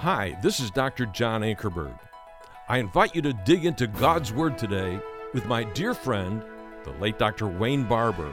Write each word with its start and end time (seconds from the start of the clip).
Hi, 0.00 0.36
this 0.42 0.60
is 0.60 0.70
Dr. 0.70 1.06
John 1.06 1.40
Ankerberg. 1.40 1.98
I 2.68 2.76
invite 2.76 3.16
you 3.16 3.22
to 3.22 3.32
dig 3.32 3.64
into 3.64 3.86
God's 3.86 4.30
Word 4.30 4.58
today 4.58 5.00
with 5.32 5.46
my 5.46 5.64
dear 5.64 5.94
friend, 5.94 6.42
the 6.84 6.90
late 7.00 7.18
Dr. 7.18 7.46
Wayne 7.46 7.84
Barber, 7.84 8.30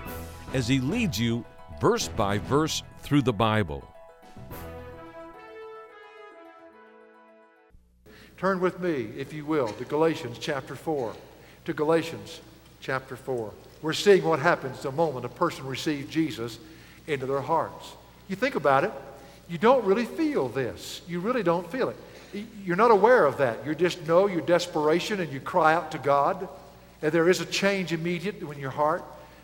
as 0.53 0.67
he 0.67 0.81
leads 0.81 1.17
you 1.17 1.45
verse 1.79 2.09
by 2.09 2.37
verse 2.37 2.83
through 2.99 3.21
the 3.21 3.31
Bible. 3.31 3.87
Turn 8.37 8.59
with 8.59 8.81
me, 8.81 9.11
if 9.17 9.31
you 9.31 9.45
will, 9.45 9.69
to 9.69 9.85
Galatians 9.85 10.39
chapter 10.39 10.75
4. 10.75 11.15
To 11.63 11.73
Galatians 11.73 12.41
chapter 12.81 13.15
4. 13.15 13.53
We're 13.81 13.93
seeing 13.93 14.25
what 14.25 14.39
happens 14.39 14.81
the 14.81 14.91
moment 14.91 15.23
a 15.25 15.29
person 15.29 15.65
receives 15.65 16.13
Jesus 16.13 16.59
into 17.07 17.25
their 17.25 17.41
hearts. 17.41 17.93
You 18.27 18.35
think 18.35 18.55
about 18.55 18.83
it, 18.83 18.91
you 19.53 19.59
don't 19.59 19.85
really 19.85 20.05
feel 20.05 20.49
this. 20.49 21.03
You 21.07 21.19
really 21.19 21.43
don't 21.43 21.71
feel 21.71 21.89
it. 21.89 22.45
You're 22.65 22.75
not 22.75 22.89
aware 22.89 23.27
of 23.27 23.37
that. 23.37 23.63
You 23.67 23.75
just 23.75 24.07
know 24.07 24.25
your 24.25 24.41
desperation 24.41 25.19
and 25.19 25.31
you 25.31 25.39
cry 25.39 25.75
out 25.75 25.91
to 25.91 25.99
God. 25.99 26.49
And 27.03 27.11
there 27.11 27.29
is 27.29 27.39
a 27.39 27.45
change 27.45 27.93
immediately 27.93 28.55
in 28.55 28.59
your 28.59 28.71
heart. 28.71 29.03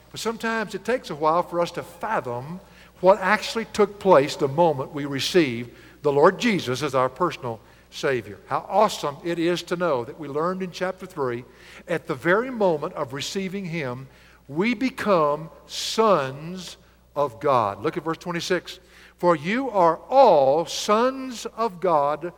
But 0.09 0.20
sometimes 0.20 0.73
it 0.73 0.84
takes 0.84 1.12
a 1.12 1.16
while 1.16 1.44
for 1.44 1.62
us 1.62 1.70
to 1.73 1.84
fathom 1.84 2.59
what 3.02 3.20
actually 3.20 3.66
took 3.66 4.00
place 4.00 4.36
the 4.36 4.48
moment 4.48 4.95
we 4.95 5.05
received 5.05 5.70
the 6.02 6.12
Lord 6.12 6.39
Jesus 6.39 6.81
as 6.81 6.95
our 6.95 7.08
personal 7.08 7.59
Savior. 7.91 8.39
How 8.48 8.66
awesome 8.67 9.17
it 9.23 9.38
is 9.38 9.62
to 9.62 9.76
know 9.76 10.05
that 10.05 10.20
we 10.20 10.28
learned 10.28 10.64
in 10.64 10.72
chapter 10.72 11.05
3 11.05 11.45
at 11.88 12.08
the 12.08 12.16
very 12.16 12.50
moment 12.50 12.94
of 12.94 13.14
receiving 13.14 13.66
Him, 13.66 14.08
we 14.48 14.73
become 14.73 15.52
sons 15.67 16.78
of 17.16 17.39
God. 17.39 17.84
Look 17.84 17.95
at 17.95 18.03
verse 18.03 18.17
26. 18.17 18.80
For 19.20 19.36
you 19.36 19.70
are 19.70 19.98
all 20.09 20.66
sons 20.66 21.46
of 21.58 21.82
God 21.82 22.32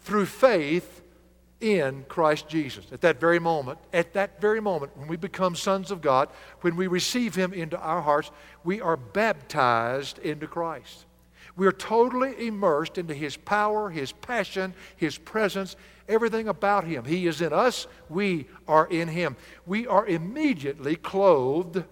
through 0.00 0.26
faith 0.26 1.00
in 1.62 2.04
Christ 2.08 2.46
Jesus. 2.46 2.84
At 2.92 3.00
that 3.00 3.18
very 3.18 3.38
moment, 3.38 3.78
at 3.94 4.12
that 4.12 4.38
very 4.38 4.60
moment, 4.60 4.94
when 4.98 5.08
we 5.08 5.16
become 5.16 5.56
sons 5.56 5.90
of 5.90 6.02
God, 6.02 6.28
when 6.60 6.76
we 6.76 6.88
receive 6.88 7.34
Him 7.34 7.54
into 7.54 7.78
our 7.78 8.02
hearts, 8.02 8.30
we 8.64 8.82
are 8.82 8.98
baptized 8.98 10.18
into 10.18 10.46
Christ. 10.46 11.06
We 11.56 11.66
are 11.66 11.72
totally 11.72 12.46
immersed 12.46 12.98
into 12.98 13.14
His 13.14 13.38
power, 13.38 13.88
His 13.88 14.12
passion, 14.12 14.74
His 14.96 15.16
presence, 15.16 15.74
everything 16.06 16.48
about 16.48 16.84
Him. 16.84 17.06
He 17.06 17.28
is 17.28 17.40
in 17.40 17.54
us, 17.54 17.86
we 18.10 18.46
are 18.68 18.86
in 18.88 19.08
Him. 19.08 19.36
We 19.64 19.86
are 19.86 20.06
immediately 20.06 20.96
clothed 20.96 21.84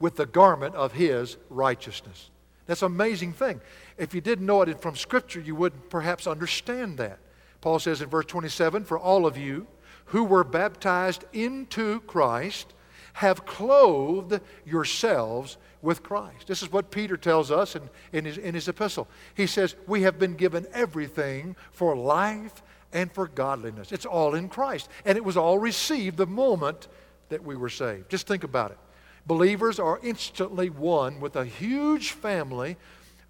with 0.00 0.16
the 0.16 0.26
garment 0.26 0.74
of 0.76 0.92
His 0.92 1.36
righteousness. 1.50 2.30
That's 2.66 2.82
an 2.82 2.86
amazing 2.86 3.32
thing. 3.32 3.60
If 3.98 4.14
you 4.14 4.20
didn't 4.20 4.46
know 4.46 4.62
it 4.62 4.80
from 4.80 4.96
Scripture, 4.96 5.40
you 5.40 5.54
wouldn't 5.54 5.90
perhaps 5.90 6.26
understand 6.26 6.98
that. 6.98 7.18
Paul 7.60 7.78
says 7.78 8.02
in 8.02 8.08
verse 8.08 8.26
27 8.26 8.84
For 8.84 8.98
all 8.98 9.26
of 9.26 9.36
you 9.36 9.66
who 10.06 10.24
were 10.24 10.44
baptized 10.44 11.24
into 11.32 12.00
Christ 12.00 12.74
have 13.14 13.46
clothed 13.46 14.40
yourselves 14.66 15.56
with 15.82 16.02
Christ. 16.02 16.46
This 16.46 16.62
is 16.62 16.72
what 16.72 16.90
Peter 16.90 17.16
tells 17.16 17.50
us 17.50 17.76
in, 17.76 17.82
in, 18.12 18.24
his, 18.24 18.38
in 18.38 18.54
his 18.54 18.68
epistle. 18.68 19.08
He 19.34 19.46
says, 19.46 19.76
We 19.86 20.02
have 20.02 20.18
been 20.18 20.34
given 20.34 20.66
everything 20.72 21.56
for 21.70 21.96
life 21.96 22.62
and 22.92 23.12
for 23.12 23.28
godliness. 23.28 23.92
It's 23.92 24.06
all 24.06 24.34
in 24.34 24.48
Christ. 24.48 24.88
And 25.04 25.16
it 25.16 25.24
was 25.24 25.36
all 25.36 25.58
received 25.58 26.16
the 26.16 26.26
moment 26.26 26.88
that 27.28 27.44
we 27.44 27.56
were 27.56 27.68
saved. 27.68 28.08
Just 28.08 28.26
think 28.26 28.44
about 28.44 28.70
it. 28.70 28.78
Believers 29.26 29.78
are 29.78 30.00
instantly 30.02 30.68
one 30.70 31.20
with 31.20 31.36
a 31.36 31.44
huge 31.44 32.12
family 32.12 32.76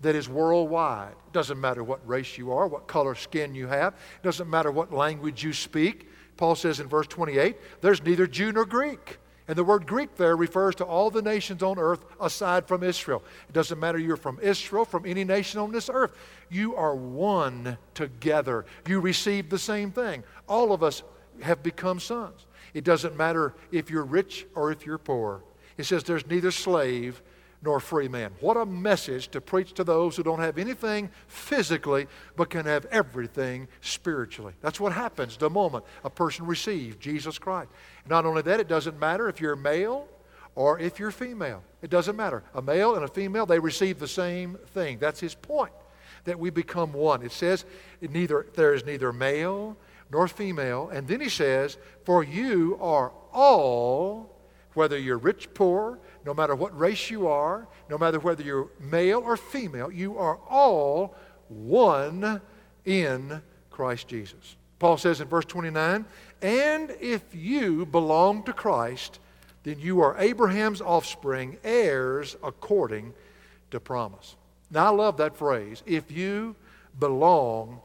that 0.00 0.14
is 0.14 0.28
worldwide. 0.28 1.12
It 1.12 1.32
doesn't 1.32 1.60
matter 1.60 1.84
what 1.84 2.06
race 2.06 2.36
you 2.36 2.52
are, 2.52 2.66
what 2.66 2.86
color 2.86 3.14
skin 3.14 3.54
you 3.54 3.66
have, 3.68 3.94
it 3.94 4.22
doesn't 4.22 4.50
matter 4.50 4.70
what 4.70 4.92
language 4.92 5.42
you 5.42 5.52
speak. 5.52 6.08
Paul 6.36 6.56
says 6.56 6.80
in 6.80 6.88
verse 6.88 7.06
28 7.06 7.56
there's 7.80 8.02
neither 8.02 8.26
Jew 8.26 8.52
nor 8.52 8.64
Greek. 8.64 9.18
And 9.46 9.58
the 9.58 9.64
word 9.64 9.86
Greek 9.86 10.16
there 10.16 10.36
refers 10.36 10.74
to 10.76 10.84
all 10.84 11.10
the 11.10 11.20
nations 11.20 11.62
on 11.62 11.78
earth 11.78 12.04
aside 12.18 12.66
from 12.66 12.82
Israel. 12.82 13.22
It 13.46 13.52
doesn't 13.52 13.78
matter 13.78 13.98
you're 13.98 14.16
from 14.16 14.38
Israel, 14.40 14.86
from 14.86 15.04
any 15.04 15.22
nation 15.22 15.60
on 15.60 15.70
this 15.70 15.90
earth. 15.92 16.16
You 16.48 16.74
are 16.76 16.96
one 16.96 17.76
together. 17.92 18.64
You 18.88 19.00
receive 19.00 19.50
the 19.50 19.58
same 19.58 19.92
thing. 19.92 20.24
All 20.48 20.72
of 20.72 20.82
us 20.82 21.02
have 21.42 21.62
become 21.62 22.00
sons. 22.00 22.46
It 22.72 22.84
doesn't 22.84 23.16
matter 23.16 23.54
if 23.70 23.90
you're 23.90 24.04
rich 24.04 24.46
or 24.54 24.72
if 24.72 24.86
you're 24.86 24.98
poor. 24.98 25.42
It 25.76 25.84
says 25.84 26.04
there's 26.04 26.26
neither 26.26 26.50
slave 26.50 27.22
nor 27.64 27.80
free 27.80 28.08
man. 28.08 28.30
What 28.40 28.56
a 28.56 28.66
message 28.66 29.28
to 29.28 29.40
preach 29.40 29.72
to 29.74 29.84
those 29.84 30.16
who 30.16 30.22
don't 30.22 30.40
have 30.40 30.58
anything 30.58 31.10
physically 31.26 32.06
but 32.36 32.50
can 32.50 32.66
have 32.66 32.84
everything 32.86 33.68
spiritually. 33.80 34.52
That's 34.60 34.78
what 34.78 34.92
happens 34.92 35.36
the 35.36 35.50
moment 35.50 35.84
a 36.04 36.10
person 36.10 36.46
receives 36.46 36.96
Jesus 36.96 37.38
Christ. 37.38 37.70
Not 38.08 38.26
only 38.26 38.42
that, 38.42 38.60
it 38.60 38.68
doesn't 38.68 38.98
matter 38.98 39.28
if 39.28 39.40
you're 39.40 39.56
male 39.56 40.08
or 40.54 40.78
if 40.78 40.98
you're 40.98 41.10
female. 41.10 41.62
It 41.82 41.90
doesn't 41.90 42.16
matter. 42.16 42.44
A 42.54 42.62
male 42.62 42.94
and 42.94 43.04
a 43.04 43.08
female, 43.08 43.46
they 43.46 43.58
receive 43.58 43.98
the 43.98 44.08
same 44.08 44.58
thing. 44.68 44.98
That's 44.98 45.20
his 45.20 45.34
point, 45.34 45.72
that 46.24 46.38
we 46.38 46.50
become 46.50 46.92
one. 46.92 47.22
It 47.22 47.32
says 47.32 47.64
neither, 48.00 48.46
there 48.54 48.74
is 48.74 48.84
neither 48.84 49.12
male 49.12 49.76
nor 50.12 50.28
female. 50.28 50.90
And 50.90 51.08
then 51.08 51.20
he 51.20 51.28
says, 51.28 51.78
For 52.04 52.22
you 52.22 52.78
are 52.80 53.12
all 53.32 54.33
whether 54.74 54.98
you're 54.98 55.18
rich, 55.18 55.52
poor, 55.54 55.98
no 56.24 56.34
matter 56.34 56.54
what 56.54 56.76
race 56.78 57.10
you 57.10 57.26
are, 57.26 57.66
no 57.88 57.98
matter 57.98 58.18
whether 58.18 58.42
you're 58.42 58.68
male 58.80 59.20
or 59.20 59.36
female, 59.36 59.90
you 59.90 60.18
are 60.18 60.38
all 60.48 61.14
one 61.48 62.40
in 62.84 63.42
Christ 63.70 64.08
Jesus. 64.08 64.56
Paul 64.78 64.96
says 64.96 65.20
in 65.20 65.28
verse 65.28 65.44
29 65.44 66.04
And 66.42 66.90
if 67.00 67.22
you 67.34 67.86
belong 67.86 68.42
to 68.44 68.52
Christ, 68.52 69.18
then 69.62 69.78
you 69.78 70.00
are 70.00 70.16
Abraham's 70.18 70.80
offspring, 70.80 71.56
heirs 71.64 72.36
according 72.42 73.14
to 73.70 73.80
promise. 73.80 74.36
Now, 74.70 74.86
I 74.86 74.90
love 74.90 75.16
that 75.18 75.36
phrase. 75.36 75.82
If 75.86 76.10
you 76.10 76.56
belong 76.98 77.80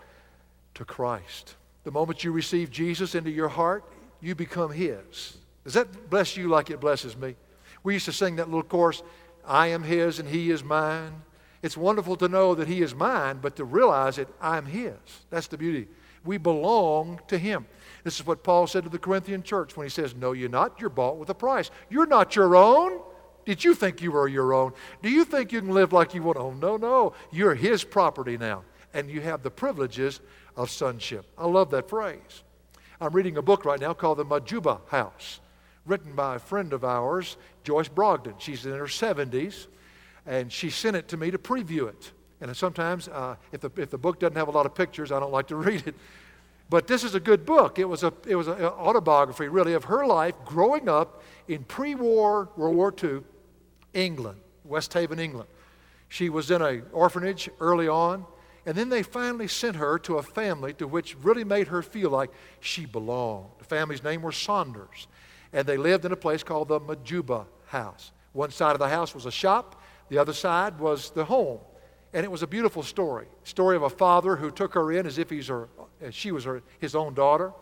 to 0.75 0.85
Christ. 0.85 1.55
The 1.83 1.91
moment 1.91 2.23
you 2.23 2.31
receive 2.31 2.71
Jesus 2.71 3.15
into 3.15 3.29
your 3.29 3.49
heart, 3.49 3.83
you 4.21 4.35
become 4.35 4.71
His. 4.71 5.37
Does 5.69 5.75
that 5.75 6.09
bless 6.09 6.35
you 6.35 6.47
like 6.47 6.71
it 6.71 6.79
blesses 6.79 7.15
me? 7.15 7.35
We 7.83 7.93
used 7.93 8.05
to 8.05 8.11
sing 8.11 8.37
that 8.37 8.47
little 8.47 8.63
chorus, 8.63 9.03
I 9.45 9.67
am 9.67 9.83
His 9.83 10.17
and 10.17 10.27
He 10.27 10.49
is 10.49 10.63
mine. 10.63 11.21
It's 11.61 11.77
wonderful 11.77 12.15
to 12.15 12.27
know 12.27 12.55
that 12.55 12.67
He 12.67 12.81
is 12.81 12.95
mine, 12.95 13.37
but 13.39 13.55
to 13.57 13.65
realize 13.65 14.15
that 14.15 14.29
I'm 14.41 14.65
His. 14.65 14.95
That's 15.29 15.45
the 15.45 15.59
beauty. 15.59 15.87
We 16.25 16.39
belong 16.39 17.21
to 17.27 17.37
Him. 17.37 17.67
This 18.03 18.19
is 18.19 18.25
what 18.25 18.43
Paul 18.43 18.65
said 18.65 18.83
to 18.85 18.89
the 18.89 18.97
Corinthian 18.97 19.43
church 19.43 19.77
when 19.77 19.85
he 19.85 19.91
says, 19.91 20.15
No, 20.15 20.31
you're 20.31 20.49
not. 20.49 20.81
You're 20.81 20.89
bought 20.89 21.17
with 21.17 21.29
a 21.29 21.35
price. 21.35 21.69
You're 21.87 22.07
not 22.07 22.35
your 22.35 22.55
own. 22.55 22.99
Did 23.45 23.63
you 23.63 23.75
think 23.75 24.01
you 24.01 24.13
were 24.13 24.27
your 24.27 24.55
own? 24.55 24.73
Do 25.03 25.11
you 25.11 25.23
think 25.23 25.51
you 25.51 25.61
can 25.61 25.75
live 25.75 25.93
like 25.93 26.15
you 26.15 26.23
want? 26.23 26.39
Oh, 26.39 26.53
no, 26.53 26.77
no. 26.77 27.13
You're 27.31 27.53
His 27.53 27.83
property 27.83 28.39
now, 28.39 28.63
and 28.95 29.07
you 29.07 29.21
have 29.21 29.43
the 29.43 29.51
privileges 29.51 30.19
of 30.55 30.71
sonship. 30.71 31.27
I 31.37 31.45
love 31.45 31.69
that 31.69 31.89
phrase. 31.89 32.41
I'm 32.99 33.13
reading 33.13 33.37
a 33.37 33.43
book 33.43 33.65
right 33.65 33.79
now 33.79 33.93
called 33.93 34.17
The 34.17 34.25
Majuba 34.25 34.81
House 34.87 35.41
written 35.85 36.13
by 36.13 36.35
a 36.35 36.39
friend 36.39 36.73
of 36.73 36.83
ours, 36.83 37.37
Joyce 37.63 37.89
Brogden. 37.89 38.35
She's 38.37 38.65
in 38.65 38.73
her 38.73 38.85
70s, 38.85 39.67
and 40.25 40.51
she 40.51 40.69
sent 40.69 40.95
it 40.95 41.07
to 41.09 41.17
me 41.17 41.31
to 41.31 41.37
preview 41.37 41.89
it. 41.89 42.11
And 42.41 42.55
sometimes, 42.55 43.07
uh, 43.07 43.35
if, 43.51 43.61
the, 43.61 43.71
if 43.75 43.89
the 43.89 43.97
book 43.97 44.19
doesn't 44.19 44.37
have 44.37 44.47
a 44.47 44.51
lot 44.51 44.65
of 44.65 44.73
pictures, 44.73 45.11
I 45.11 45.19
don't 45.19 45.31
like 45.31 45.47
to 45.47 45.55
read 45.57 45.87
it. 45.87 45.95
But 46.69 46.87
this 46.87 47.03
is 47.03 47.15
a 47.15 47.19
good 47.19 47.45
book. 47.45 47.79
It 47.79 47.85
was, 47.85 48.03
a, 48.03 48.13
it 48.27 48.35
was 48.35 48.47
an 48.47 48.61
autobiography, 48.63 49.47
really, 49.47 49.73
of 49.73 49.85
her 49.85 50.05
life 50.05 50.35
growing 50.45 50.87
up 50.87 51.23
in 51.47 51.63
pre 51.63 51.95
war, 51.95 52.49
World 52.55 52.75
War 52.75 52.93
II, 53.03 53.21
England, 53.93 54.39
West 54.63 54.93
Haven, 54.93 55.19
England. 55.19 55.49
She 56.07 56.29
was 56.29 56.51
in 56.51 56.61
an 56.61 56.83
orphanage 56.91 57.49
early 57.59 57.87
on, 57.87 58.25
and 58.65 58.77
then 58.77 58.89
they 58.89 59.01
finally 59.01 59.47
sent 59.47 59.77
her 59.77 59.97
to 59.99 60.17
a 60.17 60.23
family 60.23 60.73
to 60.73 60.87
which 60.87 61.15
really 61.23 61.43
made 61.43 61.67
her 61.69 61.81
feel 61.81 62.11
like 62.11 62.29
she 62.59 62.85
belonged. 62.85 63.49
The 63.57 63.65
family's 63.65 64.03
name 64.03 64.21
was 64.21 64.37
Saunders 64.37 65.07
and 65.53 65.67
they 65.67 65.77
lived 65.77 66.05
in 66.05 66.11
a 66.11 66.17
place 66.17 66.43
called 66.43 66.67
the 66.67 66.79
Majuba 66.79 67.45
house. 67.67 68.11
One 68.33 68.51
side 68.51 68.73
of 68.73 68.79
the 68.79 68.89
house 68.89 69.15
was 69.15 69.25
a 69.25 69.31
shop, 69.31 69.81
the 70.09 70.17
other 70.17 70.33
side 70.33 70.79
was 70.79 71.11
the 71.11 71.25
home. 71.25 71.59
And 72.13 72.23
it 72.23 72.31
was 72.31 72.41
a 72.41 72.47
beautiful 72.47 72.81
story. 72.81 73.27
Story 73.43 73.75
of 73.75 73.83
a 73.83 73.89
father 73.89 74.35
who 74.35 74.49
took 74.49 74.73
her 74.73 74.91
in 74.91 75.05
as 75.05 75.19
if 75.19 75.29
he's 75.29 75.47
her, 75.47 75.69
she 76.09 76.31
was 76.31 76.43
her, 76.43 76.63
his 76.79 76.95
own 76.95 77.13
daughter, 77.13 77.53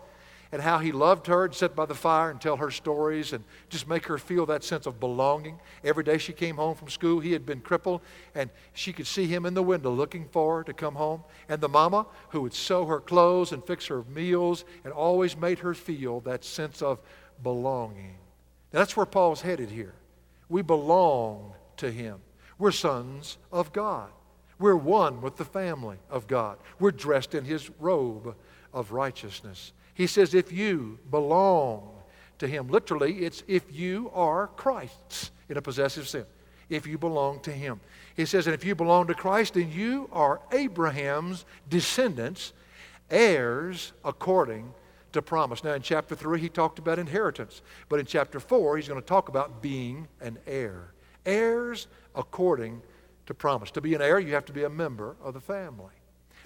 and 0.53 0.61
how 0.61 0.77
he 0.77 0.93
loved 0.93 1.27
her 1.27 1.43
and 1.43 1.53
sit 1.53 1.75
by 1.75 1.85
the 1.85 1.93
fire 1.93 2.29
and 2.29 2.39
tell 2.39 2.55
her 2.55 2.71
stories 2.71 3.33
and 3.33 3.43
just 3.67 3.87
make 3.87 4.05
her 4.05 4.17
feel 4.17 4.45
that 4.45 4.63
sense 4.63 4.85
of 4.85 4.99
belonging. 4.99 5.59
Every 5.83 6.05
day 6.05 6.17
she 6.17 6.31
came 6.31 6.55
home 6.55 6.75
from 6.75 6.87
school, 6.87 7.19
he 7.19 7.33
had 7.33 7.45
been 7.45 7.59
crippled, 7.59 8.01
and 8.33 8.49
she 8.73 8.93
could 8.93 9.07
see 9.07 9.27
him 9.27 9.45
in 9.45 9.53
the 9.53 9.63
window 9.63 9.91
looking 9.91 10.29
for 10.29 10.59
her 10.59 10.63
to 10.63 10.73
come 10.73 10.95
home. 10.95 11.23
And 11.49 11.59
the 11.59 11.67
mama 11.67 12.05
who 12.29 12.41
would 12.43 12.53
sew 12.53 12.85
her 12.85 13.01
clothes 13.01 13.51
and 13.51 13.61
fix 13.65 13.87
her 13.87 14.05
meals 14.15 14.63
and 14.85 14.93
always 14.93 15.35
made 15.35 15.59
her 15.59 15.73
feel 15.73 16.21
that 16.21 16.45
sense 16.45 16.81
of 16.81 17.01
belonging. 17.43 18.15
That's 18.71 18.97
where 18.97 19.05
Paul's 19.05 19.41
headed 19.41 19.69
here. 19.69 19.93
We 20.49 20.61
belong 20.61 21.53
to 21.77 21.91
him. 21.91 22.19
We're 22.57 22.71
sons 22.71 23.37
of 23.51 23.71
God. 23.73 24.09
We're 24.59 24.75
one 24.75 25.21
with 25.21 25.37
the 25.37 25.45
family 25.45 25.97
of 26.09 26.27
God. 26.27 26.57
We're 26.79 26.91
dressed 26.91 27.35
in 27.35 27.45
his 27.45 27.69
robe 27.79 28.35
of 28.73 28.91
righteousness. 28.91 29.71
He 29.93 30.07
says, 30.07 30.33
if 30.33 30.51
you 30.51 30.99
belong 31.11 31.89
to 32.39 32.47
him, 32.47 32.67
literally, 32.67 33.25
it's 33.25 33.43
if 33.47 33.63
you 33.71 34.11
are 34.13 34.47
Christ's 34.47 35.31
in 35.49 35.57
a 35.57 35.61
possessive 35.61 36.07
sense. 36.07 36.27
If 36.69 36.85
you 36.85 36.97
belong 36.97 37.39
to 37.41 37.51
him. 37.51 37.79
He 38.15 38.25
says, 38.25 38.47
and 38.47 38.53
if 38.53 38.65
you 38.65 38.75
belong 38.75 39.07
to 39.07 39.13
Christ, 39.13 39.53
then 39.53 39.71
you 39.71 40.09
are 40.11 40.41
Abraham's 40.51 41.45
descendants, 41.69 42.51
heirs 43.09 43.93
according 44.03 44.73
to 45.17 45.21
promise. 45.21 45.63
Now, 45.63 45.73
in 45.73 45.81
chapter 45.81 46.15
3, 46.15 46.39
he 46.39 46.49
talked 46.49 46.79
about 46.79 46.99
inheritance. 46.99 47.61
But 47.89 47.99
in 47.99 48.05
chapter 48.05 48.39
4, 48.39 48.77
he's 48.77 48.87
going 48.87 49.01
to 49.01 49.05
talk 49.05 49.29
about 49.29 49.61
being 49.61 50.07
an 50.21 50.37
heir. 50.47 50.93
Heirs 51.25 51.87
according 52.15 52.81
to 53.25 53.33
promise. 53.33 53.71
To 53.71 53.81
be 53.81 53.93
an 53.93 54.01
heir, 54.01 54.19
you 54.19 54.33
have 54.33 54.45
to 54.45 54.53
be 54.53 54.63
a 54.63 54.69
member 54.69 55.15
of 55.21 55.33
the 55.33 55.41
family. 55.41 55.93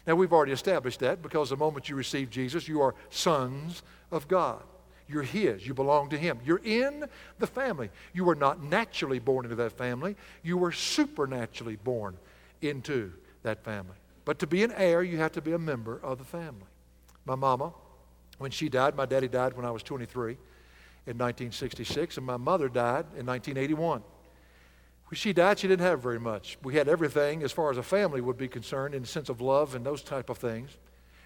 Now, 0.07 0.15
we've 0.15 0.33
already 0.33 0.51
established 0.51 0.99
that 1.01 1.21
because 1.21 1.51
the 1.51 1.57
moment 1.57 1.87
you 1.87 1.95
receive 1.95 2.29
Jesus, 2.29 2.67
you 2.67 2.81
are 2.81 2.95
sons 3.09 3.83
of 4.11 4.27
God. 4.27 4.63
You're 5.07 5.23
His. 5.23 5.65
You 5.67 5.73
belong 5.73 6.09
to 6.09 6.17
Him. 6.17 6.39
You're 6.43 6.61
in 6.63 7.05
the 7.37 7.47
family. 7.47 7.89
You 8.13 8.23
were 8.23 8.35
not 8.35 8.63
naturally 8.63 9.19
born 9.19 9.45
into 9.45 9.55
that 9.57 9.73
family, 9.73 10.15
you 10.43 10.57
were 10.57 10.71
supernaturally 10.71 11.75
born 11.75 12.17
into 12.61 13.11
that 13.43 13.63
family. 13.63 13.95
But 14.25 14.39
to 14.39 14.47
be 14.47 14.63
an 14.63 14.71
heir, 14.75 15.03
you 15.03 15.17
have 15.17 15.31
to 15.33 15.41
be 15.41 15.51
a 15.51 15.59
member 15.59 15.99
of 16.01 16.17
the 16.17 16.23
family. 16.23 16.67
My 17.25 17.35
mama, 17.35 17.73
when 18.41 18.51
she 18.51 18.69
died, 18.69 18.95
my 18.95 19.05
daddy 19.05 19.27
died 19.27 19.53
when 19.53 19.65
I 19.65 19.71
was 19.71 19.83
23 19.83 20.31
in 20.31 21.17
1966, 21.17 22.17
and 22.17 22.25
my 22.25 22.37
mother 22.37 22.67
died 22.67 23.05
in 23.17 23.25
1981. 23.25 24.01
When 25.11 25.15
she 25.15 25.33
died, 25.33 25.59
she 25.59 25.67
didn't 25.67 25.85
have 25.85 26.01
very 26.01 26.19
much. 26.19 26.57
We 26.63 26.75
had 26.75 26.87
everything 26.87 27.43
as 27.43 27.51
far 27.51 27.69
as 27.69 27.77
a 27.77 27.83
family 27.83 28.21
would 28.21 28.37
be 28.37 28.47
concerned 28.47 28.95
in 28.95 29.01
the 29.01 29.07
sense 29.07 29.29
of 29.29 29.41
love 29.41 29.75
and 29.75 29.85
those 29.85 30.01
type 30.01 30.29
of 30.29 30.37
things. 30.37 30.71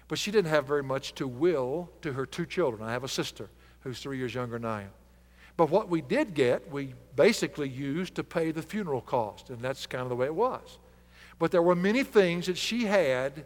But 0.08 0.18
she 0.18 0.30
didn't 0.30 0.50
have 0.50 0.66
very 0.66 0.82
much 0.82 1.14
to 1.14 1.26
will 1.26 1.90
to 2.02 2.12
her 2.12 2.26
two 2.26 2.46
children. 2.46 2.82
I 2.82 2.92
have 2.92 3.04
a 3.04 3.08
sister 3.08 3.48
who's 3.80 4.00
three 4.00 4.18
years 4.18 4.34
younger 4.34 4.58
than 4.58 4.64
I 4.64 4.82
am. 4.82 4.90
But 5.56 5.70
what 5.70 5.88
we 5.88 6.02
did 6.02 6.34
get, 6.34 6.70
we 6.70 6.94
basically 7.14 7.68
used 7.68 8.14
to 8.16 8.24
pay 8.24 8.50
the 8.50 8.62
funeral 8.62 9.00
cost, 9.00 9.50
and 9.50 9.60
that's 9.60 9.86
kind 9.86 10.02
of 10.02 10.10
the 10.10 10.16
way 10.16 10.26
it 10.26 10.34
was. 10.34 10.78
But 11.38 11.50
there 11.50 11.62
were 11.62 11.74
many 11.74 12.02
things 12.02 12.46
that 12.46 12.58
she 12.58 12.84
had 12.84 13.44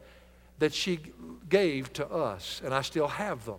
that 0.60 0.72
she 0.72 1.00
gave 1.48 1.92
to 1.94 2.08
us, 2.08 2.62
and 2.64 2.72
I 2.72 2.82
still 2.82 3.08
have 3.08 3.44
them. 3.44 3.58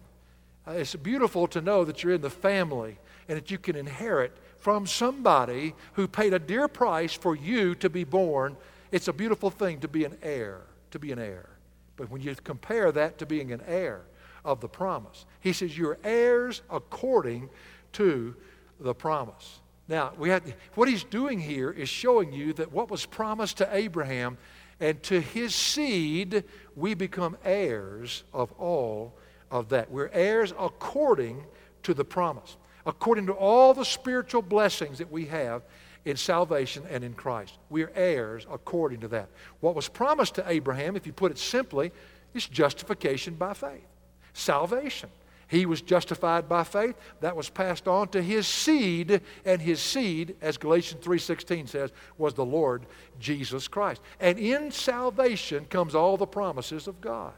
Uh, 0.66 0.72
it's 0.72 0.96
beautiful 0.96 1.48
to 1.48 1.60
know 1.60 1.84
that 1.84 2.04
you're 2.04 2.14
in 2.14 2.22
the 2.22 2.30
family 2.30 2.98
and 3.28 3.38
that 3.38 3.52
you 3.52 3.58
can 3.58 3.76
inherit 3.76 4.38
from 4.60 4.86
somebody 4.88 5.74
who 5.94 6.08
paid 6.08 6.34
a 6.34 6.40
dear 6.40 6.68
price 6.68 7.14
for 7.14 7.36
you 7.36 7.76
to 7.76 7.90
be 7.90 8.04
born. 8.04 8.56
It's 8.92 9.08
a 9.08 9.14
beautiful 9.14 9.50
thing 9.50 9.80
to 9.80 9.88
be 9.88 10.06
an 10.06 10.18
heir, 10.22 10.62
to 10.92 11.00
be 11.00 11.12
an 11.12 11.20
heir. 11.20 11.50
But 11.98 12.10
when 12.10 12.22
you 12.22 12.36
compare 12.36 12.92
that 12.92 13.18
to 13.18 13.26
being 13.26 13.52
an 13.52 13.62
heir 13.66 14.02
of 14.46 14.62
the 14.62 14.70
promise, 14.70 15.26
he 15.40 15.54
says, 15.54 15.78
You're 15.78 15.98
heirs 16.04 16.62
according 16.70 17.50
to 17.94 18.36
the 18.80 18.94
promise. 18.94 19.60
Now, 19.88 20.14
we 20.18 20.30
have, 20.30 20.44
what 20.76 20.88
he's 20.88 21.04
doing 21.04 21.40
here 21.40 21.72
is 21.72 21.90
showing 21.90 22.32
you 22.32 22.54
that 22.54 22.72
what 22.72 22.90
was 22.90 23.06
promised 23.06 23.58
to 23.58 23.76
Abraham 23.76 24.38
and 24.82 25.02
to 25.04 25.22
his 25.22 25.56
seed, 25.56 26.44
we 26.76 26.94
become 26.94 27.38
heirs 27.46 28.24
of 28.34 28.52
all 28.54 29.14
of 29.50 29.70
that. 29.70 29.90
We're 29.90 30.10
heirs 30.12 30.54
according 30.60 31.46
to 31.84 31.94
the 31.94 32.04
promise 32.04 32.58
according 32.86 33.28
to 33.28 33.34
all 33.34 33.74
the 33.74 33.86
spiritual 33.86 34.42
blessings 34.42 34.98
that 34.98 35.12
we 35.12 35.26
have 35.26 35.64
in 36.06 36.18
salvation 36.18 36.84
and 36.90 37.04
in 37.04 37.14
Christ. 37.14 37.58
We 37.70 37.84
are 37.84 37.92
heirs 37.96 38.48
according 38.52 39.02
to 39.02 39.08
that. 39.10 39.30
What 39.60 39.76
was 39.76 39.88
promised 39.88 40.36
to 40.36 40.44
Abraham, 40.48 40.96
if 40.96 41.06
you 41.06 41.14
put 41.14 41.32
it 41.32 41.38
simply, 41.38 41.92
is 42.34 42.48
justification 42.48 43.36
by 43.36 43.54
faith. 43.54 43.86
Salvation. 44.34 45.10
He 45.52 45.66
was 45.66 45.82
justified 45.82 46.48
by 46.48 46.64
faith. 46.64 46.96
That 47.20 47.36
was 47.36 47.50
passed 47.50 47.86
on 47.86 48.08
to 48.10 48.22
his 48.22 48.48
seed, 48.48 49.20
and 49.44 49.62
his 49.62 49.82
seed, 49.82 50.38
as 50.42 50.58
Galatians 50.58 51.04
3:16 51.06 51.68
says, 51.68 51.92
was 52.18 52.34
the 52.34 52.46
Lord 52.46 52.86
Jesus 53.20 53.68
Christ. 53.68 54.02
And 54.22 54.40
in 54.40 54.72
salvation 54.72 55.66
comes 55.66 55.94
all 55.94 56.16
the 56.16 56.26
promises 56.26 56.88
of 56.88 57.02
God. 57.02 57.34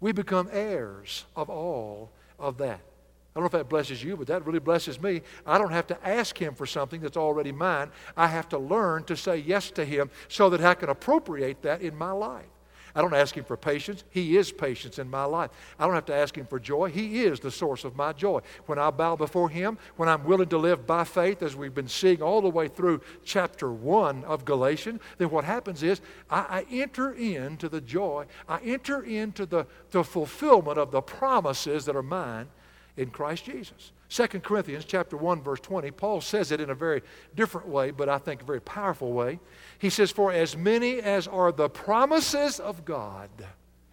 We 0.00 0.10
become 0.10 0.48
heirs 0.50 1.24
of 1.36 1.48
all 1.48 2.10
of 2.36 2.58
that. 2.58 2.80
I 2.80 3.38
don't 3.38 3.44
know 3.44 3.46
if 3.46 3.52
that 3.52 3.68
blesses 3.68 4.02
you, 4.02 4.16
but 4.16 4.26
that 4.26 4.44
really 4.44 4.58
blesses 4.58 5.00
me. 5.00 5.22
I 5.46 5.56
don't 5.56 5.70
have 5.70 5.86
to 5.86 6.06
ask 6.06 6.36
Him 6.36 6.56
for 6.56 6.66
something 6.66 7.00
that's 7.00 7.16
already 7.16 7.52
mine. 7.52 7.92
I 8.16 8.26
have 8.26 8.48
to 8.48 8.58
learn 8.58 9.04
to 9.04 9.16
say 9.16 9.36
yes 9.36 9.70
to 9.70 9.84
Him 9.84 10.10
so 10.26 10.50
that 10.50 10.60
I 10.62 10.74
can 10.74 10.88
appropriate 10.88 11.62
that 11.62 11.80
in 11.80 11.96
my 11.96 12.10
life. 12.10 12.44
I 12.94 13.00
don't 13.00 13.14
ask 13.14 13.36
Him 13.36 13.44
for 13.44 13.56
patience. 13.56 14.04
He 14.10 14.36
is 14.36 14.52
patience 14.52 14.98
in 14.98 15.08
my 15.08 15.24
life. 15.24 15.50
I 15.78 15.86
don't 15.86 15.94
have 15.94 16.06
to 16.06 16.14
ask 16.14 16.36
Him 16.36 16.46
for 16.46 16.58
joy. 16.58 16.90
He 16.90 17.24
is 17.24 17.40
the 17.40 17.50
source 17.50 17.84
of 17.84 17.96
my 17.96 18.12
joy. 18.12 18.40
When 18.66 18.78
I 18.78 18.90
bow 18.90 19.16
before 19.16 19.48
Him, 19.48 19.78
when 19.96 20.08
I'm 20.08 20.24
willing 20.24 20.48
to 20.48 20.58
live 20.58 20.86
by 20.86 21.04
faith, 21.04 21.42
as 21.42 21.56
we've 21.56 21.74
been 21.74 21.88
seeing 21.88 22.22
all 22.22 22.40
the 22.40 22.48
way 22.48 22.68
through 22.68 23.00
chapter 23.24 23.72
1 23.72 24.24
of 24.24 24.44
Galatians, 24.44 25.00
then 25.18 25.30
what 25.30 25.44
happens 25.44 25.82
is 25.82 26.00
I, 26.30 26.40
I 26.40 26.66
enter 26.70 27.12
into 27.12 27.68
the 27.68 27.80
joy, 27.80 28.26
I 28.48 28.60
enter 28.60 29.02
into 29.02 29.46
the, 29.46 29.66
the 29.90 30.04
fulfillment 30.04 30.78
of 30.78 30.90
the 30.90 31.02
promises 31.02 31.84
that 31.86 31.96
are 31.96 32.02
mine 32.02 32.48
in 32.96 33.10
Christ 33.10 33.44
Jesus. 33.44 33.92
2 34.12 34.26
Corinthians 34.40 34.84
chapter 34.84 35.16
1 35.16 35.40
verse 35.40 35.60
20, 35.60 35.90
Paul 35.92 36.20
says 36.20 36.52
it 36.52 36.60
in 36.60 36.68
a 36.68 36.74
very 36.74 37.02
different 37.34 37.66
way, 37.66 37.90
but 37.90 38.10
I 38.10 38.18
think 38.18 38.42
a 38.42 38.44
very 38.44 38.60
powerful 38.60 39.12
way. 39.12 39.40
He 39.78 39.88
says, 39.88 40.10
"For 40.10 40.30
as 40.30 40.54
many 40.54 41.00
as 41.00 41.26
are 41.26 41.50
the 41.50 41.70
promises 41.70 42.60
of 42.60 42.84
God." 42.84 43.30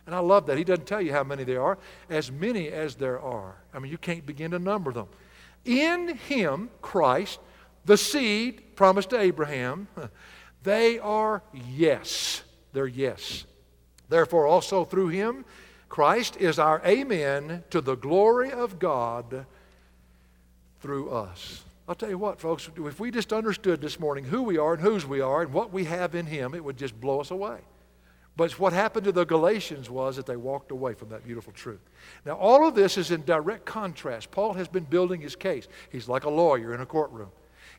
And 0.05 0.13
I 0.13 0.19
love 0.19 0.45
that. 0.47 0.57
He 0.57 0.65
doesn't 0.65 0.87
tell 0.87 1.01
you 1.01 1.13
how 1.13 1.23
many 1.23 1.45
there 1.45 1.61
are, 1.61 1.77
as 2.09 2.31
many 2.31 2.67
as 2.67 2.95
there 2.95 3.21
are. 3.21 3.61
I 3.73 3.79
mean, 3.79 3.91
you 3.91 3.97
can't 3.97 4.25
begin 4.25 4.51
to 4.51 4.59
number 4.59 4.91
them. 4.91 5.07
In 5.63 6.17
him, 6.17 6.69
Christ, 6.81 7.39
the 7.85 7.95
seed 7.95 8.75
promised 8.75 9.11
to 9.11 9.19
Abraham, 9.19 9.87
they 10.63 10.99
are 10.99 11.43
yes. 11.53 12.43
They're 12.73 12.87
yes. 12.87 13.45
Therefore, 14.09 14.47
also 14.47 14.83
through 14.83 15.09
him, 15.09 15.45
Christ 15.87 16.35
is 16.37 16.59
our 16.59 16.81
amen 16.85 17.63
to 17.69 17.79
the 17.79 17.95
glory 17.95 18.51
of 18.51 18.79
God 18.79 19.45
through 20.79 21.09
us. 21.11 21.63
I'll 21.87 21.95
tell 21.95 22.09
you 22.09 22.19
what, 22.19 22.39
folks, 22.39 22.69
if 22.77 22.99
we 22.99 23.09
just 23.09 23.33
understood 23.33 23.81
this 23.81 23.99
morning 23.99 24.23
who 24.23 24.43
we 24.43 24.57
are 24.57 24.73
and 24.73 24.81
whose 24.81 25.05
we 25.05 25.21
are 25.21 25.41
and 25.41 25.51
what 25.51 25.73
we 25.73 25.85
have 25.85 26.13
in 26.13 26.27
Him, 26.27 26.53
it 26.53 26.63
would 26.63 26.77
just 26.77 26.99
blow 26.99 27.19
us 27.19 27.31
away. 27.31 27.57
But 28.39 28.57
what 28.57 28.71
happened 28.71 29.05
to 29.05 29.11
the 29.11 29.25
Galatians 29.25 29.89
was 29.89 30.15
that 30.15 30.25
they 30.25 30.37
walked 30.37 30.71
away 30.71 30.93
from 30.93 31.09
that 31.09 31.25
beautiful 31.25 31.51
truth. 31.51 31.81
Now, 32.25 32.35
all 32.35 32.65
of 32.65 32.73
this 32.73 32.97
is 32.97 33.11
in 33.11 33.25
direct 33.25 33.65
contrast. 33.65 34.31
Paul 34.31 34.53
has 34.53 34.67
been 34.67 34.85
building 34.85 35.19
his 35.19 35.35
case. 35.35 35.67
He's 35.91 36.07
like 36.07 36.23
a 36.23 36.29
lawyer 36.29 36.73
in 36.73 36.79
a 36.79 36.85
courtroom. 36.85 37.31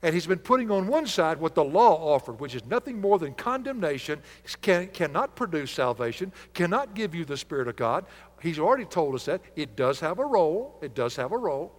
And 0.02 0.12
he's 0.12 0.26
been 0.26 0.38
putting 0.38 0.70
on 0.70 0.86
one 0.86 1.06
side 1.06 1.38
what 1.38 1.54
the 1.54 1.64
law 1.64 2.14
offered, 2.14 2.40
which 2.40 2.54
is 2.54 2.64
nothing 2.66 3.00
more 3.00 3.18
than 3.18 3.32
condemnation, 3.34 4.20
can, 4.60 4.88
cannot 4.88 5.36
produce 5.36 5.70
salvation, 5.70 6.32
cannot 6.52 6.94
give 6.94 7.14
you 7.14 7.24
the 7.24 7.36
Spirit 7.36 7.68
of 7.68 7.76
God. 7.76 8.04
He's 8.42 8.58
already 8.58 8.86
told 8.86 9.14
us 9.14 9.26
that. 9.26 9.40
It 9.56 9.76
does 9.76 10.00
have 10.00 10.18
a 10.18 10.26
role. 10.26 10.78
It 10.82 10.94
does 10.94 11.16
have 11.16 11.32
a 11.32 11.38
role. 11.38 11.72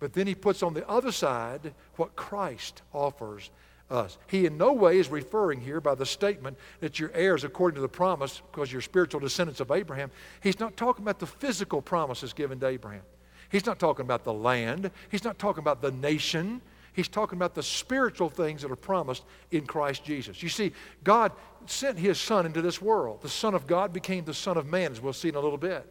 But 0.00 0.12
then 0.12 0.26
he 0.26 0.34
puts 0.34 0.62
on 0.62 0.74
the 0.74 0.88
other 0.88 1.12
side 1.12 1.74
what 1.96 2.16
Christ 2.16 2.82
offers 2.92 3.50
us. 3.90 4.18
He 4.26 4.46
in 4.46 4.56
no 4.56 4.72
way 4.72 4.98
is 4.98 5.08
referring 5.08 5.60
here 5.60 5.80
by 5.80 5.94
the 5.94 6.06
statement 6.06 6.56
that 6.80 6.98
you're 6.98 7.12
heirs 7.14 7.44
according 7.44 7.76
to 7.76 7.80
the 7.80 7.88
promise 7.88 8.42
because 8.52 8.72
you're 8.72 8.82
spiritual 8.82 9.20
descendants 9.20 9.60
of 9.60 9.70
Abraham. 9.70 10.10
He's 10.42 10.60
not 10.60 10.76
talking 10.76 11.04
about 11.04 11.18
the 11.18 11.26
physical 11.26 11.80
promises 11.80 12.32
given 12.32 12.60
to 12.60 12.66
Abraham. 12.66 13.02
He's 13.50 13.66
not 13.66 13.78
talking 13.78 14.04
about 14.04 14.24
the 14.24 14.32
land. 14.32 14.90
He's 15.10 15.24
not 15.24 15.38
talking 15.38 15.60
about 15.60 15.80
the 15.80 15.90
nation. 15.90 16.60
He's 16.92 17.08
talking 17.08 17.38
about 17.38 17.54
the 17.54 17.62
spiritual 17.62 18.28
things 18.28 18.62
that 18.62 18.70
are 18.70 18.76
promised 18.76 19.24
in 19.50 19.66
Christ 19.66 20.04
Jesus. 20.04 20.42
You 20.42 20.48
see, 20.48 20.72
God 21.02 21.32
sent 21.66 21.98
his 21.98 22.18
Son 22.18 22.44
into 22.44 22.60
this 22.60 22.82
world. 22.82 23.22
The 23.22 23.28
Son 23.28 23.54
of 23.54 23.66
God 23.66 23.92
became 23.92 24.24
the 24.24 24.34
Son 24.34 24.56
of 24.56 24.66
Man, 24.66 24.92
as 24.92 25.00
we'll 25.00 25.12
see 25.12 25.28
in 25.28 25.34
a 25.34 25.40
little 25.40 25.58
bit. 25.58 25.90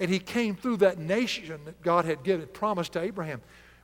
And 0.00 0.10
he 0.10 0.18
came 0.18 0.54
through 0.54 0.78
that 0.78 0.98
nation 0.98 1.60
that 1.64 1.82
God 1.82 2.04
had 2.04 2.22
given, 2.22 2.46
promised 2.48 2.92
to 2.92 3.00
Abraham. 3.00 3.40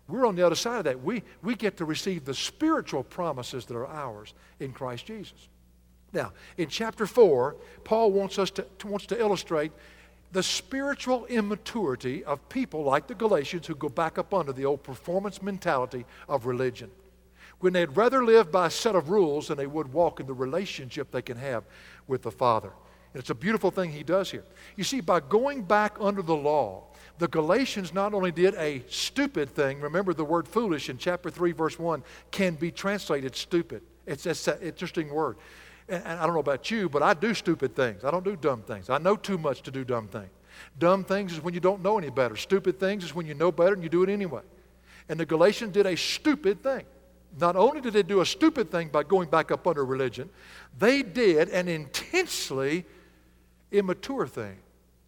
We're 0.07 0.27
on 0.27 0.37
the 0.37 0.45
other 0.45 0.55
side 0.55 0.79
of 0.79 0.85
that. 0.85 1.03
We, 1.03 1.23
we 1.43 1.55
get 1.55 1.79
to 1.79 1.85
receive 1.85 2.25
the 2.25 2.35
spiritual 2.35 3.03
promises 3.03 3.65
that 3.67 3.77
are 3.77 3.87
ours 3.87 4.35
in 4.61 4.73
Christ 4.73 5.07
Jesus. 5.07 5.49
Now, 6.13 6.33
in 6.57 6.69
chapter 6.69 7.07
4, 7.07 7.57
Paul 7.83 8.13
wants 8.13 8.39
us 8.39 8.51
to, 8.53 8.67
wants 8.85 9.07
to 9.07 9.19
illustrate 9.19 9.73
the 10.31 10.43
spiritual 10.43 11.27
immaturity 11.27 12.25
of 12.25 12.49
people 12.49 12.83
like 12.83 13.07
the 13.07 13.15
Galatians 13.15 13.67
who 13.67 13.75
go 13.75 13.89
back 13.89 14.19
up 14.19 14.35
under 14.35 14.53
the 14.53 14.65
old 14.65 14.83
performance 14.83 15.43
mentality 15.43 16.05
of 16.29 16.47
religion. 16.47 16.91
When 17.61 17.73
they'd 17.73 17.97
rather 17.97 18.25
live 18.25 18.53
by 18.53 18.67
a 18.67 18.71
set 18.71 18.95
of 18.97 19.11
rules 19.11 19.49
than 19.49 19.57
they 19.57 19.67
would 19.67 19.93
walk 19.93 20.21
in 20.21 20.27
the 20.27 20.35
relationship 20.35 21.11
they 21.11 21.23
can 21.23 21.37
have 21.37 21.65
with 22.07 22.23
the 22.23 22.31
Father. 22.31 22.73
It's 23.15 23.31
a 23.31 23.35
beautiful 23.35 23.71
thing 23.71 23.93
he 23.93 24.03
does 24.03 24.31
here. 24.31 24.45
You 24.77 24.85
see, 24.85 25.01
by 25.01 25.21
going 25.21 25.63
back 25.63 25.97
under 26.01 26.21
the 26.21 26.35
law, 26.35 26.85
the 27.19 27.29
Galatians 27.29 27.95
not 27.95 28.13
only 28.13 28.33
did 28.33 28.55
a 28.57 28.83
stupid 28.89 29.51
thing, 29.51 29.81
remember 29.81 30.13
the 30.13 30.25
word 30.25 30.49
foolish 30.49 30.91
in 30.91 30.99
chapter 30.99 31.31
3, 31.31 31.53
verse 31.53 31.79
1 31.79 32.03
can 32.33 32.57
be 32.57 32.73
translated 32.73 33.37
stupid. 33.37 33.83
It's, 34.05 34.27
it's 34.27 34.49
an 34.49 34.59
interesting 34.61 35.11
word. 35.11 35.37
And, 35.89 36.03
and 36.05 36.19
I 36.19 36.27
don't 36.27 36.35
know 36.35 36.41
about 36.41 36.71
you, 36.73 36.89
but 36.89 37.05
I 37.05 37.15
do 37.15 37.35
stupid 37.35 37.77
things. 37.77 38.05
I 38.05 38.11
don't 38.11 38.25
do 38.25 38.35
dumb 38.35 38.63
things. 38.63 38.91
I 38.91 38.99
know 38.99 39.15
too 39.15 39.39
much 39.39 39.63
to 39.63 39.71
do 39.71 39.85
dumb 39.85 40.09
things. 40.09 40.31
Dumb 40.79 41.05
things 41.05 41.33
is 41.33 41.41
when 41.41 41.55
you 41.55 41.61
don't 41.61 41.83
know 41.83 41.99
any 41.99 42.11
better. 42.11 42.37
Stupid 42.37 42.81
things 42.81 43.05
is 43.05 43.15
when 43.15 43.27
you 43.27 43.35
know 43.35 43.53
better 43.53 43.75
and 43.75 43.83
you 43.83 43.89
do 43.89 44.03
it 44.03 44.09
anyway. 44.09 44.43
And 45.09 45.21
the 45.21 45.27
Galatians 45.27 45.73
did 45.73 45.87
a 45.87 45.97
stupid 45.97 46.63
thing. 46.63 46.85
Not 47.39 47.57
only 47.57 47.81
did 47.81 47.93
they 47.93 48.03
do 48.03 48.21
a 48.21 48.27
stupid 48.27 48.71
thing 48.71 48.89
by 48.89 49.03
going 49.03 49.29
back 49.29 49.51
up 49.51 49.67
under 49.67 49.85
religion, 49.85 50.31
they 50.79 51.03
did 51.03 51.49
an 51.49 51.69
intensely 51.69 52.87
immature 53.75 54.27
thing. 54.27 54.59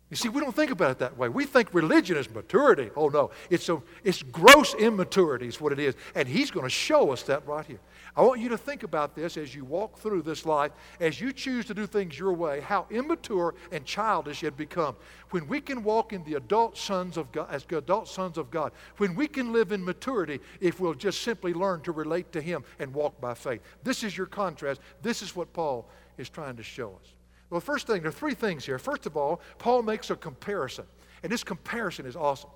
You 0.09 0.17
see, 0.17 0.29
we 0.29 0.41
don't 0.41 0.55
think 0.55 0.71
about 0.71 0.93
it 0.93 0.99
that 1.01 1.19
way. 1.19 1.29
We 1.29 1.47
think 1.47 1.75
religion 1.75 2.17
is 2.17 2.31
maturity. 2.31 2.91
Oh, 2.95 3.09
no. 3.09 3.33
It's, 3.51 3.69
a, 3.69 3.83
it's 4.05 4.23
gross 4.23 4.73
immaturity, 4.75 5.49
is 5.49 5.61
what 5.61 5.73
it 5.73 5.81
is. 5.81 5.97
And 6.15 6.29
he's 6.29 6.53
going 6.53 6.65
to 6.65 6.71
show 6.71 7.11
us 7.11 7.25
that 7.25 7.45
right 7.45 7.67
here. 7.67 7.81
I 8.15 8.23
want 8.23 8.41
you 8.41 8.49
to 8.51 8.57
think 8.57 8.85
about 8.85 9.17
this 9.17 9.37
as 9.37 9.53
you 9.53 9.65
walk 9.65 9.99
through 9.99 10.23
this 10.23 10.47
life, 10.47 10.71
as 11.01 11.21
you 11.21 11.33
choose 11.33 11.67
to 11.67 11.75
do 11.75 11.89
things 11.89 12.17
your 12.17 12.33
way, 12.33 12.61
how 12.61 12.87
immature 12.89 13.57
and 13.73 13.85
childish 13.85 14.43
you 14.43 14.47
have 14.47 14.57
become. 14.57 14.95
When 15.31 15.49
we 15.49 15.61
can 15.61 15.83
walk 15.83 16.13
in 16.13 16.23
the 16.23 16.35
adult 16.35 16.79
sons 16.79 17.17
of 17.17 17.33
God, 17.33 17.49
as 17.51 17.67
adult 17.69 18.07
sons 18.07 18.39
of 18.39 18.49
God, 18.49 18.71
when 18.99 19.17
we 19.17 19.27
can 19.27 19.53
live 19.53 19.73
in 19.73 19.85
maturity 19.85 20.39
if 20.61 20.79
we'll 20.79 20.95
just 20.95 21.23
simply 21.23 21.53
learn 21.53 21.81
to 21.81 21.91
relate 21.91 22.31
to 22.31 22.41
Him 22.41 22.63
and 22.79 22.95
walk 22.95 23.21
by 23.21 23.35
faith. 23.35 23.61
This 23.83 24.05
is 24.05 24.17
your 24.17 24.29
contrast. 24.29 24.81
This 25.03 25.21
is 25.21 25.35
what 25.35 25.53
Paul 25.53 25.89
is 26.17 26.29
trying 26.29 26.57
to 26.57 26.63
show 26.63 26.97
us. 27.03 27.16
Well, 27.51 27.61
first 27.61 27.87
thing, 27.87 28.03
there 28.03 28.09
are 28.09 28.13
three 28.13 28.35
things 28.35 28.67
here. 28.67 28.79
First 28.79 29.07
of 29.07 29.17
all, 29.17 29.41
Paul 29.59 29.83
makes 29.83 30.11
a 30.11 30.17
comparison, 30.17 30.85
and 31.23 31.31
this 31.31 31.45
comparison 31.45 32.07
is 32.07 32.17
awesome. 32.17 32.51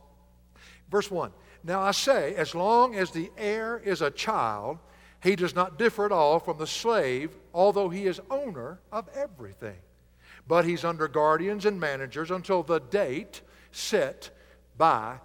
Verse 0.90 1.10
1 1.10 1.30
Now 1.62 1.80
I 1.80 1.92
say, 1.92 2.34
as 2.34 2.54
long 2.54 2.96
as 2.96 3.10
the 3.10 3.30
heir 3.36 3.78
is 3.78 4.02
a 4.02 4.10
child, 4.10 4.78
he 5.22 5.36
does 5.36 5.54
not 5.54 5.78
differ 5.78 6.06
at 6.06 6.12
all 6.12 6.38
from 6.38 6.58
the 6.58 6.66
slave, 6.66 7.36
although 7.54 7.88
he 7.88 8.06
is 8.06 8.20
owner 8.30 8.80
of 8.90 9.08
everything. 9.14 9.76
But 10.48 10.64
he's 10.64 10.84
under 10.84 11.06
guardians 11.06 11.66
and 11.66 11.78
managers 11.78 12.30
until 12.30 12.62
the 12.62 12.80
date 12.80 13.42
set 13.70 14.30
by 14.76 15.20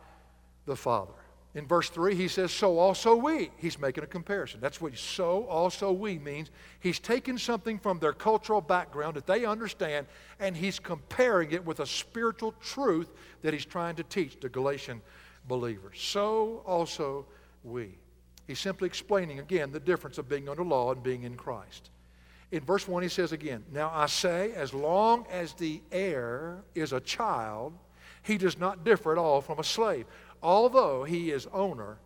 the 0.65 0.75
Father. 0.75 1.13
In 1.55 1.65
verse 1.65 1.89
3, 1.89 2.15
he 2.15 2.27
says, 2.27 2.51
So 2.51 2.77
also 2.77 3.15
we. 3.15 3.49
He's 3.55 3.79
making 3.79 4.03
a 4.03 4.07
comparison. 4.07 4.59
That's 4.59 4.81
what 4.81 4.97
so 4.97 5.45
also 5.45 5.93
we 5.93 6.19
means. 6.19 6.51
He's 6.81 6.99
taken 6.99 7.37
something 7.37 7.79
from 7.79 7.97
their 7.97 8.11
cultural 8.11 8.59
background 8.59 9.15
that 9.15 9.25
they 9.25 9.45
understand, 9.45 10.05
and 10.41 10.55
he's 10.55 10.79
comparing 10.79 11.53
it 11.53 11.65
with 11.65 11.79
a 11.79 11.85
spiritual 11.85 12.53
truth 12.61 13.09
that 13.41 13.53
he's 13.53 13.65
trying 13.65 13.95
to 13.95 14.03
teach 14.03 14.37
the 14.41 14.49
Galatian 14.49 15.01
believers. 15.47 15.97
So 16.01 16.61
also 16.65 17.25
we. 17.63 17.97
He's 18.47 18.59
simply 18.59 18.87
explaining 18.87 19.39
again 19.39 19.71
the 19.71 19.79
difference 19.79 20.17
of 20.17 20.27
being 20.27 20.49
under 20.49 20.63
law 20.63 20.91
and 20.91 21.01
being 21.01 21.23
in 21.23 21.35
Christ. 21.35 21.89
In 22.51 22.63
verse 22.65 22.85
1, 22.85 23.01
he 23.01 23.09
says 23.09 23.31
again, 23.31 23.63
Now 23.71 23.91
I 23.93 24.07
say, 24.07 24.51
as 24.51 24.73
long 24.73 25.25
as 25.31 25.53
the 25.53 25.81
heir 25.89 26.63
is 26.75 26.91
a 26.91 26.99
child, 26.99 27.73
he 28.23 28.37
does 28.37 28.57
not 28.57 28.83
differ 28.83 29.11
at 29.11 29.17
all 29.17 29.39
from 29.39 29.59
a 29.59 29.63
slave, 29.63 30.05
although 30.45 31.03
he 31.03 31.31
is 31.31 31.47
owner 31.51 31.97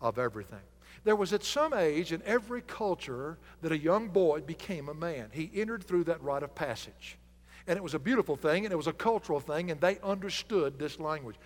of 0.00 0.16
everything. 0.16 0.60
There 1.02 1.16
was 1.16 1.32
at 1.32 1.42
some 1.42 1.74
age 1.74 2.12
in 2.12 2.22
every 2.24 2.62
culture 2.62 3.36
that 3.62 3.72
a 3.72 3.78
young 3.78 4.08
boy 4.08 4.42
became 4.42 4.88
a 4.88 4.94
man. 4.94 5.30
He 5.32 5.50
entered 5.54 5.82
through 5.82 6.04
that 6.04 6.22
rite 6.22 6.44
of 6.44 6.54
passage. 6.54 7.18
And 7.66 7.76
it 7.76 7.82
was 7.82 7.94
a 7.94 7.98
beautiful 7.98 8.36
thing, 8.36 8.64
and 8.64 8.72
it 8.72 8.76
was 8.76 8.86
a 8.86 8.92
cultural 8.92 9.40
thing, 9.40 9.70
and 9.72 9.80
they 9.80 9.98
understood 10.04 10.78
this 10.78 11.00
language. 11.00 11.36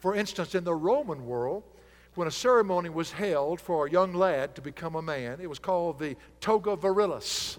For 0.00 0.16
instance, 0.16 0.56
in 0.56 0.64
the 0.64 0.74
Roman 0.74 1.24
world, 1.24 1.62
when 2.16 2.26
a 2.26 2.32
ceremony 2.32 2.88
was 2.88 3.12
held 3.12 3.60
for 3.60 3.86
a 3.86 3.90
young 3.90 4.12
lad 4.12 4.56
to 4.56 4.62
become 4.62 4.96
a 4.96 5.02
man. 5.02 5.38
It 5.40 5.48
was 5.48 5.58
called 5.58 5.98
the 5.98 6.16
toga 6.40 6.76
virilis. 6.76 7.58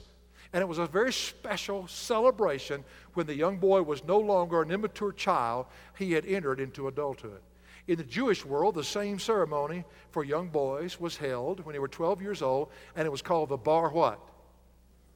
And 0.51 0.62
it 0.62 0.67
was 0.67 0.79
a 0.79 0.88
very 0.88 1.13
special 1.13 1.88
celebration 1.88 2.84
when 3.13 3.27
the 3.27 3.36
young 3.36 3.57
boy 3.57 3.84
was 3.84 4.03
no 4.03 4.17
longer 4.17 4.62
an 4.63 4.72
immature 4.72 5.12
child, 5.12 5.67
he 5.98 6.13
had 6.13 6.25
entered 6.25 6.60
into 6.60 6.88
adulthood. 6.88 7.41
In 7.88 7.98
the 7.98 8.03
Jewish 8.03 8.46
world, 8.46 8.75
the 8.75 8.84
same 8.84 9.17
ceremony 9.17 9.86
for 10.12 10.24
young 10.24 10.50
boys 10.50 11.00
was 11.00 11.15
held 11.15 11.65
when 11.65 11.74
they 11.74 11.79
were 11.79 11.88
12 11.88 12.22
years 12.22 12.41
old, 12.41 12.70
and 12.96 13.06
it 13.06 13.12
was 13.12 13.22
called 13.22 13.50
the 13.50 13.58
bar 13.58 13.89
what? 13.89 14.20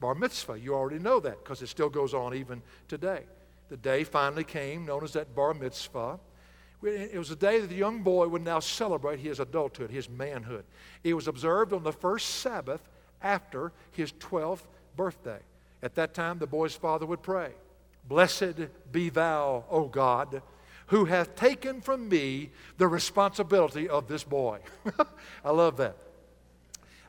Bar 0.00 0.14
mitzvah. 0.14 0.58
You 0.58 0.74
already 0.74 0.98
know 0.98 1.20
that 1.20 1.44
because 1.44 1.60
it 1.60 1.68
still 1.68 1.90
goes 1.90 2.14
on 2.14 2.34
even 2.34 2.62
today. 2.88 3.24
The 3.68 3.76
day 3.76 4.04
finally 4.04 4.44
came, 4.44 4.86
known 4.86 5.04
as 5.04 5.12
that 5.12 5.34
bar 5.34 5.54
mitzvah. 5.54 6.18
It 6.82 7.18
was 7.18 7.30
a 7.30 7.36
day 7.36 7.60
that 7.60 7.68
the 7.68 7.76
young 7.76 8.02
boy 8.02 8.26
would 8.26 8.42
now 8.42 8.58
celebrate 8.58 9.20
his 9.20 9.38
adulthood, 9.38 9.90
his 9.90 10.08
manhood. 10.08 10.64
It 11.04 11.14
was 11.14 11.28
observed 11.28 11.72
on 11.72 11.84
the 11.84 11.92
first 11.92 12.40
Sabbath 12.40 12.82
after 13.22 13.70
his 13.92 14.12
12th 14.12 14.66
birthday. 14.96 15.38
At 15.82 15.94
that 15.94 16.14
time, 16.14 16.38
the 16.38 16.46
boy's 16.46 16.74
father 16.74 17.06
would 17.06 17.22
pray, 17.22 17.52
Blessed 18.08 18.68
be 18.90 19.10
thou, 19.10 19.64
O 19.70 19.86
God, 19.86 20.42
who 20.92 21.06
hath 21.06 21.34
taken 21.34 21.80
from 21.80 22.06
me 22.06 22.50
the 22.76 22.86
responsibility 22.86 23.88
of 23.88 24.08
this 24.08 24.24
boy. 24.24 24.58
I 25.44 25.50
love 25.50 25.78
that. 25.78 25.96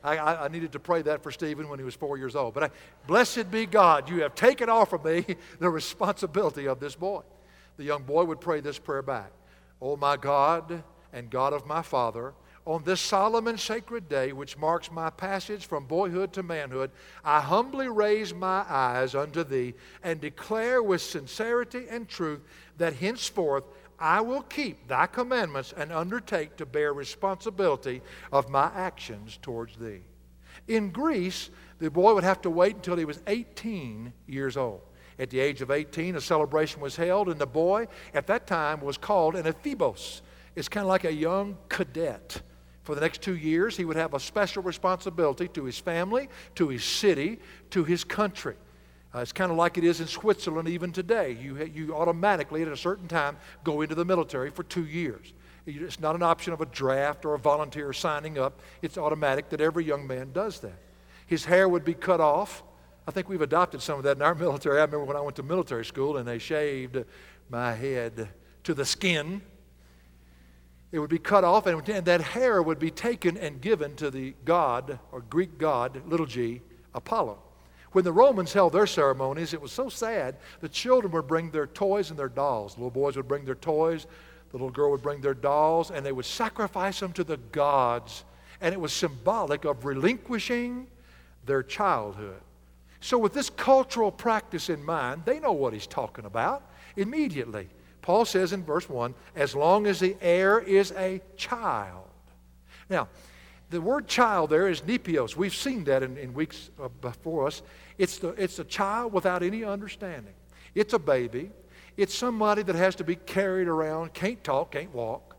I, 0.02 0.18
I, 0.18 0.48
needed 0.48 0.72
to 0.72 0.80
pray 0.80 1.02
that 1.02 1.22
for 1.22 1.32
Stephen 1.32 1.68
when 1.68 1.80
he 1.80 1.86
was 1.86 1.94
four 1.94 2.18
years 2.18 2.34
old. 2.34 2.54
But 2.54 2.64
I, 2.64 2.70
blessed 3.08 3.52
be 3.52 3.66
God, 3.66 4.10
you 4.10 4.22
have 4.22 4.36
taken 4.36 4.70
off 4.70 4.92
from 4.92 5.04
me 5.04 5.26
the 5.60 5.70
responsibility 5.70 6.66
of 6.66 6.80
this 6.80 6.96
boy. 6.96 7.24
The 7.76 7.84
young 7.84 8.04
boy 8.04 8.24
would 8.24 8.40
pray 8.40 8.62
this 8.62 8.80
prayer 8.80 9.02
back 9.02 9.34
O 9.82 9.98
my 9.98 10.16
God 10.16 10.82
and 11.12 11.30
God 11.30 11.52
of 11.52 11.66
my 11.66 11.82
Father, 11.82 12.34
on 12.66 12.84
this 12.84 13.02
solemn 13.02 13.48
and 13.48 13.60
sacred 13.60 14.08
day, 14.08 14.32
which 14.32 14.58
marks 14.58 14.92
my 14.92 15.10
passage 15.10 15.66
from 15.66 15.86
boyhood 15.86 16.32
to 16.34 16.44
manhood, 16.44 16.92
I 17.24 17.42
humbly 17.42 17.90
raise 17.90 18.34
my 18.34 18.66
eyes 18.70 19.16
unto 19.16 19.44
thee 19.44 19.74
and 20.02 20.22
declare 20.22 20.82
with 20.82 21.02
sincerity 21.02 21.88
and 21.90 22.08
truth 22.08 22.42
that 22.78 22.94
henceforth 22.94 23.66
I 24.00 24.22
will 24.22 24.42
keep 24.42 24.88
thy 24.88 25.08
commandments 25.08 25.74
and 25.76 25.92
undertake 25.92 26.58
to 26.58 26.66
bear 26.66 26.94
responsibility 26.94 28.02
of 28.32 28.50
my 28.50 28.72
actions 28.74 29.38
towards 29.42 29.78
thee. 29.78 30.02
In 30.68 30.90
Greece, 30.90 31.50
the 31.80 31.92
boy 31.92 32.14
would 32.14 32.24
have 32.24 32.42
to 32.42 32.50
wait 32.50 32.76
until 32.76 32.96
he 32.96 33.06
was 33.06 33.22
18 33.28 34.14
years 34.28 34.58
old. 34.58 34.82
At 35.20 35.30
the 35.30 35.40
age 35.40 35.62
of 35.62 35.70
18, 35.70 36.16
a 36.16 36.22
celebration 36.22 36.82
was 36.82 36.96
held, 36.96 37.30
and 37.30 37.40
the 37.40 37.46
boy 37.46 37.88
at 38.14 38.28
that 38.28 38.48
time 38.48 38.82
was 38.82 38.98
called 38.98 39.36
an 39.36 39.46
ephebos. 39.46 40.22
It's 40.56 40.70
kind 40.70 40.84
of 40.84 40.90
like 40.90 41.04
a 41.04 41.14
young 41.14 41.58
cadet. 41.70 42.42
For 42.84 42.96
the 42.96 43.02
next 43.02 43.22
two 43.22 43.36
years, 43.36 43.78
he 43.78 43.86
would 43.86 43.96
have 43.96 44.14
a 44.14 44.20
special 44.20 44.62
responsibility 44.62 45.48
to 45.50 45.64
his 45.64 45.80
family, 45.80 46.30
to 46.56 46.68
his 46.68 46.84
city, 46.84 47.40
to 47.70 47.84
his 47.84 48.04
country. 48.04 48.56
Uh, 49.16 49.20
it's 49.20 49.32
kind 49.32 49.52
of 49.52 49.58
like 49.58 49.78
it 49.78 49.84
is 49.84 50.02
in 50.02 50.08
Switzerland 50.08 50.68
even 50.68 50.92
today. 50.92 51.38
You, 51.40 51.64
you 51.74 51.96
automatically, 51.96 52.62
at 52.62 52.68
a 52.68 52.78
certain 52.78 53.08
time, 53.08 53.38
go 53.64 53.82
into 53.82 53.96
the 53.96 54.04
military 54.04 54.50
for 54.50 54.64
two 54.64 54.86
years. 54.86 55.34
It's 55.66 56.00
not 56.00 56.16
an 56.16 56.24
option 56.24 56.52
of 56.52 56.62
a 56.62 56.66
draft 56.66 57.24
or 57.24 57.36
a 57.36 57.40
volunteer 57.40 57.94
signing 57.94 58.38
up. 58.38 58.60
It's 58.82 58.98
automatic 58.98 59.50
that 59.50 59.62
every 59.62 59.86
young 59.86 60.06
man 60.06 60.32
does 60.34 60.60
that. 60.60 60.78
His 61.26 61.46
hair 61.46 61.70
would 61.70 61.86
be 61.86 61.94
cut 61.94 62.20
off. 62.20 62.64
I 63.08 63.12
think 63.12 63.30
we've 63.30 63.42
adopted 63.42 63.82
some 63.82 63.98
of 63.98 64.04
that 64.04 64.18
in 64.18 64.24
our 64.24 64.36
military. 64.46 64.80
I 64.80 64.84
remember 64.84 65.06
when 65.06 65.16
I 65.16 65.22
went 65.22 65.38
to 65.38 65.44
military 65.44 65.86
school 65.86 66.18
and 66.18 66.28
they 66.28 66.40
shaved 66.40 66.98
my 67.50 67.74
head 67.74 68.30
to 68.64 68.74
the 68.74 68.84
skin. 68.84 69.42
It 70.94 71.00
would 71.00 71.10
be 71.10 71.18
cut 71.18 71.44
off, 71.44 71.66
and 71.66 71.84
that 71.88 72.22
hair 72.22 72.62
would 72.62 72.78
be 72.78 72.92
taken 72.92 73.36
and 73.36 73.60
given 73.60 73.96
to 73.96 74.12
the 74.12 74.36
god, 74.46 75.00
or 75.12 75.22
Greek 75.22 75.58
god, 75.58 76.00
little 76.08 76.28
g, 76.28 76.62
Apollo. 76.94 77.40
When 77.94 78.04
the 78.04 78.12
Romans 78.12 78.54
held 78.54 78.74
their 78.74 78.86
ceremonies, 78.86 79.56
it 79.56 79.62
was 79.62 79.72
so 79.72 79.90
sad. 79.90 80.36
The 80.62 80.70
children 80.70 81.12
would 81.14 81.26
bring 81.26 81.50
their 81.50 81.66
toys 81.66 82.12
and 82.12 82.20
their 82.20 82.30
dolls. 82.30 82.76
The 82.76 82.82
little 82.82 82.92
boys 82.92 83.16
would 83.16 83.28
bring 83.28 83.44
their 83.44 83.56
toys, 83.56 84.06
the 84.52 84.58
little 84.58 84.70
girl 84.70 84.92
would 84.92 85.02
bring 85.02 85.20
their 85.20 85.34
dolls, 85.34 85.90
and 85.90 86.06
they 86.06 86.12
would 86.12 86.26
sacrifice 86.26 87.00
them 87.00 87.12
to 87.14 87.24
the 87.24 87.38
gods. 87.38 88.24
And 88.62 88.72
it 88.72 88.80
was 88.80 88.94
symbolic 88.94 89.66
of 89.66 89.86
relinquishing 89.86 90.86
their 91.44 91.64
childhood. 91.64 92.40
So, 93.00 93.18
with 93.18 93.34
this 93.34 93.50
cultural 93.50 94.12
practice 94.12 94.70
in 94.70 94.86
mind, 94.86 95.24
they 95.26 95.40
know 95.40 95.54
what 95.54 95.74
he's 95.74 95.88
talking 95.88 96.26
about 96.26 96.70
immediately. 96.96 97.68
Paul 98.04 98.26
says 98.26 98.54
in 98.54 98.64
verse 98.64 98.88
1 98.88 99.16
as 99.36 99.56
long 99.56 99.88
as 99.88 100.00
the 100.00 100.16
heir 100.22 100.60
is 100.60 100.92
a 100.92 101.22
child. 101.36 102.06
Now, 102.90 103.08
the 103.72 103.82
word 103.82 104.08
child 104.08 104.52
there 104.52 104.68
is 104.68 104.82
nepios. 104.82 105.36
We've 105.36 105.56
seen 105.56 105.86
that 105.86 106.04
in, 106.04 106.18
in 106.18 106.34
weeks 106.36 106.70
uh, 106.80 106.90
before 107.02 107.48
us. 107.48 107.64
It's, 107.98 108.20
the, 108.20 108.30
it's 108.30 108.60
a 108.60 108.64
child 108.66 109.14
without 109.14 109.42
any 109.42 109.64
understanding. 109.64 110.34
It's 110.76 110.94
a 110.94 111.00
baby. 111.00 111.50
It's 111.98 112.14
somebody 112.14 112.62
that 112.64 112.76
has 112.76 112.96
to 112.96 113.04
be 113.04 113.16
carried 113.16 113.68
around, 113.68 114.14
can't 114.14 114.44
talk, 114.44 114.74
can't 114.74 114.94
walk. 114.94 115.36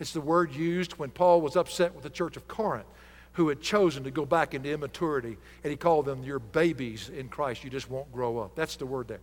It's 0.00 0.12
the 0.12 0.20
word 0.20 0.52
used 0.52 0.92
when 0.98 1.10
Paul 1.10 1.40
was 1.40 1.56
upset 1.56 1.94
with 1.94 2.02
the 2.02 2.10
church 2.10 2.36
of 2.36 2.46
Corinth 2.48 2.86
who 3.38 3.48
had 3.48 3.60
chosen 3.60 4.02
to 4.02 4.10
go 4.10 4.26
back 4.26 4.52
into 4.52 4.68
immaturity, 4.68 5.36
and 5.62 5.70
he 5.70 5.76
called 5.76 6.04
them 6.06 6.24
your 6.24 6.40
babies 6.40 7.08
in 7.08 7.28
Christ. 7.28 7.62
You 7.62 7.70
just 7.70 7.88
won't 7.88 8.10
grow 8.10 8.38
up. 8.38 8.56
That's 8.56 8.74
the 8.74 8.84
word 8.84 9.06
there. 9.06 9.20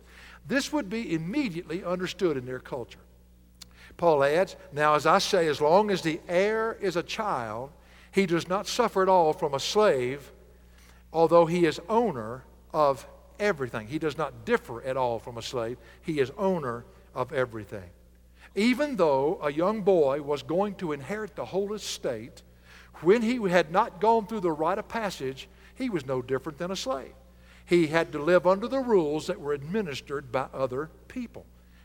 This 0.48 0.72
would 0.72 0.88
be 0.88 1.12
immediately 1.14 1.84
understood 1.84 2.36
in 2.36 2.46
their 2.46 2.60
culture. 2.60 3.00
Paul 3.96 4.22
adds, 4.22 4.56
Now, 4.72 4.94
as 4.94 5.06
I 5.06 5.18
say, 5.18 5.48
as 5.48 5.60
long 5.60 5.90
as 5.90 6.02
the 6.02 6.20
heir 6.28 6.76
is 6.80 6.96
a 6.96 7.02
child, 7.02 7.70
he 8.12 8.26
does 8.26 8.48
not 8.48 8.66
suffer 8.66 9.02
at 9.02 9.08
all 9.08 9.32
from 9.32 9.54
a 9.54 9.60
slave, 9.60 10.32
although 11.12 11.46
he 11.46 11.66
is 11.66 11.80
owner 11.88 12.44
of 12.72 13.06
everything. 13.38 13.88
He 13.88 13.98
does 13.98 14.18
not 14.18 14.44
differ 14.44 14.82
at 14.82 14.96
all 14.96 15.18
from 15.18 15.38
a 15.38 15.42
slave. 15.42 15.78
He 16.02 16.20
is 16.20 16.30
owner 16.36 16.84
of 17.14 17.32
everything. 17.32 17.90
Even 18.54 18.96
though 18.96 19.38
a 19.42 19.52
young 19.52 19.82
boy 19.82 20.22
was 20.22 20.42
going 20.42 20.76
to 20.76 20.92
inherit 20.92 21.36
the 21.36 21.44
whole 21.44 21.72
estate, 21.74 22.42
when 23.02 23.22
he 23.22 23.36
had 23.50 23.70
not 23.70 24.00
gone 24.00 24.26
through 24.26 24.40
the 24.40 24.50
rite 24.50 24.78
of 24.78 24.88
passage, 24.88 25.48
he 25.74 25.90
was 25.90 26.06
no 26.06 26.22
different 26.22 26.58
than 26.58 26.70
a 26.70 26.76
slave. 26.76 27.12
He 27.66 27.88
had 27.88 28.12
to 28.12 28.22
live 28.22 28.46
under 28.46 28.68
the 28.68 28.80
rules 28.80 29.26
that 29.26 29.40
were 29.40 29.52
administered 29.52 30.30
by 30.30 30.46
other 30.54 30.88
people. 31.08 31.44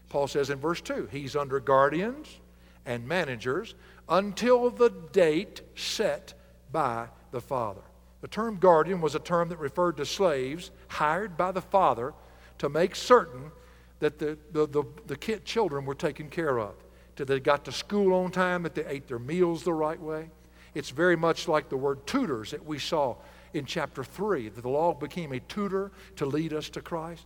Paul 0.09 0.27
says 0.27 0.49
in 0.49 0.59
verse 0.59 0.81
2 0.81 1.09
he's 1.11 1.35
under 1.35 1.59
guardians 1.59 2.39
and 2.85 3.07
managers 3.07 3.75
until 4.07 4.69
the 4.69 4.89
date 4.89 5.61
set 5.75 6.33
by 6.71 7.07
the 7.31 7.41
father. 7.41 7.81
The 8.21 8.27
term 8.27 8.57
guardian 8.57 9.01
was 9.01 9.15
a 9.15 9.19
term 9.19 9.49
that 9.49 9.57
referred 9.57 9.97
to 9.97 10.05
slaves 10.05 10.69
hired 10.87 11.35
by 11.37 11.51
the 11.51 11.61
father 11.61 12.13
to 12.59 12.69
make 12.69 12.95
certain 12.95 13.51
that 13.99 14.19
the, 14.19 14.37
the, 14.51 14.67
the, 14.67 14.83
the 15.07 15.15
kid 15.15 15.45
children 15.45 15.85
were 15.85 15.95
taken 15.95 16.29
care 16.29 16.59
of, 16.59 16.75
that 17.15 17.25
they 17.25 17.39
got 17.39 17.65
to 17.65 17.71
school 17.71 18.13
on 18.13 18.31
time, 18.31 18.63
that 18.63 18.75
they 18.75 18.85
ate 18.85 19.07
their 19.07 19.19
meals 19.19 19.63
the 19.63 19.73
right 19.73 19.99
way. 19.99 20.29
It's 20.73 20.89
very 20.89 21.15
much 21.15 21.47
like 21.47 21.69
the 21.69 21.77
word 21.77 22.05
tutors 22.05 22.51
that 22.51 22.65
we 22.65 22.79
saw 22.79 23.15
in 23.53 23.65
chapter 23.65 24.03
3, 24.03 24.49
that 24.49 24.61
the 24.61 24.69
law 24.69 24.93
became 24.93 25.31
a 25.31 25.39
tutor 25.41 25.91
to 26.15 26.25
lead 26.25 26.53
us 26.53 26.69
to 26.69 26.81
Christ. 26.81 27.25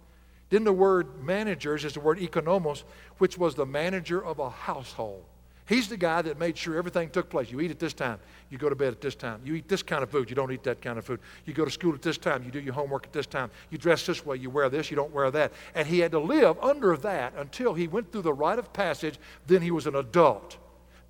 Then 0.49 0.63
the 0.63 0.73
word 0.73 1.23
managers 1.23 1.85
is 1.85 1.93
the 1.93 1.99
word 1.99 2.19
economos, 2.19 2.83
which 3.17 3.37
was 3.37 3.55
the 3.55 3.65
manager 3.65 4.23
of 4.23 4.39
a 4.39 4.49
household. 4.49 5.25
He's 5.67 5.89
the 5.89 5.97
guy 5.97 6.21
that 6.21 6.37
made 6.37 6.55
sure 6.55 6.77
everything 6.77 7.09
took 7.09 7.27
place. 7.27 7.49
You 7.49 7.59
eat 7.59 7.71
at 7.71 7.79
this 7.79 7.93
time, 7.93 8.19
you 8.51 8.59
go 8.59 8.69
to 8.69 8.75
bed 8.75 8.89
at 8.89 9.01
this 9.01 9.15
time. 9.15 9.41
You 9.43 9.55
eat 9.55 9.67
this 9.67 9.81
kind 9.81 10.03
of 10.03 10.11
food, 10.11 10.29
you 10.29 10.35
don't 10.35 10.51
eat 10.51 10.63
that 10.63 10.79
kind 10.79 10.99
of 10.99 11.05
food. 11.05 11.19
You 11.45 11.55
go 11.55 11.65
to 11.65 11.71
school 11.71 11.95
at 11.95 12.03
this 12.03 12.19
time, 12.19 12.43
you 12.43 12.51
do 12.51 12.59
your 12.59 12.75
homework 12.75 13.07
at 13.07 13.13
this 13.13 13.25
time. 13.25 13.49
You 13.71 13.79
dress 13.79 14.05
this 14.05 14.23
way, 14.23 14.37
you 14.37 14.51
wear 14.51 14.69
this, 14.69 14.91
you 14.91 14.95
don't 14.95 15.11
wear 15.11 15.31
that. 15.31 15.53
And 15.73 15.87
he 15.87 15.99
had 15.99 16.11
to 16.11 16.19
live 16.19 16.59
under 16.61 16.95
that 16.97 17.33
until 17.35 17.73
he 17.73 17.87
went 17.87 18.11
through 18.11 18.21
the 18.21 18.33
rite 18.33 18.59
of 18.59 18.71
passage. 18.73 19.17
Then 19.47 19.63
he 19.63 19.71
was 19.71 19.87
an 19.87 19.95
adult. 19.95 20.57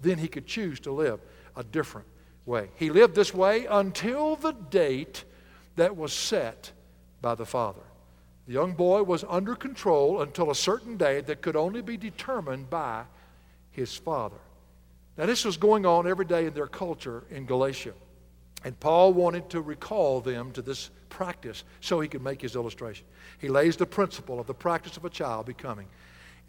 Then 0.01 0.17
he 0.17 0.29
could 0.29 0.45
choose 0.45 0.79
to 0.81 0.91
live 0.93 1.19
a 1.57 1.63
different 1.63 2.07
way. 2.45 2.69
He 2.75 2.89
lived 2.89 3.15
this 3.15 3.33
way 3.33 3.65
until 3.65 4.35
the 4.35 4.51
date 4.51 5.23
that 5.75 5.97
was 5.97 6.13
set 6.13 6.71
by 7.21 7.35
the 7.35 7.45
Father. 7.45 7.81
The 8.47 8.53
young 8.53 8.73
boy 8.73 9.03
was 9.03 9.23
under 9.27 9.55
control 9.55 10.21
until 10.21 10.51
a 10.51 10.55
certain 10.55 10.97
day 10.97 11.21
that 11.21 11.41
could 11.41 11.55
only 11.55 11.81
be 11.81 11.97
determined 11.97 12.69
by 12.69 13.05
his 13.71 13.95
father. 13.95 14.37
Now, 15.17 15.25
this 15.25 15.45
was 15.45 15.57
going 15.57 15.85
on 15.85 16.07
every 16.07 16.25
day 16.25 16.45
in 16.45 16.53
their 16.53 16.67
culture 16.67 17.23
in 17.31 17.45
Galatia. 17.45 17.93
And 18.63 18.79
Paul 18.79 19.13
wanted 19.13 19.49
to 19.51 19.61
recall 19.61 20.21
them 20.21 20.51
to 20.53 20.61
this 20.61 20.89
practice 21.09 21.63
so 21.81 21.99
he 21.99 22.07
could 22.07 22.21
make 22.21 22.41
his 22.41 22.55
illustration. 22.55 23.05
He 23.39 23.47
lays 23.47 23.77
the 23.77 23.85
principle 23.85 24.39
of 24.39 24.47
the 24.47 24.53
practice 24.53 24.97
of 24.97 25.05
a 25.05 25.09
child 25.09 25.45
becoming 25.45 25.87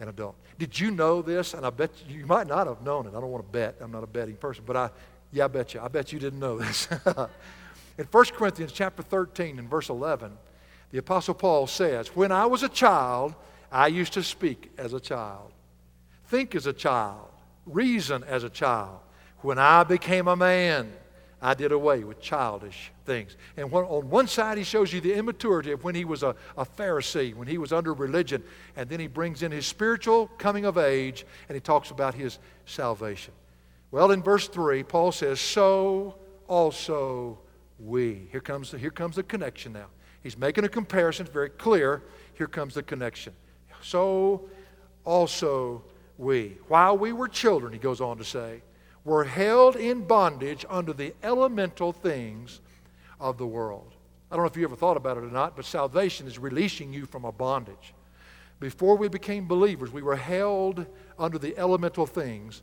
an 0.00 0.08
adult. 0.08 0.36
Did 0.58 0.78
you 0.78 0.90
know 0.90 1.22
this? 1.22 1.54
And 1.54 1.64
I 1.64 1.70
bet 1.70 1.90
you, 2.08 2.18
you 2.18 2.26
might 2.26 2.46
not 2.46 2.66
have 2.66 2.82
known 2.82 3.06
it. 3.06 3.10
I 3.10 3.20
don't 3.20 3.30
want 3.30 3.46
to 3.46 3.52
bet. 3.52 3.76
I'm 3.80 3.92
not 3.92 4.02
a 4.02 4.06
betting 4.06 4.36
person. 4.36 4.64
But 4.66 4.76
I, 4.76 4.90
yeah, 5.32 5.44
I 5.44 5.48
bet 5.48 5.74
you. 5.74 5.80
I 5.80 5.88
bet 5.88 6.12
you 6.12 6.18
didn't 6.18 6.40
know 6.40 6.58
this. 6.58 6.88
in 7.98 8.04
1 8.04 8.24
Corinthians 8.26 8.72
chapter 8.72 9.02
13 9.02 9.58
and 9.58 9.68
verse 9.68 9.88
11, 9.88 10.32
the 10.90 10.98
Apostle 10.98 11.34
Paul 11.34 11.66
says, 11.66 12.08
When 12.08 12.32
I 12.32 12.46
was 12.46 12.62
a 12.62 12.68
child, 12.68 13.34
I 13.70 13.88
used 13.88 14.12
to 14.14 14.22
speak 14.22 14.70
as 14.78 14.92
a 14.92 15.00
child, 15.00 15.52
think 16.28 16.54
as 16.54 16.66
a 16.66 16.72
child 16.72 17.28
reason 17.66 18.24
as 18.24 18.44
a 18.44 18.50
child. 18.50 19.00
When 19.42 19.58
I 19.58 19.84
became 19.84 20.28
a 20.28 20.36
man, 20.36 20.92
I 21.42 21.54
did 21.54 21.72
away 21.72 22.02
with 22.04 22.20
childish 22.20 22.90
things. 23.04 23.36
And 23.56 23.70
when, 23.70 23.84
on 23.84 24.08
one 24.08 24.26
side, 24.26 24.56
he 24.56 24.64
shows 24.64 24.92
you 24.92 25.00
the 25.00 25.14
immaturity 25.14 25.72
of 25.72 25.84
when 25.84 25.94
he 25.94 26.04
was 26.04 26.22
a, 26.22 26.34
a 26.56 26.64
Pharisee, 26.64 27.34
when 27.34 27.46
he 27.46 27.58
was 27.58 27.72
under 27.72 27.92
religion. 27.92 28.42
And 28.76 28.88
then 28.88 29.00
he 29.00 29.06
brings 29.06 29.42
in 29.42 29.52
his 29.52 29.66
spiritual 29.66 30.28
coming 30.38 30.64
of 30.64 30.78
age 30.78 31.26
and 31.48 31.54
he 31.54 31.60
talks 31.60 31.90
about 31.90 32.14
his 32.14 32.38
salvation. 32.64 33.34
Well, 33.96 34.10
in 34.10 34.22
verse 34.22 34.46
3, 34.46 34.82
Paul 34.82 35.10
says, 35.10 35.40
So 35.40 36.16
also 36.48 37.38
we. 37.78 38.28
Here 38.30 38.42
comes 38.42 38.70
the, 38.70 38.76
here 38.76 38.90
comes 38.90 39.16
the 39.16 39.22
connection 39.22 39.72
now. 39.72 39.86
He's 40.22 40.36
making 40.36 40.64
a 40.64 40.68
comparison, 40.68 41.24
it's 41.24 41.32
very 41.32 41.48
clear. 41.48 42.02
Here 42.34 42.46
comes 42.46 42.74
the 42.74 42.82
connection. 42.82 43.32
So 43.80 44.50
also 45.06 45.82
we, 46.18 46.58
while 46.68 46.98
we 46.98 47.14
were 47.14 47.26
children, 47.26 47.72
he 47.72 47.78
goes 47.78 48.02
on 48.02 48.18
to 48.18 48.24
say, 48.24 48.60
were 49.06 49.24
held 49.24 49.76
in 49.76 50.02
bondage 50.02 50.66
under 50.68 50.92
the 50.92 51.14
elemental 51.22 51.90
things 51.90 52.60
of 53.18 53.38
the 53.38 53.46
world. 53.46 53.94
I 54.30 54.36
don't 54.36 54.44
know 54.44 54.50
if 54.50 54.58
you 54.58 54.64
ever 54.64 54.76
thought 54.76 54.98
about 54.98 55.16
it 55.16 55.24
or 55.24 55.30
not, 55.30 55.56
but 55.56 55.64
salvation 55.64 56.26
is 56.26 56.38
releasing 56.38 56.92
you 56.92 57.06
from 57.06 57.24
a 57.24 57.32
bondage. 57.32 57.94
Before 58.60 58.96
we 58.96 59.08
became 59.08 59.48
believers, 59.48 59.90
we 59.90 60.02
were 60.02 60.16
held 60.16 60.84
under 61.18 61.38
the 61.38 61.56
elemental 61.56 62.04
things 62.04 62.60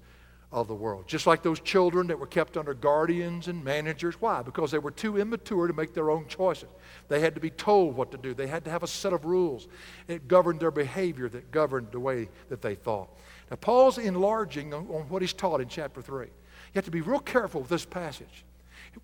of 0.53 0.67
the 0.67 0.75
world. 0.75 1.05
Just 1.07 1.25
like 1.25 1.41
those 1.41 1.59
children 1.59 2.07
that 2.07 2.19
were 2.19 2.27
kept 2.27 2.55
under 2.55 2.73
guardians 2.73 3.47
and 3.47 3.63
managers. 3.63 4.15
Why? 4.21 4.43
Because 4.43 4.71
they 4.71 4.77
were 4.77 4.91
too 4.91 5.17
immature 5.17 5.67
to 5.67 5.73
make 5.73 5.93
their 5.93 6.11
own 6.11 6.27
choices. 6.27 6.69
They 7.09 7.19
had 7.19 7.33
to 7.35 7.41
be 7.41 7.49
told 7.49 7.97
what 7.97 8.11
to 8.11 8.17
do, 8.17 8.33
they 8.33 8.47
had 8.47 8.63
to 8.65 8.71
have 8.71 8.83
a 8.83 8.87
set 8.87 9.11
of 9.11 9.25
rules. 9.25 9.67
It 10.07 10.27
governed 10.27 10.59
their 10.59 10.71
behavior, 10.71 11.27
that 11.29 11.51
governed 11.51 11.87
the 11.91 11.99
way 11.99 12.29
that 12.49 12.61
they 12.61 12.75
thought. 12.75 13.09
Now, 13.49 13.57
Paul's 13.57 13.97
enlarging 13.97 14.73
on, 14.73 14.87
on 14.87 15.09
what 15.09 15.21
he's 15.21 15.33
taught 15.33 15.59
in 15.59 15.67
chapter 15.67 16.01
3. 16.01 16.25
You 16.25 16.31
have 16.75 16.85
to 16.85 16.91
be 16.91 17.01
real 17.01 17.19
careful 17.19 17.61
with 17.61 17.69
this 17.69 17.85
passage. 17.85 18.45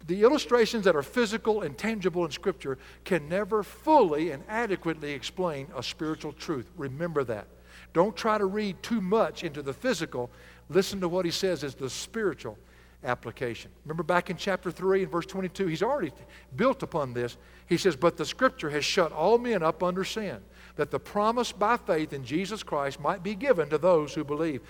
The 0.05 0.21
illustrations 0.21 0.85
that 0.85 0.95
are 0.95 1.01
physical 1.01 1.63
and 1.63 1.75
tangible 1.75 2.23
in 2.25 2.31
Scripture 2.31 2.77
can 3.03 3.27
never 3.27 3.63
fully 3.63 4.29
and 4.31 4.43
adequately 4.47 5.13
explain 5.13 5.67
a 5.75 5.81
spiritual 5.81 6.33
truth. 6.33 6.69
Remember 6.77 7.23
that. 7.23 7.47
Don't 7.93 8.15
try 8.15 8.38
to 8.38 8.45
read 8.45 8.81
too 8.83 9.01
much 9.01 9.43
into 9.43 9.62
the 9.62 9.73
physical. 9.73 10.29
Listen 10.69 11.01
to 11.01 11.10
what 11.10 11.25
he 11.25 11.32
says 11.32 11.63
as 11.63 11.75
the 11.75 11.89
spiritual 11.89 12.58
application. 13.03 13.71
Remember 13.86 14.03
back 14.03 14.29
in 14.29 14.38
chapter 14.38 14.71
3 14.71 15.03
and 15.03 15.12
verse 15.12 15.25
22, 15.25 15.67
he's 15.67 15.84
already 15.84 16.12
built 16.55 16.84
upon 16.84 17.13
this. 17.13 17.38
He 17.67 17.77
says, 17.77 17.95
But 17.95 18.17
the 18.17 18.25
Scripture 18.25 18.69
has 18.69 18.86
shut 18.86 19.12
all 19.12 19.38
men 19.38 19.63
up 19.63 19.82
under 19.82 20.03
sin 20.03 20.39
that 20.75 20.91
the 20.91 20.99
promise 20.99 21.51
by 21.51 21.77
faith 21.77 22.13
in 22.13 22.23
Jesus 22.23 22.63
Christ 22.63 22.99
might 22.99 23.23
be 23.23 23.36
given 23.36 23.69
to 23.69 23.77
those 23.77 24.13
who 24.13 24.23
believe. 24.23 24.62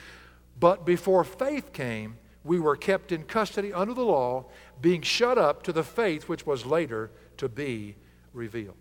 But 0.59 0.85
before 0.85 1.23
faith 1.23 1.71
came, 1.71 2.17
we 2.43 2.59
were 2.59 2.75
kept 2.75 3.11
in 3.11 3.23
custody 3.23 3.73
under 3.73 3.93
the 3.93 4.03
law, 4.03 4.45
being 4.81 5.01
shut 5.01 5.37
up 5.37 5.61
to 5.63 5.73
the 5.73 5.83
faith 5.83 6.27
which 6.27 6.45
was 6.45 6.65
later 6.65 7.11
to 7.37 7.49
be 7.49 7.95
revealed. 8.33 8.75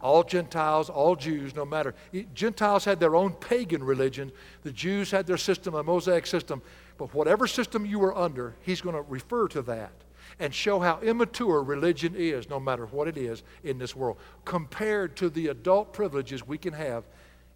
All 0.00 0.22
Gentiles, 0.22 0.90
all 0.90 1.16
Jews, 1.16 1.54
no 1.54 1.64
matter. 1.64 1.94
Gentiles 2.34 2.84
had 2.84 3.00
their 3.00 3.16
own 3.16 3.32
pagan 3.32 3.82
religion. 3.82 4.30
The 4.62 4.72
Jews 4.72 5.10
had 5.10 5.26
their 5.26 5.38
system, 5.38 5.74
a 5.74 5.82
Mosaic 5.82 6.26
system. 6.26 6.62
But 6.98 7.14
whatever 7.14 7.46
system 7.46 7.86
you 7.86 7.98
were 7.98 8.16
under, 8.16 8.54
he's 8.62 8.80
going 8.80 8.96
to 8.96 9.02
refer 9.02 9.48
to 9.48 9.62
that 9.62 9.92
and 10.38 10.52
show 10.52 10.80
how 10.80 11.00
immature 11.00 11.62
religion 11.62 12.14
is, 12.16 12.50
no 12.50 12.60
matter 12.60 12.86
what 12.86 13.08
it 13.08 13.16
is 13.16 13.42
in 13.64 13.78
this 13.78 13.96
world, 13.96 14.18
compared 14.44 15.16
to 15.16 15.30
the 15.30 15.48
adult 15.48 15.92
privileges 15.92 16.46
we 16.46 16.58
can 16.58 16.74
have 16.74 17.04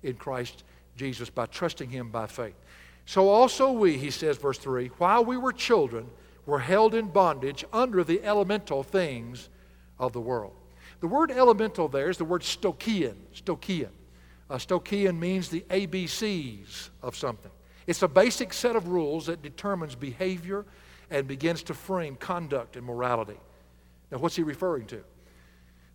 in 0.03 0.17
Christ 0.17 0.65
Jesus 0.97 1.31
by 1.31 1.47
trusting 1.47 1.91
Him 1.91 2.11
by 2.11 2.27
faith. 2.27 2.55
So 3.07 3.29
also 3.29 3.73
we, 3.73 3.97
he 3.99 4.11
says, 4.11 4.37
verse 4.37 4.59
3, 4.59 4.89
while 4.99 5.25
we 5.25 5.37
were 5.37 5.53
children, 5.53 6.07
were 6.47 6.59
held 6.61 6.95
in 6.95 7.09
bondage 7.09 7.65
under 7.73 8.03
the 8.03 8.23
elemental 8.25 8.83
things 8.83 9.49
of 9.99 10.13
the 10.13 10.21
world. 10.21 10.55
The 11.01 11.07
word 11.07 11.31
elemental 11.31 11.89
there 11.89 12.11
is 12.11 12.19
the 12.19 12.25
word 12.25 12.43
stoichein. 12.43 13.17
Stoichein. 13.35 13.89
Uh, 14.49 14.57
stoichein 14.57 15.19
means 15.19 15.49
the 15.49 15.65
ABCs 15.71 16.91
of 17.03 17.17
something. 17.17 17.51
It's 17.87 18.03
a 18.03 18.09
basic 18.09 18.53
set 18.53 18.77
of 18.77 18.89
rules 18.89 19.27
that 19.27 19.43
determines 19.43 19.95
behavior 19.95 20.67
and 21.11 21.27
begins 21.27 21.63
to 21.65 21.75
frame 21.75 22.17
conduct 22.17 22.77
and 22.77 22.87
morality. 22.87 23.39
Now, 24.11 24.19
what's 24.19 24.37
he 24.37 24.43
referring 24.43 24.87
to? 24.87 25.03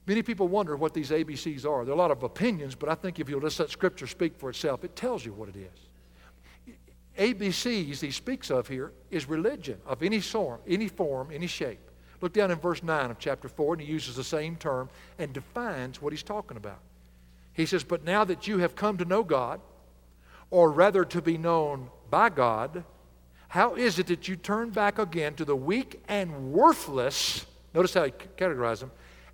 Many 0.07 0.21
people 0.21 0.47
wonder 0.47 0.75
what 0.75 0.93
these 0.93 1.09
ABCs 1.09 1.65
are. 1.65 1.83
There 1.83 1.93
are 1.93 1.97
a 1.97 1.99
lot 1.99 2.11
of 2.11 2.23
opinions, 2.23 2.75
but 2.75 2.89
I 2.89 2.95
think 2.95 3.19
if 3.19 3.29
you'll 3.29 3.41
just 3.41 3.59
let 3.59 3.69
Scripture 3.69 4.07
speak 4.07 4.37
for 4.37 4.49
itself, 4.49 4.83
it 4.83 4.95
tells 4.95 5.25
you 5.25 5.33
what 5.33 5.49
it 5.49 5.55
is. 5.55 6.75
ABCs 7.17 8.01
he 8.01 8.11
speaks 8.11 8.51
of 8.51 8.67
here 8.67 8.91
is 9.09 9.27
religion 9.27 9.79
of 9.85 10.03
any 10.03 10.19
form, 10.19 10.59
any 10.67 10.87
form, 10.87 11.29
any 11.31 11.47
shape. 11.47 11.79
Look 12.25 12.33
down 12.33 12.49
in 12.49 12.57
verse 12.57 12.81
9 12.81 13.11
of 13.11 13.19
chapter 13.19 13.47
4, 13.47 13.75
and 13.75 13.83
he 13.83 13.87
uses 13.87 14.15
the 14.15 14.23
same 14.23 14.55
term 14.55 14.89
and 15.19 15.31
defines 15.31 16.01
what 16.01 16.11
he's 16.11 16.23
talking 16.23 16.57
about. 16.57 16.79
He 17.53 17.67
says, 17.67 17.83
But 17.83 18.03
now 18.03 18.23
that 18.23 18.47
you 18.47 18.57
have 18.57 18.75
come 18.75 18.97
to 18.97 19.05
know 19.05 19.23
God, 19.23 19.61
or 20.49 20.71
rather 20.71 21.05
to 21.05 21.21
be 21.21 21.37
known 21.37 21.91
by 22.09 22.29
God, 22.29 22.83
how 23.49 23.75
is 23.75 23.99
it 23.99 24.07
that 24.07 24.27
you 24.27 24.35
turn 24.35 24.71
back 24.71 24.97
again 24.97 25.35
to 25.35 25.45
the 25.45 25.55
weak 25.55 26.01
and 26.07 26.51
worthless, 26.51 27.45
notice 27.75 27.93
how 27.93 28.05
he 28.05 28.11
categorizes 28.11 28.79
them, 28.79 28.91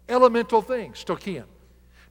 elemental 0.10 0.62
things, 0.62 1.02
stoichein, 1.02 1.46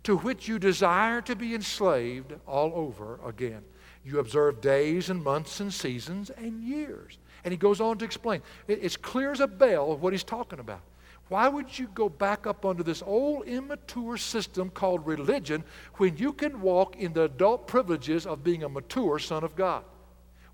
to 0.05 0.17
which 0.17 0.49
you 0.49 0.59
desire 0.59 1.21
to 1.21 1.37
be 1.37 1.55
enslaved 1.55 2.33
all 2.47 2.73
over 2.75 3.21
again? 3.23 3.65
You 4.03 4.19
observe 4.19 4.63
days 4.63 5.11
and 5.11 5.23
months 5.23 5.61
and 5.61 5.75
seasons 5.75 6.31
and 6.31 6.63
years. 6.63 7.19
And 7.45 7.53
he 7.53 7.59
goes 7.59 7.81
on 7.81 7.99
to 7.99 8.05
explain. 8.05 8.43
It's 8.69 8.97
clear 8.97 9.33
as 9.33 9.41
a 9.41 9.47
bell 9.47 9.97
what 9.97 10.13
he's 10.13 10.25
talking 10.25 10.59
about. 10.59 10.83
Why 11.29 11.49
would 11.49 11.79
you 11.79 11.89
go 11.95 12.09
back 12.09 12.47
up 12.47 12.67
under 12.67 12.83
this 12.83 13.03
old 13.07 13.47
immature 13.47 14.17
system 14.17 14.69
called 14.69 15.07
religion 15.07 15.63
when 15.95 16.17
you 16.17 16.33
can 16.33 16.61
walk 16.61 16.97
in 16.97 17.13
the 17.13 17.23
adult 17.23 17.69
privileges 17.69 18.27
of 18.27 18.43
being 18.43 18.65
a 18.65 18.69
mature 18.69 19.21
son 19.21 19.45
of 19.45 19.55
God? 19.55 19.85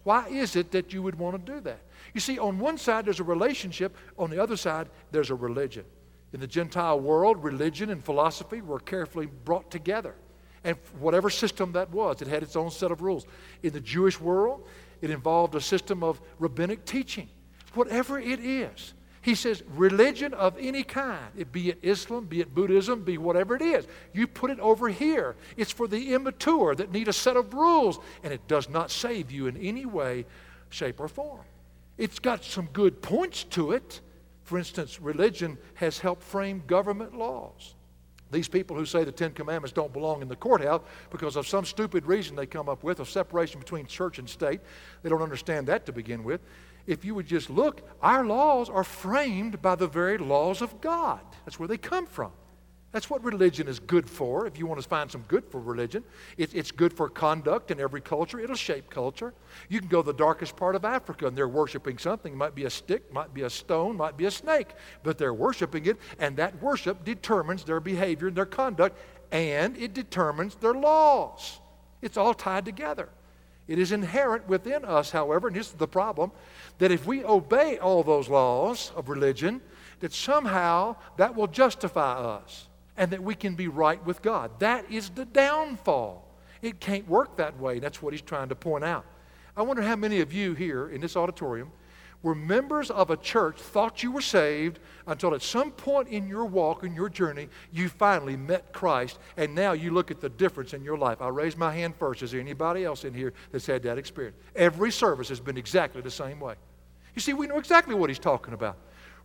Why 0.03 0.29
is 0.29 0.55
it 0.55 0.70
that 0.72 0.92
you 0.92 1.03
would 1.03 1.18
want 1.18 1.44
to 1.44 1.53
do 1.53 1.61
that? 1.62 1.81
You 2.12 2.20
see, 2.20 2.38
on 2.38 2.59
one 2.59 2.77
side 2.77 3.07
there's 3.07 3.20
a 3.20 3.25
relationship, 3.25 3.96
on 4.18 4.31
the 4.31 4.40
other 4.40 4.57
side 4.57 4.88
there's 5.11 5.31
a 5.31 5.35
religion. 5.35 5.85
In 6.35 6.40
the 6.40 6.46
Gentile 6.46 7.01
world, 7.01 7.42
religion 7.42 7.88
and 7.88 8.05
philosophy 8.05 8.61
were 8.61 8.79
carefully 8.79 9.27
brought 9.27 9.70
together. 9.70 10.14
And 10.62 10.77
whatever 10.99 11.31
system 11.31 11.72
that 11.72 11.90
was, 11.90 12.20
it 12.20 12.29
had 12.29 12.42
its 12.42 12.55
own 12.55 12.70
set 12.70 12.90
of 12.90 13.01
rules. 13.01 13.25
In 13.62 13.72
the 13.72 13.81
Jewish 13.81 14.20
world, 14.20 14.66
it 15.00 15.11
involved 15.11 15.54
a 15.54 15.61
system 15.61 16.02
of 16.02 16.20
rabbinic 16.38 16.85
teaching. 16.85 17.28
Whatever 17.74 18.18
it 18.18 18.40
is, 18.40 18.94
he 19.22 19.35
says, 19.35 19.62
religion 19.74 20.32
of 20.35 20.56
any 20.59 20.85
kind, 20.85 21.26
it 21.37 21.50
be 21.50 21.70
it 21.70 21.78
Islam, 21.82 22.26
be 22.26 22.40
it 22.40 22.54
Buddhism, 22.54 23.02
be 23.02 23.18
whatever 23.18 23.56
it 23.56 23.62
is, 23.62 23.87
you 24.12 24.26
put 24.26 24.50
it 24.50 24.61
over 24.61 24.88
here. 24.88 25.35
It's 25.56 25.72
for 25.72 25.88
the 25.88 26.14
immature 26.14 26.74
that 26.76 26.92
need 26.92 27.09
a 27.09 27.12
set 27.12 27.37
of 27.37 27.52
rules, 27.52 27.98
and 28.22 28.32
it 28.32 28.46
does 28.46 28.68
not 28.68 28.90
save 28.90 29.32
you 29.32 29.48
in 29.48 29.56
any 29.56 29.85
way, 29.85 30.26
shape, 30.70 31.00
or 31.00 31.09
form. 31.09 31.44
It's 31.98 32.18
got 32.18 32.44
some 32.44 32.68
good 32.72 33.02
points 33.02 33.42
to 33.44 33.72
it. 33.72 34.00
For 34.44 34.59
instance, 34.59 35.00
religion 35.00 35.59
has 35.74 35.98
helped 35.98 36.22
frame 36.22 36.62
government 36.66 37.18
laws. 37.18 37.74
These 38.31 38.49
people 38.49 38.77
who 38.77 38.85
say 38.85 39.05
the 39.05 39.12
Ten 39.12 39.33
Commandments 39.33 39.73
don't 39.73 39.93
belong 39.93 40.21
in 40.21 40.29
the 40.29 40.37
courthouse 40.37 40.83
because 41.11 41.37
of 41.37 41.47
some 41.47 41.65
stupid 41.65 42.07
reason 42.07 42.35
they 42.35 42.47
come 42.47 42.69
up 42.69 42.83
with 42.83 43.01
a 43.01 43.07
separation 43.07 43.61
between 43.61 43.87
church 43.87 44.19
and 44.19 44.29
state, 44.29 44.61
they 45.03 45.09
don't 45.09 45.23
understand 45.23 45.69
that 45.69 45.87
to 45.87 45.93
begin 45.93 46.25
with 46.25 46.41
if 46.87 47.05
you 47.05 47.15
would 47.15 47.27
just 47.27 47.51
look, 47.51 47.83
our 48.01 48.25
laws 48.25 48.71
are 48.71 48.85
framed 48.85 49.61
by 49.61 49.75
the 49.75 49.89
very 49.89 50.19
laws 50.19 50.62
of 50.62 50.81
God. 50.81 51.21
That's 51.45 51.59
where 51.59 51.69
they 51.69 51.79
come 51.79 52.07
from. 52.07 52.33
That's 52.96 53.11
what 53.11 53.22
religion 53.22 53.68
is 53.68 53.78
good 53.78 54.09
for. 54.09 54.46
If 54.46 54.59
you 54.59 54.66
want 54.66 54.80
to 54.80 54.88
find 54.88 55.12
some 55.12 55.20
good 55.28 55.44
for 55.44 55.61
religion, 55.61 56.02
it, 56.38 56.54
it's 56.54 56.70
good 56.70 56.94
for 56.94 57.11
conduct 57.11 57.70
in 57.70 57.78
every 57.78 58.00
culture. 58.00 58.40
It'll 58.40 58.56
shape 58.56 58.88
culture. 58.88 59.35
You 59.68 59.80
can 59.80 59.88
go 59.88 60.00
to 60.00 60.06
the 60.06 60.16
darkest 60.16 60.56
part 60.56 60.74
of 60.74 60.87
Africa 60.87 61.26
and 61.26 61.37
they're 61.37 61.46
worshiping 61.46 61.98
something. 61.98 62.32
It 62.32 62.37
might 62.37 62.54
be 62.54 62.64
a 62.64 62.70
stick, 62.70 63.12
might 63.12 63.35
be 63.35 63.42
a 63.42 63.50
stone, 63.50 63.98
might 63.98 64.16
be 64.16 64.24
a 64.24 64.30
snake, 64.30 64.68
but 65.02 65.18
they're 65.18 65.35
worshiping 65.35 65.85
it, 65.85 65.98
and 66.18 66.38
that 66.38 66.62
worship 66.62 67.04
determines 67.04 67.64
their 67.64 67.80
behavior 67.80 68.28
and 68.28 68.37
their 68.38 68.46
conduct, 68.46 68.98
and 69.30 69.76
it 69.76 69.92
determines 69.92 70.54
their 70.54 70.72
laws. 70.72 71.61
It's 72.00 72.16
all 72.16 72.32
tied 72.32 72.64
together. 72.64 73.11
It 73.68 73.78
is 73.78 73.92
inherent 73.92 74.48
within 74.48 74.87
us, 74.87 75.11
however, 75.11 75.48
and 75.48 75.56
this 75.56 75.66
is 75.66 75.74
the 75.74 75.87
problem, 75.87 76.32
that 76.78 76.90
if 76.90 77.04
we 77.04 77.22
obey 77.24 77.76
all 77.76 78.02
those 78.02 78.30
laws 78.30 78.90
of 78.96 79.11
religion, 79.11 79.61
that 80.00 80.14
somehow 80.14 80.96
that 81.18 81.37
will 81.37 81.46
justify 81.46 82.14
us 82.14 82.65
and 82.96 83.11
that 83.11 83.22
we 83.22 83.35
can 83.35 83.54
be 83.54 83.68
right 83.68 84.04
with 84.04 84.22
God. 84.22 84.50
That 84.59 84.90
is 84.90 85.11
the 85.11 85.24
downfall. 85.24 86.26
It 86.62 86.80
can't 86.80 87.06
work 87.09 87.37
that 87.37 87.59
way. 87.61 87.78
That's 87.78 88.02
what 88.02 88.12
he's 88.12 88.22
trying 88.22 88.48
to 88.48 88.54
point 88.54 88.85
out. 88.85 89.04
I 89.56 89.62
wonder 89.62 89.82
how 89.82 89.96
many 89.96 90.20
of 90.20 90.32
you 90.32 90.54
here 90.54 90.88
in 90.88 91.00
this 91.00 91.16
auditorium 91.16 91.70
were 92.22 92.35
members 92.35 92.90
of 92.90 93.11
a 93.11 93.16
church, 93.16 93.56
thought 93.56 94.02
you 94.02 94.11
were 94.11 94.20
saved, 94.20 94.80
until 95.06 95.35
at 95.35 95.42
some 95.42 95.70
point 95.70 96.09
in 96.09 96.26
your 96.28 96.44
walk, 96.44 96.82
in 96.82 96.94
your 96.94 97.09
journey, 97.09 97.48
you 97.72 97.88
finally 97.88 98.37
met 98.37 98.72
Christ, 98.72 99.18
and 99.37 99.54
now 99.54 99.72
you 99.72 99.92
look 99.92 100.11
at 100.11 100.20
the 100.20 100.28
difference 100.28 100.74
in 100.74 100.82
your 100.82 100.98
life. 100.98 101.18
I'll 101.20 101.30
raise 101.30 101.56
my 101.56 101.72
hand 101.72 101.94
first. 101.96 102.22
Is 102.22 102.32
there 102.32 102.40
anybody 102.40 102.85
else 102.85 103.04
in 103.04 103.14
here 103.14 103.32
that's 103.52 103.66
had 103.66 103.82
that 103.85 103.98
experience? 103.98 104.37
Every 104.56 104.90
service 104.90 105.28
has 105.28 105.40
been 105.40 105.56
exactly 105.56 106.02
the 106.02 106.11
same 106.11 106.40
way. 106.40 106.54
You 107.14 107.20
see, 107.20 107.32
we 107.32 107.46
know 107.46 107.59
exactly 107.59 107.94
what 107.94 108.11
he's 108.11 108.18
talking 108.18 108.54
about. 108.54 108.76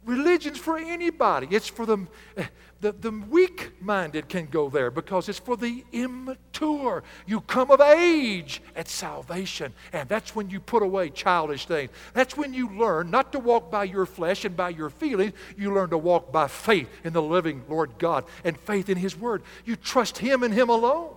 Religion's 0.05 0.57
for 0.57 0.77
anybody. 0.77 1.47
It's 1.51 1.67
for 1.67 1.85
the, 1.85 2.07
eh, 2.35 2.45
the, 2.79 2.91
the 2.91 3.11
weak 3.11 3.71
minded 3.79 4.29
can 4.29 4.47
go 4.47 4.67
there 4.67 4.89
because 4.89 5.29
it's 5.29 5.37
for 5.37 5.55
the 5.55 5.85
immature. 5.91 7.03
You 7.27 7.41
come 7.41 7.69
of 7.69 7.81
age 7.81 8.63
at 8.75 8.87
salvation, 8.87 9.73
and 9.93 10.09
that's 10.09 10.35
when 10.35 10.49
you 10.49 10.59
put 10.59 10.81
away 10.81 11.11
childish 11.11 11.67
things. 11.67 11.91
That's 12.13 12.35
when 12.35 12.53
you 12.53 12.69
learn 12.69 13.11
not 13.11 13.31
to 13.33 13.39
walk 13.39 13.69
by 13.69 13.83
your 13.83 14.07
flesh 14.07 14.43
and 14.43 14.57
by 14.57 14.69
your 14.69 14.89
feelings. 14.89 15.33
You 15.55 15.71
learn 15.71 15.91
to 15.91 15.99
walk 15.99 16.31
by 16.31 16.47
faith 16.47 16.89
in 17.03 17.13
the 17.13 17.21
living 17.21 17.63
Lord 17.69 17.91
God 17.99 18.25
and 18.43 18.57
faith 18.57 18.89
in 18.89 18.97
His 18.97 19.15
Word. 19.15 19.43
You 19.65 19.75
trust 19.75 20.17
Him 20.17 20.41
and 20.41 20.53
Him 20.53 20.69
alone. 20.69 21.13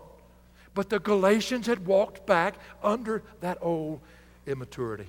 But 0.75 0.91
the 0.91 0.99
Galatians 0.99 1.67
had 1.67 1.87
walked 1.87 2.27
back 2.27 2.57
under 2.83 3.23
that 3.41 3.59
old 3.63 4.01
immaturity. 4.47 5.07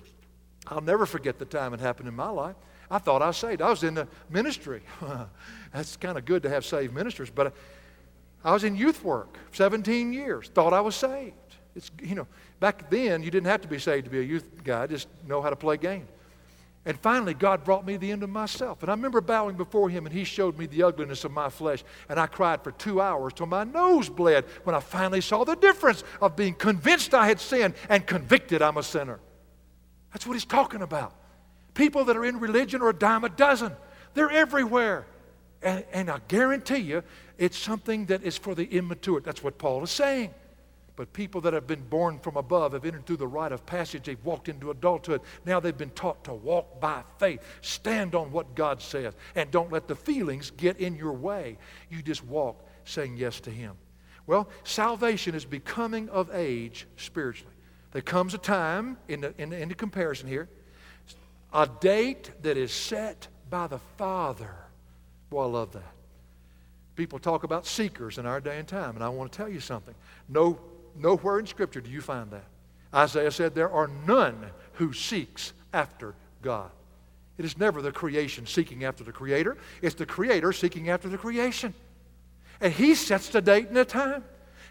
I'll 0.68 0.82
never 0.82 1.06
forget 1.06 1.40
the 1.40 1.46
time 1.46 1.74
it 1.74 1.80
happened 1.80 2.08
in 2.08 2.16
my 2.16 2.30
life. 2.30 2.56
I 2.90 3.00
thought 3.00 3.22
I 3.22 3.28
was 3.28 3.38
saved. 3.38 3.62
I 3.62 3.70
was 3.70 3.84
in 3.84 3.96
the 3.96 4.08
ministry. 4.30 4.82
That's 5.74 5.98
kind 5.98 6.18
of 6.18 6.26
good 6.26 6.44
to 6.44 6.50
have 6.50 6.66
saved 6.66 6.94
ministers, 6.94 7.30
but 7.30 7.54
I 8.44 8.54
was 8.54 8.64
in 8.64 8.76
youth 8.76 9.04
work 9.04 9.38
17 9.54 10.14
years. 10.14 10.50
Thought 10.50 10.74
I 10.74 10.82
was 10.82 10.96
saved. 10.96 11.34
It's, 11.76 11.92
you 12.02 12.16
know, 12.16 12.28
back 12.60 12.90
then 12.90 13.24
you 13.24 13.32
didn't 13.32 13.48
have 13.48 13.62
to 13.62 13.68
be 13.68 13.80
saved 13.80 14.06
to 14.06 14.12
be 14.12 14.20
a 14.20 14.24
youth 14.24 14.64
guy, 14.64 14.88
just 14.88 15.08
know 15.28 15.42
how 15.42 15.50
to 15.50 15.56
play 15.56 15.78
games. 15.78 16.08
And 16.88 17.00
finally, 17.00 17.34
God 17.34 17.64
brought 17.64 17.84
me 17.84 17.98
the 17.98 18.12
end 18.12 18.22
of 18.22 18.30
myself. 18.30 18.84
And 18.84 18.92
I 18.92 18.94
remember 18.94 19.20
bowing 19.20 19.58
before 19.58 19.90
Him, 19.90 20.06
and 20.06 20.14
He 20.14 20.24
showed 20.24 20.58
me 20.58 20.68
the 20.68 20.84
ugliness 20.84 21.26
of 21.26 21.32
my 21.32 21.50
flesh. 21.50 21.84
And 22.08 22.20
I 22.20 22.28
cried 22.28 22.64
for 22.64 22.72
two 22.72 23.02
hours 23.02 23.34
till 23.34 23.48
my 23.48 23.64
nose 23.64 24.08
bled 24.08 24.46
when 24.64 24.76
I 24.76 24.80
finally 24.80 25.22
saw 25.22 25.44
the 25.44 25.56
difference 25.56 26.04
of 26.22 26.36
being 26.36 26.54
convinced 26.54 27.16
I 27.16 27.26
had 27.26 27.40
sinned 27.40 27.74
and 27.90 28.06
convicted 28.06 28.62
I'm 28.62 28.78
a 28.78 28.84
sinner. 28.84 29.20
That's 30.14 30.28
what 30.28 30.34
He's 30.34 30.46
talking 30.46 30.84
about. 30.84 31.16
People 31.76 32.06
that 32.06 32.18
are 32.18 32.26
in 32.26 32.40
religion 32.40 32.82
are 32.82 32.90
a 32.90 32.94
dime 32.94 33.24
a 33.24 33.30
dozen. 33.30 33.74
They're 34.16 34.32
everywhere. 34.32 35.06
And, 35.62 35.86
and 35.92 36.10
I 36.10 36.20
guarantee 36.28 36.78
you, 36.78 37.04
it's 37.38 37.58
something 37.58 38.06
that 38.08 38.24
is 38.24 38.38
for 38.38 38.56
the 38.56 38.66
immature. 38.66 39.20
That's 39.20 39.44
what 39.44 39.58
Paul 39.58 39.84
is 39.84 39.92
saying. 39.92 40.34
But 40.96 41.12
people 41.12 41.42
that 41.42 41.52
have 41.52 41.68
been 41.68 41.84
born 41.84 42.20
from 42.20 42.38
above 42.38 42.72
have 42.72 42.86
entered 42.86 43.06
through 43.06 43.18
the 43.18 43.28
rite 43.28 43.52
of 43.52 43.66
passage. 43.66 44.06
They've 44.06 44.24
walked 44.24 44.48
into 44.48 44.72
adulthood. 44.72 45.20
Now 45.46 45.60
they've 45.60 45.78
been 45.78 45.90
taught 45.90 46.24
to 46.24 46.34
walk 46.34 46.80
by 46.80 47.04
faith. 47.20 47.42
Stand 47.60 48.16
on 48.16 48.32
what 48.32 48.56
God 48.56 48.82
says. 48.82 49.14
And 49.36 49.52
don't 49.52 49.72
let 49.72 49.90
the 49.90 49.96
feelings 49.96 50.52
get 50.52 50.78
in 50.78 50.96
your 50.96 51.12
way. 51.12 51.58
You 51.90 52.02
just 52.02 52.24
walk 52.24 52.66
saying 52.86 53.18
yes 53.18 53.42
to 53.42 53.52
Him. 53.52 53.76
Well, 54.28 54.48
salvation 54.64 55.36
is 55.36 55.44
becoming 55.44 56.08
of 56.10 56.34
age 56.34 56.88
spiritually. 56.96 57.54
There 57.92 58.02
comes 58.02 58.34
a 58.34 58.38
time 58.38 58.98
in 59.10 59.22
the, 59.22 59.34
in 59.38 59.50
the, 59.50 59.62
in 59.62 59.68
the 59.68 59.76
comparison 59.76 60.30
here 60.30 60.48
a 61.56 61.70
date 61.80 62.32
that 62.44 62.58
is 62.58 62.72
set 62.72 63.30
by 63.50 63.66
the 63.68 63.80
Father. 63.98 64.54
Boy, 65.30 65.44
I 65.44 65.46
love 65.46 65.72
that. 65.72 65.94
People 66.98 67.18
talk 67.18 67.46
about 67.46 67.66
seekers 67.66 68.18
in 68.18 68.26
our 68.26 68.42
day 68.42 68.60
and 68.60 68.68
time, 68.68 68.96
and 68.96 69.04
I 69.04 69.08
want 69.08 69.32
to 69.32 69.38
tell 69.38 69.48
you 69.48 69.62
something. 69.62 69.96
No, 70.28 70.60
nowhere 70.98 71.40
in 71.40 71.48
Scripture 71.48 71.80
do 71.80 71.90
you 71.90 72.02
find 72.02 72.30
that. 72.32 72.44
Isaiah 72.94 73.32
said, 73.32 73.56
There 73.56 73.72
are 73.72 73.90
none 74.06 74.48
who 74.74 74.92
seeks 74.92 75.54
after 75.74 76.14
God. 76.42 76.72
It 77.38 77.46
is 77.46 77.58
never 77.58 77.82
the 77.82 77.92
creation 77.92 78.46
seeking 78.46 78.84
after 78.84 79.06
the 79.06 79.14
Creator, 79.14 79.58
it's 79.82 79.96
the 79.96 80.06
Creator 80.06 80.52
seeking 80.52 80.90
after 80.90 81.08
the 81.08 81.18
creation. 81.18 81.74
And 82.60 82.74
He 82.74 82.96
sets 82.96 83.30
the 83.30 83.42
date 83.42 83.68
and 83.68 83.78
the 83.78 83.86
time. 83.86 84.26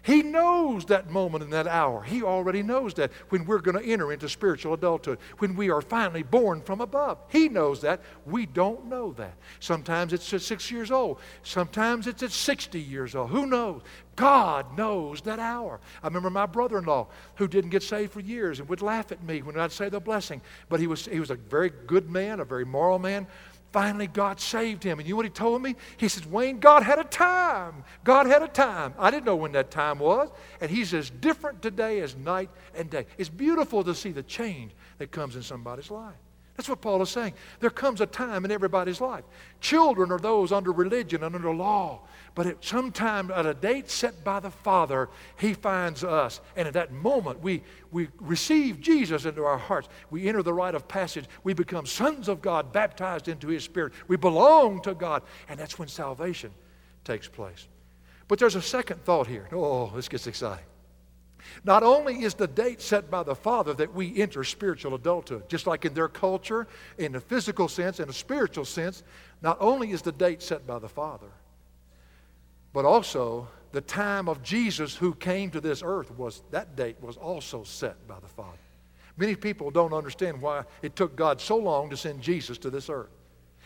He 0.05 0.21
knows 0.21 0.85
that 0.85 1.09
moment 1.09 1.43
and 1.43 1.51
that 1.53 1.65
hour. 1.65 2.03
He 2.03 2.21
already 2.21 2.61
knows 2.61 2.93
that 2.93 3.11
when 3.29 3.43
we're 3.43 3.57
going 3.57 3.81
to 3.81 3.91
enter 3.91 4.13
into 4.13 4.29
spiritual 4.29 4.75
adulthood, 4.75 5.17
when 5.39 5.55
we 5.55 5.71
are 5.71 5.81
finally 5.81 6.21
born 6.21 6.61
from 6.61 6.79
above. 6.79 7.17
He 7.29 7.49
knows 7.49 7.81
that. 7.81 8.01
We 8.23 8.45
don't 8.45 8.85
know 8.85 9.13
that. 9.13 9.33
Sometimes 9.59 10.13
it's 10.13 10.31
at 10.31 10.43
six 10.43 10.69
years 10.69 10.91
old, 10.91 11.19
sometimes 11.41 12.05
it's 12.05 12.21
at 12.21 12.31
60 12.31 12.79
years 12.79 13.15
old. 13.15 13.31
Who 13.31 13.47
knows? 13.47 13.81
God 14.15 14.77
knows 14.77 15.21
that 15.21 15.39
hour. 15.39 15.79
I 16.03 16.07
remember 16.07 16.29
my 16.29 16.45
brother 16.45 16.77
in 16.77 16.85
law 16.85 17.07
who 17.35 17.47
didn't 17.47 17.71
get 17.71 17.81
saved 17.81 18.13
for 18.13 18.19
years 18.19 18.59
and 18.59 18.69
would 18.69 18.83
laugh 18.83 19.11
at 19.11 19.23
me 19.23 19.41
when 19.41 19.59
I'd 19.59 19.71
say 19.71 19.89
the 19.89 19.99
blessing. 19.99 20.39
But 20.69 20.79
he 20.79 20.85
was, 20.85 21.07
he 21.07 21.19
was 21.19 21.31
a 21.31 21.35
very 21.35 21.71
good 21.87 22.11
man, 22.11 22.39
a 22.39 22.45
very 22.45 22.63
moral 22.63 22.99
man. 22.99 23.25
Finally, 23.75 24.07
God 24.07 24.39
saved 24.39 24.83
him. 24.83 24.99
And 24.99 25.05
you 25.05 25.15
know 25.15 25.17
what 25.17 25.25
he 25.25 25.29
told 25.29 25.61
me? 25.61 25.75
He 25.97 26.07
says, 26.07 26.25
Wayne, 26.25 26.59
God 26.59 26.81
had 26.81 26.97
a 26.97 27.03
time. 27.03 27.83
God 28.05 28.25
had 28.25 28.41
a 28.41 28.47
time. 28.47 28.93
I 28.97 29.11
didn't 29.11 29.25
know 29.25 29.35
when 29.35 29.51
that 29.51 29.69
time 29.69 29.99
was. 29.99 30.29
And 30.61 30.71
he's 30.71 30.93
as 30.93 31.09
different 31.09 31.61
today 31.61 31.99
as 31.99 32.15
night 32.15 32.49
and 32.73 32.89
day. 32.89 33.05
It's 33.17 33.27
beautiful 33.27 33.83
to 33.83 33.93
see 33.93 34.13
the 34.13 34.23
change 34.23 34.71
that 34.97 35.11
comes 35.11 35.35
in 35.35 35.43
somebody's 35.43 35.91
life. 35.91 36.15
That's 36.55 36.69
what 36.69 36.79
Paul 36.79 37.01
is 37.01 37.09
saying. 37.09 37.33
There 37.59 37.69
comes 37.69 37.99
a 37.99 38.05
time 38.05 38.45
in 38.45 38.51
everybody's 38.51 39.01
life. 39.01 39.25
Children 39.59 40.09
are 40.09 40.19
those 40.19 40.53
under 40.53 40.71
religion 40.71 41.21
and 41.25 41.35
under 41.35 41.53
law. 41.53 41.99
But 42.35 42.47
at 42.47 42.63
some 42.63 42.91
time, 42.91 43.31
at 43.31 43.45
a 43.45 43.53
date 43.53 43.89
set 43.89 44.25
by 44.25 44.41
the 44.41 44.51
Father, 44.51 45.09
He 45.39 45.53
finds 45.53 46.03
us. 46.03 46.41
And 46.57 46.67
at 46.67 46.73
that 46.73 46.91
moment, 46.91 47.41
we, 47.41 47.63
we 47.91 48.09
receive 48.19 48.81
Jesus 48.81 49.23
into 49.23 49.45
our 49.45 49.57
hearts. 49.57 49.87
We 50.11 50.27
enter 50.27 50.43
the 50.43 50.53
rite 50.53 50.75
of 50.75 50.85
passage. 50.85 51.25
We 51.45 51.53
become 51.53 51.85
sons 51.85 52.27
of 52.27 52.41
God, 52.41 52.73
baptized 52.73 53.29
into 53.29 53.47
His 53.47 53.63
Spirit. 53.63 53.93
We 54.09 54.17
belong 54.17 54.81
to 54.81 54.93
God. 54.93 55.23
And 55.47 55.57
that's 55.57 55.79
when 55.79 55.87
salvation 55.87 56.51
takes 57.05 57.29
place. 57.29 57.69
But 58.27 58.37
there's 58.37 58.55
a 58.55 58.61
second 58.61 59.05
thought 59.05 59.27
here. 59.27 59.47
Oh, 59.53 59.91
this 59.95 60.09
gets 60.09 60.27
exciting. 60.27 60.65
Not 61.63 61.83
only 61.83 62.23
is 62.23 62.33
the 62.33 62.47
date 62.47 62.81
set 62.81 63.09
by 63.09 63.23
the 63.23 63.35
Father 63.35 63.73
that 63.75 63.93
we 63.93 64.19
enter 64.19 64.43
spiritual 64.43 64.95
adulthood, 64.95 65.47
just 65.47 65.67
like 65.67 65.85
in 65.85 65.93
their 65.93 66.07
culture, 66.09 66.67
in 66.97 67.15
a 67.15 67.19
physical 67.19 67.69
sense, 67.69 67.99
in 67.99 68.09
a 68.09 68.13
spiritual 68.13 68.65
sense, 68.65 69.03
not 69.41 69.57
only 69.61 69.91
is 69.91 70.01
the 70.01 70.11
date 70.11 70.41
set 70.41 70.67
by 70.67 70.79
the 70.79 70.89
Father, 70.89 71.27
but 72.75 72.83
also 72.83 73.47
the 73.71 73.79
time 73.79 74.27
of 74.27 74.43
Jesus 74.43 74.97
who 74.97 75.15
came 75.15 75.49
to 75.51 75.61
this 75.61 75.81
earth 75.81 76.11
was 76.17 76.43
that 76.51 76.75
date 76.75 76.97
was 76.99 77.15
also 77.15 77.63
set 77.63 78.05
by 78.05 78.19
the 78.19 78.27
Father. 78.27 78.59
Many 79.15 79.33
people 79.35 79.71
don't 79.71 79.93
understand 79.93 80.41
why 80.41 80.63
it 80.81 80.93
took 80.93 81.15
God 81.15 81.39
so 81.39 81.55
long 81.55 81.89
to 81.89 81.95
send 81.95 82.21
Jesus 82.21 82.57
to 82.57 82.69
this 82.69 82.89
earth. 82.89 83.11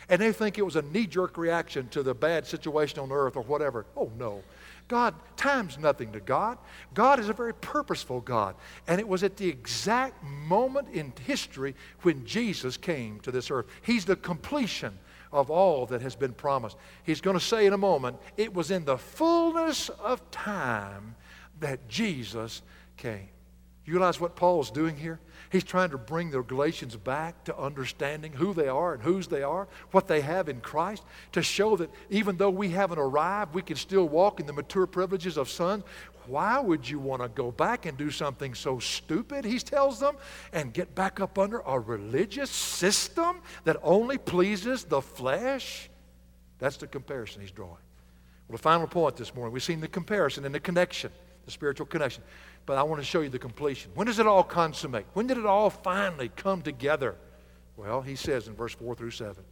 And 0.09 0.21
they 0.21 0.31
think 0.31 0.59
it 0.59 0.61
was 0.61 0.75
a 0.75 0.83
knee 0.83 1.07
jerk 1.07 1.39
reaction 1.39 1.89
to 1.89 2.03
the 2.03 2.13
bad 2.13 2.45
situation 2.45 2.99
on 2.99 3.11
earth 3.11 3.35
or 3.35 3.41
whatever. 3.41 3.87
Oh, 3.97 4.11
no. 4.19 4.43
God, 4.87 5.15
time's 5.35 5.79
nothing 5.79 6.11
to 6.11 6.19
God. 6.19 6.59
God 6.93 7.19
is 7.19 7.29
a 7.29 7.33
very 7.33 7.55
purposeful 7.55 8.21
God. 8.21 8.55
And 8.87 8.99
it 8.99 9.07
was 9.07 9.23
at 9.23 9.37
the 9.37 9.49
exact 9.49 10.23
moment 10.23 10.89
in 10.93 11.13
history 11.25 11.73
when 12.03 12.25
Jesus 12.27 12.77
came 12.77 13.19
to 13.21 13.31
this 13.31 13.49
earth. 13.49 13.65
He's 13.81 14.05
the 14.05 14.15
completion 14.15 14.99
of 15.31 15.49
all 15.49 15.85
that 15.87 16.01
has 16.01 16.15
been 16.15 16.33
promised. 16.33 16.77
He's 17.03 17.21
going 17.21 17.37
to 17.37 17.43
say 17.43 17.65
in 17.65 17.73
a 17.73 17.77
moment, 17.77 18.17
it 18.37 18.53
was 18.53 18.71
in 18.71 18.85
the 18.85 18.97
fullness 18.97 19.89
of 19.89 20.29
time 20.31 21.15
that 21.59 21.87
Jesus 21.87 22.61
came. 22.97 23.29
You 23.85 23.93
realize 23.93 24.19
what 24.19 24.35
Paul 24.35 24.61
is 24.61 24.69
doing 24.69 24.95
here? 24.95 25.19
He's 25.51 25.63
trying 25.63 25.89
to 25.89 25.97
bring 25.97 26.29
the 26.29 26.43
Galatians 26.43 26.95
back 26.95 27.43
to 27.45 27.57
understanding 27.57 28.31
who 28.33 28.53
they 28.53 28.67
are 28.67 28.93
and 28.93 29.01
whose 29.01 29.27
they 29.27 29.41
are, 29.41 29.67
what 29.91 30.07
they 30.07 30.21
have 30.21 30.47
in 30.47 30.61
Christ, 30.61 31.03
to 31.31 31.41
show 31.41 31.75
that 31.77 31.89
even 32.11 32.37
though 32.37 32.51
we 32.51 32.69
haven't 32.69 32.99
arrived, 32.99 33.55
we 33.55 33.63
can 33.63 33.77
still 33.77 34.07
walk 34.07 34.39
in 34.39 34.45
the 34.45 34.53
mature 34.53 34.85
privileges 34.85 35.37
of 35.37 35.49
sons. 35.49 35.83
Why 36.29 36.59
would 36.59 36.87
you 36.87 36.99
want 36.99 37.21
to 37.21 37.29
go 37.29 37.51
back 37.51 37.85
and 37.85 37.97
do 37.97 38.11
something 38.11 38.53
so 38.53 38.79
stupid, 38.79 39.45
he 39.45 39.59
tells 39.59 39.99
them, 39.99 40.15
and 40.53 40.73
get 40.73 40.93
back 40.95 41.19
up 41.19 41.37
under 41.39 41.59
a 41.59 41.79
religious 41.79 42.49
system 42.49 43.41
that 43.63 43.77
only 43.83 44.17
pleases 44.17 44.83
the 44.83 45.01
flesh? 45.01 45.89
That's 46.59 46.77
the 46.77 46.87
comparison 46.87 47.41
he's 47.41 47.51
drawing. 47.51 47.71
Well, 48.47 48.57
the 48.57 48.61
final 48.61 48.87
point 48.87 49.15
this 49.15 49.33
morning, 49.33 49.53
we've 49.53 49.63
seen 49.63 49.81
the 49.81 49.87
comparison 49.87 50.45
and 50.45 50.53
the 50.53 50.59
connection, 50.59 51.11
the 51.45 51.51
spiritual 51.51 51.87
connection 51.87 52.23
but 52.69 52.77
I 52.77 52.83
want 52.83 53.01
to 53.01 53.03
show 53.03 53.21
you 53.21 53.29
the 53.29 53.39
completion. 53.39 53.89
When 53.95 54.05
does 54.05 54.19
it 54.19 54.27
all 54.27 54.43
consummate? 54.43 55.07
When 55.13 55.25
did 55.25 55.39
it 55.39 55.45
all 55.47 55.71
finally 55.71 56.29
come 56.29 56.61
together? 56.61 57.15
Well, 57.77 58.03
he 58.03 58.15
says 58.15 58.47
in 58.47 58.53
verse 58.53 58.75
4 58.75 58.93
through 58.93 59.09
7. 59.09 59.43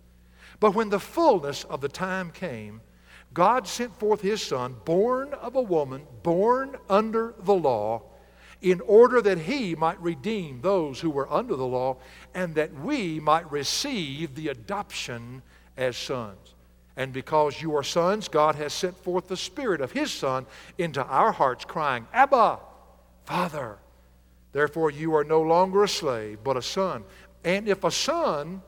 But 0.59 0.75
when 0.75 0.89
the 0.89 0.99
fullness 0.99 1.63
of 1.63 1.81
the 1.81 1.89
time 1.89 2.29
came, 2.29 2.79
God 3.33 3.67
sent 3.67 3.97
forth 3.99 4.21
his 4.21 4.41
Son, 4.41 4.75
born 4.85 5.33
of 5.33 5.55
a 5.55 5.61
woman, 5.61 6.07
born 6.23 6.77
under 6.89 7.35
the 7.39 7.53
law, 7.53 8.03
in 8.61 8.81
order 8.81 9.21
that 9.21 9.37
he 9.37 9.75
might 9.75 10.01
redeem 10.01 10.61
those 10.61 10.99
who 10.99 11.09
were 11.09 11.31
under 11.31 11.55
the 11.55 11.67
law, 11.67 11.97
and 12.33 12.55
that 12.55 12.73
we 12.73 13.19
might 13.19 13.51
receive 13.51 14.33
the 14.33 14.47
adoption 14.47 15.43
as 15.75 15.95
sons. 15.95 16.55
And 16.95 17.13
because 17.13 17.61
you 17.61 17.75
are 17.75 17.83
sons, 17.83 18.27
God 18.27 18.55
has 18.55 18.73
sent 18.73 18.97
forth 18.97 19.27
the 19.27 19.37
Spirit 19.37 19.81
of 19.81 19.91
his 19.91 20.11
Son 20.11 20.47
into 20.79 21.05
our 21.05 21.31
hearts, 21.31 21.63
crying, 21.63 22.07
Abba, 22.11 22.59
Father. 23.25 23.77
Therefore, 24.51 24.89
you 24.89 25.15
are 25.15 25.23
no 25.23 25.41
longer 25.41 25.83
a 25.83 25.87
slave, 25.87 26.39
but 26.43 26.57
a 26.57 26.61
son. 26.61 27.03
And 27.43 27.67
if 27.67 27.83
a 27.83 27.91
son, 27.91 28.63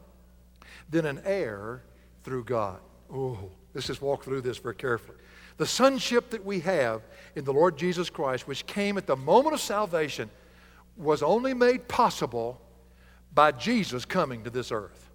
then 0.89 1.05
an 1.05 1.21
heir 1.25 1.81
through 2.23 2.43
God. 2.43 2.79
Oh, 3.11 3.49
let's 3.73 3.87
just 3.87 4.01
walk 4.01 4.23
through 4.23 4.41
this 4.41 4.57
very 4.57 4.75
carefully. 4.75 5.17
The 5.57 5.65
sonship 5.65 6.29
that 6.29 6.45
we 6.45 6.61
have 6.61 7.01
in 7.35 7.43
the 7.43 7.53
Lord 7.53 7.77
Jesus 7.77 8.09
Christ, 8.09 8.47
which 8.47 8.65
came 8.65 8.97
at 8.97 9.07
the 9.07 9.15
moment 9.15 9.53
of 9.53 9.59
salvation, 9.59 10.29
was 10.95 11.21
only 11.21 11.53
made 11.53 11.87
possible 11.87 12.61
by 13.33 13.51
Jesus 13.51 14.05
coming 14.05 14.43
to 14.43 14.49
this 14.49 14.71
earth. 14.71 15.09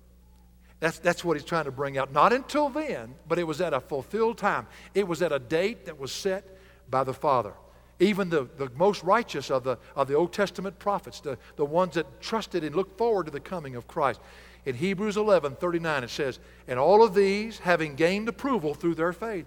That's, 0.81 0.99
that's 0.99 1.25
what 1.25 1.37
he's 1.37 1.47
trying 1.47 1.65
to 1.65 1.71
bring 1.71 1.97
out. 1.97 2.13
Not 2.13 2.33
until 2.33 2.69
then, 2.69 3.15
but 3.27 3.39
it 3.39 3.45
was 3.45 3.61
at 3.61 3.73
a 3.73 3.81
fulfilled 3.81 4.39
time. 4.39 4.67
It 4.95 5.09
was 5.09 5.23
at 5.23 5.33
a 5.33 5.39
date 5.39 5.87
that 5.87 5.99
was 5.99 6.13
set 6.13 6.45
by 6.91 7.05
the 7.05 7.15
Father. 7.15 7.55
Even 8.01 8.29
the, 8.29 8.49
the 8.59 8.71
most 8.77 9.03
righteous 9.03 9.51
of 9.51 9.65
the, 9.65 9.79
of 9.97 10.09
the 10.09 10.15
Old 10.15 10.33
Testament 10.33 10.79
prophets, 10.79 11.21
the, 11.21 11.39
the 11.57 11.65
ones 11.65 11.95
that 11.95 12.21
trusted 12.21 12.65
and 12.65 12.75
looked 12.75 12.99
forward 12.99 13.27
to 13.27 13.33
the 13.33 13.41
coming 13.41 13.77
of 13.77 13.87
Christ. 13.87 14.21
In 14.67 14.75
Hebrews 14.75 15.17
11 15.17 15.57
39, 15.57 16.05
it 16.05 16.11
says, 16.11 16.39
And 16.67 16.79
all 16.79 17.03
of 17.05 17.15
these, 17.15 17.59
having 17.59 17.95
gained 17.95 18.29
approval 18.29 18.75
through 18.75 18.95
their 18.95 19.13
faith, 19.13 19.47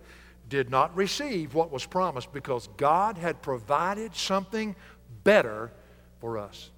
did 0.49 0.69
not 0.69 0.95
receive 0.95 1.53
what 1.53 1.71
was 1.71 1.85
promised 1.85 2.31
because 2.31 2.69
God 2.77 3.17
had 3.17 3.41
provided 3.41 4.15
something 4.15 4.75
better 5.23 5.71
for 6.19 6.37
us. 6.37 6.69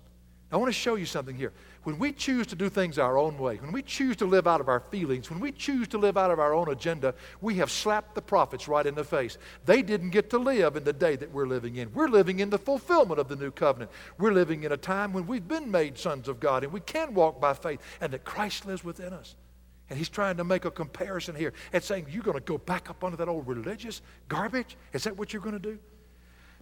I 0.51 0.57
want 0.57 0.69
to 0.69 0.73
show 0.73 0.95
you 0.95 1.05
something 1.05 1.35
here. 1.35 1.53
When 1.89 1.97
we 1.97 2.11
choose 2.11 2.45
to 2.47 2.55
do 2.55 2.69
things 2.69 2.99
our 2.99 3.17
own 3.17 3.39
way, 3.39 3.55
when 3.55 3.71
we 3.71 3.81
choose 3.81 4.15
to 4.17 4.27
live 4.27 4.45
out 4.45 4.61
of 4.61 4.69
our 4.69 4.79
feelings, 4.79 5.31
when 5.31 5.39
we 5.39 5.51
choose 5.51 5.87
to 5.87 5.97
live 5.97 6.17
out 6.17 6.29
of 6.29 6.37
our 6.37 6.53
own 6.53 6.69
agenda, 6.69 7.15
we 7.41 7.55
have 7.55 7.71
slapped 7.71 8.13
the 8.13 8.21
prophets 8.21 8.67
right 8.67 8.85
in 8.85 8.93
the 8.93 9.03
face. 9.03 9.39
They 9.65 9.81
didn't 9.81 10.11
get 10.11 10.29
to 10.29 10.37
live 10.37 10.75
in 10.75 10.83
the 10.83 10.93
day 10.93 11.15
that 11.15 11.33
we're 11.33 11.47
living 11.47 11.77
in. 11.77 11.91
We're 11.91 12.07
living 12.07 12.41
in 12.41 12.51
the 12.51 12.59
fulfillment 12.59 13.19
of 13.19 13.27
the 13.27 13.35
new 13.35 13.49
covenant. 13.49 13.89
We're 14.19 14.33
living 14.33 14.65
in 14.65 14.71
a 14.71 14.77
time 14.77 15.13
when 15.13 15.25
we've 15.25 15.47
been 15.47 15.71
made 15.71 15.97
sons 15.97 16.27
of 16.27 16.39
God 16.39 16.63
and 16.63 16.71
we 16.71 16.79
can 16.79 17.15
walk 17.15 17.41
by 17.41 17.55
faith 17.55 17.81
and 17.99 18.13
that 18.13 18.23
Christ 18.23 18.67
lives 18.67 18.83
within 18.83 19.11
us. 19.11 19.33
And 19.89 19.97
he's 19.97 20.09
trying 20.09 20.37
to 20.37 20.43
make 20.43 20.65
a 20.65 20.71
comparison 20.71 21.33
here 21.33 21.53
and 21.73 21.83
saying, 21.83 22.05
You're 22.11 22.21
going 22.21 22.37
to 22.37 22.43
go 22.43 22.59
back 22.59 22.91
up 22.91 23.03
under 23.03 23.17
that 23.17 23.27
old 23.27 23.47
religious 23.47 24.03
garbage? 24.27 24.77
Is 24.93 25.05
that 25.05 25.17
what 25.17 25.33
you're 25.33 25.41
going 25.41 25.59
to 25.59 25.59
do? 25.59 25.79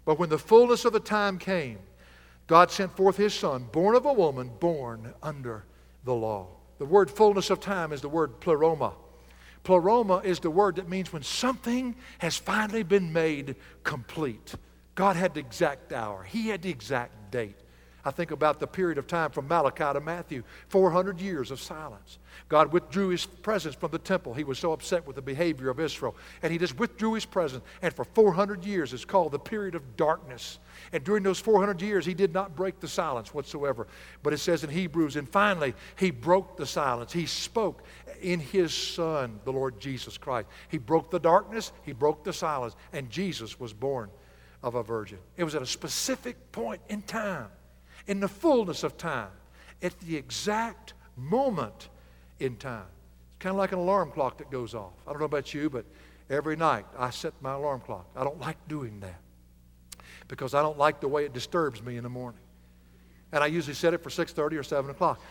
But 0.06 0.20
when 0.20 0.30
the 0.30 0.40
fullness 0.40 0.86
of 0.86 0.94
the 0.94 1.02
time 1.02 1.38
came, 1.38 1.80
God 2.48 2.72
sent 2.72 2.96
forth 2.96 3.18
his 3.18 3.34
son, 3.34 3.68
born 3.72 3.96
of 3.96 4.06
a 4.06 4.14
woman, 4.14 4.50
born 4.60 5.14
under 5.22 5.66
the 6.06 6.14
law. 6.14 6.48
The 6.80 6.86
word 6.86 7.12
fullness 7.12 7.50
of 7.50 7.60
time 7.60 7.92
is 7.92 8.02
the 8.02 8.10
word 8.10 8.40
pleroma. 8.40 8.94
Pleroma 9.64 10.22
is 10.24 10.40
the 10.40 10.50
word 10.50 10.78
that 10.78 10.88
means 10.88 11.12
when 11.12 11.24
something 11.24 11.96
has 12.20 12.38
finally 12.38 12.84
been 12.84 13.12
made 13.12 13.58
complete. 13.84 14.56
God 14.96 15.18
had 15.18 15.34
the 15.34 15.42
exact 15.42 15.92
hour, 15.92 16.24
He 16.24 16.48
had 16.48 16.62
the 16.62 16.70
exact 16.70 17.32
date. 17.32 17.58
I 18.08 18.12
think 18.12 18.32
about 18.32 18.62
the 18.62 18.68
period 18.68 18.98
of 18.98 19.06
time 19.06 19.32
from 19.32 19.50
Malachi 19.50 19.92
to 19.92 20.00
Matthew 20.00 20.44
400 20.70 21.20
years 21.20 21.52
of 21.52 21.60
silence. 21.60 22.20
God 22.48 22.72
withdrew 22.72 23.10
his 23.10 23.26
presence 23.26 23.76
from 23.76 23.92
the 23.92 24.00
temple. 24.00 24.34
He 24.34 24.46
was 24.46 24.58
so 24.58 24.72
upset 24.72 25.06
with 25.06 25.18
the 25.18 25.22
behavior 25.22 25.70
of 25.70 25.78
Israel. 25.82 26.16
And 26.42 26.54
he 26.54 26.58
just 26.58 26.80
withdrew 26.80 27.16
his 27.16 27.26
presence. 27.26 27.66
And 27.82 27.94
for 27.94 28.06
400 28.06 28.64
years, 28.64 28.94
it's 28.94 29.04
called 29.04 29.34
the 29.34 29.40
period 29.40 29.76
of 29.76 29.98
darkness. 29.98 30.60
And 30.94 31.04
during 31.04 31.22
those 31.22 31.42
400 31.42 31.82
years, 31.82 32.06
he 32.06 32.14
did 32.14 32.34
not 32.34 32.56
break 32.56 32.80
the 32.80 32.88
silence 32.88 33.34
whatsoever. 33.34 33.88
But 34.24 34.32
it 34.32 34.38
says 34.38 34.64
in 34.64 34.70
Hebrews, 34.70 35.18
and 35.18 35.28
finally, 35.28 35.74
he 35.98 36.10
broke 36.10 36.56
the 36.56 36.66
silence. 36.66 37.12
He 37.12 37.26
spoke 37.26 37.84
in 38.22 38.40
his 38.40 38.74
Son, 38.74 39.42
the 39.44 39.52
Lord 39.52 39.82
Jesus 39.82 40.18
Christ. 40.18 40.48
He 40.70 40.78
broke 40.78 41.12
the 41.12 41.20
darkness, 41.20 41.74
he 41.84 41.92
broke 41.92 42.24
the 42.24 42.32
silence, 42.32 42.74
and 42.94 43.10
Jesus 43.10 43.60
was 43.60 43.74
born 43.74 44.10
of 44.64 44.76
a 44.76 44.84
virgin. 44.84 45.20
It 45.36 45.44
was 45.44 45.56
at 45.56 45.62
a 45.62 45.68
specific 45.68 46.54
point 46.54 46.80
in 46.88 47.02
time 47.02 47.48
in 48.08 48.20
the 48.20 48.28
fullness 48.28 48.84
of 48.84 48.98
time, 48.98 49.30
at 49.82 49.98
the 50.00 50.16
exact 50.16 50.94
moment 51.16 51.90
in 52.40 52.56
time. 52.56 52.86
It's 53.30 53.40
kind 53.40 53.54
of 53.54 53.58
like 53.58 53.72
an 53.72 53.80
alarm 53.80 54.12
clock 54.12 54.38
that 54.38 54.50
goes 54.50 54.74
off. 54.74 54.94
I 55.06 55.12
don't 55.12 55.20
know 55.20 55.26
about 55.26 55.54
you, 55.54 55.70
but 55.70 55.86
every 56.30 56.56
night 56.56 56.86
I 56.98 57.10
set 57.10 57.34
my 57.42 57.54
alarm 57.54 57.82
clock. 57.82 58.08
I 58.16 58.24
don't 58.24 58.40
like 58.40 58.58
doing 58.68 59.00
that 59.02 59.20
because 60.28 60.54
I 60.54 60.62
don't 60.62 60.78
like 60.78 61.00
the 61.00 61.08
way 61.08 61.26
it 61.26 61.34
disturbs 61.34 61.82
me 61.82 61.98
in 61.98 62.04
the 62.04 62.10
morning. 62.10 62.42
And 63.32 63.44
I 63.44 63.48
usually 63.48 63.74
set 63.74 63.94
it 63.94 64.02
for 64.02 64.10
6:30 64.10 64.58
or 64.58 64.64
7 64.64 64.90
o'clock. 64.90 65.22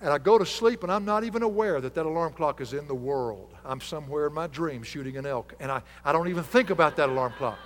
And 0.00 0.10
I 0.10 0.18
go 0.18 0.38
to 0.38 0.44
sleep 0.44 0.82
and 0.82 0.92
I'm 0.92 1.04
not 1.04 1.24
even 1.24 1.42
aware 1.42 1.80
that 1.80 1.94
that 1.94 2.04
alarm 2.04 2.34
clock 2.34 2.60
is 2.60 2.72
in 2.72 2.86
the 2.86 2.94
world. 2.94 3.54
I'm 3.64 3.80
somewhere 3.80 4.26
in 4.26 4.34
my 4.34 4.46
dream 4.46 4.82
shooting 4.82 5.16
an 5.16 5.24
elk. 5.24 5.54
And 5.58 5.70
I, 5.70 5.82
I 6.04 6.12
don't 6.12 6.28
even 6.28 6.44
think 6.44 6.70
about 6.70 6.96
that 6.96 7.08
alarm 7.08 7.32
clock. 7.38 7.58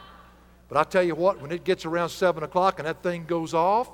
But 0.68 0.78
I 0.78 0.84
tell 0.84 1.02
you 1.02 1.16
what, 1.16 1.40
when 1.40 1.50
it 1.50 1.64
gets 1.64 1.84
around 1.84 2.10
7 2.10 2.42
o'clock 2.44 2.78
and 2.78 2.86
that 2.86 3.02
thing 3.02 3.24
goes 3.24 3.54
off, 3.54 3.90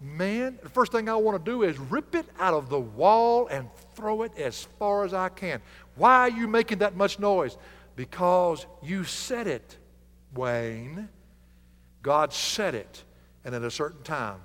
man, 0.00 0.58
the 0.62 0.68
first 0.68 0.92
thing 0.92 1.08
I 1.08 1.14
want 1.16 1.42
to 1.42 1.50
do 1.50 1.62
is 1.62 1.78
rip 1.78 2.14
it 2.14 2.26
out 2.38 2.54
of 2.54 2.68
the 2.68 2.80
wall 2.80 3.46
and 3.48 3.68
throw 3.94 4.22
it 4.22 4.36
as 4.36 4.64
far 4.78 5.04
as 5.04 5.14
I 5.14 5.28
can. 5.28 5.60
Why 5.96 6.20
are 6.20 6.30
you 6.30 6.48
making 6.48 6.78
that 6.78 6.96
much 6.96 7.18
noise? 7.18 7.56
Because 7.96 8.66
you 8.82 9.04
said 9.04 9.46
it, 9.46 9.76
Wayne. 10.34 11.08
God 12.02 12.32
said 12.32 12.74
it, 12.74 13.02
and 13.44 13.54
at 13.54 13.62
a 13.62 13.70
certain 13.70 14.02
time, 14.02 14.40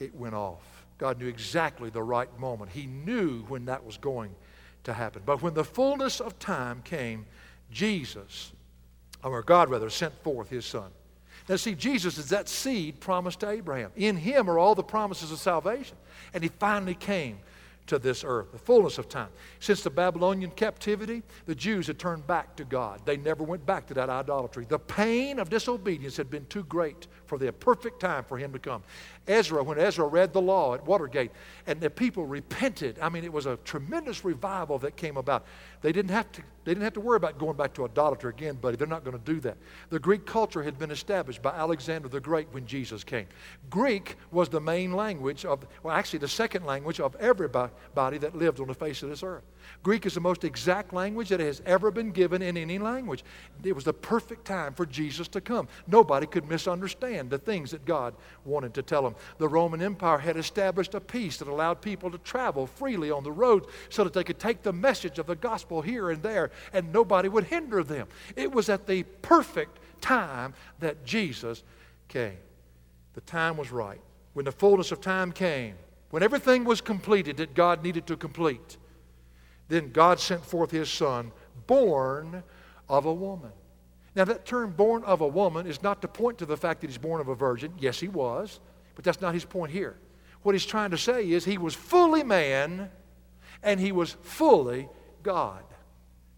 it 0.00 0.14
went 0.14 0.34
off. 0.34 0.84
God 0.98 1.20
knew 1.20 1.28
exactly 1.28 1.90
the 1.90 2.02
right 2.02 2.28
moment. 2.38 2.70
He 2.72 2.86
knew 2.86 3.42
when 3.48 3.66
that 3.66 3.84
was 3.84 3.96
going 3.96 4.34
to 4.84 4.92
happen. 4.92 5.22
But 5.24 5.42
when 5.42 5.54
the 5.54 5.64
fullness 5.64 6.20
of 6.20 6.38
time 6.38 6.82
came, 6.82 7.26
Jesus, 7.70 8.52
or 9.22 9.42
God 9.42 9.70
rather, 9.70 9.90
sent 9.90 10.14
forth 10.22 10.50
his 10.50 10.64
son. 10.64 10.90
Now, 11.48 11.56
see, 11.56 11.74
Jesus 11.74 12.16
is 12.16 12.30
that 12.30 12.48
seed 12.48 13.00
promised 13.00 13.40
to 13.40 13.50
Abraham. 13.50 13.90
In 13.96 14.16
him 14.16 14.48
are 14.48 14.58
all 14.58 14.74
the 14.74 14.82
promises 14.82 15.30
of 15.30 15.38
salvation. 15.38 15.96
And 16.32 16.42
he 16.42 16.48
finally 16.48 16.94
came 16.94 17.38
to 17.86 17.98
this 17.98 18.24
earth, 18.26 18.50
the 18.52 18.58
fullness 18.58 18.96
of 18.96 19.08
time. 19.08 19.28
Since 19.60 19.82
the 19.82 19.90
Babylonian 19.90 20.50
captivity, 20.52 21.22
the 21.44 21.54
Jews 21.54 21.86
had 21.86 21.98
turned 21.98 22.26
back 22.26 22.56
to 22.56 22.64
God. 22.64 23.02
They 23.04 23.18
never 23.18 23.44
went 23.44 23.66
back 23.66 23.86
to 23.88 23.94
that 23.94 24.08
idolatry. 24.08 24.64
The 24.66 24.78
pain 24.78 25.38
of 25.38 25.50
disobedience 25.50 26.16
had 26.16 26.30
been 26.30 26.46
too 26.46 26.64
great 26.64 27.08
for 27.34 27.44
the 27.44 27.52
perfect 27.52 27.98
time 27.98 28.22
for 28.22 28.38
him 28.38 28.52
to 28.52 28.60
come. 28.60 28.84
Ezra, 29.26 29.60
when 29.64 29.76
Ezra 29.76 30.06
read 30.06 30.32
the 30.32 30.40
law 30.40 30.74
at 30.74 30.86
Water 30.86 31.08
Gate, 31.08 31.32
and 31.66 31.80
the 31.80 31.90
people 31.90 32.26
repented, 32.26 32.96
I 33.00 33.08
mean, 33.08 33.24
it 33.24 33.32
was 33.32 33.46
a 33.46 33.56
tremendous 33.64 34.24
revival 34.24 34.78
that 34.78 34.96
came 34.96 35.16
about. 35.16 35.44
They 35.82 35.90
didn't 35.90 36.12
have 36.12 36.30
to, 36.32 36.42
they 36.64 36.72
didn't 36.72 36.84
have 36.84 36.92
to 36.92 37.00
worry 37.00 37.16
about 37.16 37.38
going 37.38 37.56
back 37.56 37.74
to 37.74 37.84
idolatry 37.84 38.30
again, 38.30 38.54
buddy. 38.54 38.76
They're 38.76 38.86
not 38.86 39.02
going 39.04 39.18
to 39.18 39.24
do 39.24 39.40
that. 39.40 39.56
The 39.90 39.98
Greek 39.98 40.26
culture 40.26 40.62
had 40.62 40.78
been 40.78 40.92
established 40.92 41.42
by 41.42 41.50
Alexander 41.50 42.08
the 42.08 42.20
Great 42.20 42.46
when 42.52 42.66
Jesus 42.66 43.02
came. 43.02 43.26
Greek 43.68 44.16
was 44.30 44.48
the 44.48 44.60
main 44.60 44.92
language 44.92 45.44
of, 45.44 45.66
well, 45.82 45.96
actually, 45.96 46.20
the 46.20 46.28
second 46.28 46.64
language 46.64 47.00
of 47.00 47.16
everybody 47.16 48.18
that 48.18 48.36
lived 48.36 48.60
on 48.60 48.68
the 48.68 48.74
face 48.74 49.02
of 49.02 49.08
this 49.08 49.22
earth. 49.22 49.44
Greek 49.82 50.06
is 50.06 50.14
the 50.14 50.20
most 50.20 50.44
exact 50.44 50.92
language 50.92 51.30
that 51.30 51.40
has 51.40 51.62
ever 51.66 51.90
been 51.90 52.12
given 52.12 52.42
in 52.42 52.56
any 52.56 52.78
language. 52.78 53.24
It 53.64 53.74
was 53.74 53.84
the 53.84 53.92
perfect 53.92 54.44
time 54.44 54.74
for 54.74 54.86
Jesus 54.86 55.26
to 55.28 55.40
come. 55.40 55.68
Nobody 55.86 56.26
could 56.26 56.48
misunderstand 56.48 57.23
the 57.28 57.38
things 57.38 57.70
that 57.70 57.84
God 57.84 58.14
wanted 58.44 58.74
to 58.74 58.82
tell 58.82 59.02
them. 59.02 59.14
The 59.38 59.48
Roman 59.48 59.82
Empire 59.82 60.18
had 60.18 60.36
established 60.36 60.94
a 60.94 61.00
peace 61.00 61.36
that 61.38 61.48
allowed 61.48 61.80
people 61.80 62.10
to 62.10 62.18
travel 62.18 62.66
freely 62.66 63.10
on 63.10 63.24
the 63.24 63.32
roads 63.32 63.66
so 63.88 64.04
that 64.04 64.12
they 64.12 64.24
could 64.24 64.38
take 64.38 64.62
the 64.62 64.72
message 64.72 65.18
of 65.18 65.26
the 65.26 65.36
gospel 65.36 65.82
here 65.82 66.10
and 66.10 66.22
there 66.22 66.50
and 66.72 66.92
nobody 66.92 67.28
would 67.28 67.44
hinder 67.44 67.82
them. 67.82 68.08
It 68.36 68.52
was 68.52 68.68
at 68.68 68.86
the 68.86 69.02
perfect 69.22 69.78
time 70.00 70.54
that 70.80 71.04
Jesus 71.04 71.62
came. 72.08 72.38
The 73.14 73.20
time 73.22 73.56
was 73.56 73.70
right. 73.70 74.00
When 74.32 74.44
the 74.44 74.52
fullness 74.52 74.92
of 74.92 75.00
time 75.00 75.32
came, 75.32 75.76
when 76.10 76.22
everything 76.22 76.64
was 76.64 76.80
completed 76.80 77.38
that 77.38 77.54
God 77.54 77.82
needed 77.82 78.06
to 78.08 78.16
complete, 78.16 78.76
then 79.68 79.90
God 79.90 80.20
sent 80.20 80.44
forth 80.44 80.70
his 80.70 80.90
son, 80.90 81.32
born 81.66 82.42
of 82.88 83.06
a 83.06 83.14
woman. 83.14 83.52
Now, 84.14 84.24
that 84.24 84.44
term 84.44 84.72
born 84.72 85.02
of 85.04 85.20
a 85.20 85.26
woman 85.26 85.66
is 85.66 85.82
not 85.82 86.00
to 86.02 86.08
point 86.08 86.38
to 86.38 86.46
the 86.46 86.56
fact 86.56 86.80
that 86.80 86.88
he's 86.88 86.98
born 86.98 87.20
of 87.20 87.28
a 87.28 87.34
virgin. 87.34 87.74
Yes, 87.78 87.98
he 87.98 88.08
was, 88.08 88.60
but 88.94 89.04
that's 89.04 89.20
not 89.20 89.34
his 89.34 89.44
point 89.44 89.72
here. 89.72 89.96
What 90.42 90.54
he's 90.54 90.66
trying 90.66 90.90
to 90.90 90.98
say 90.98 91.30
is 91.30 91.44
he 91.44 91.58
was 91.58 91.74
fully 91.74 92.22
man 92.22 92.90
and 93.62 93.80
he 93.80 93.92
was 93.92 94.16
fully 94.22 94.88
God. 95.22 95.64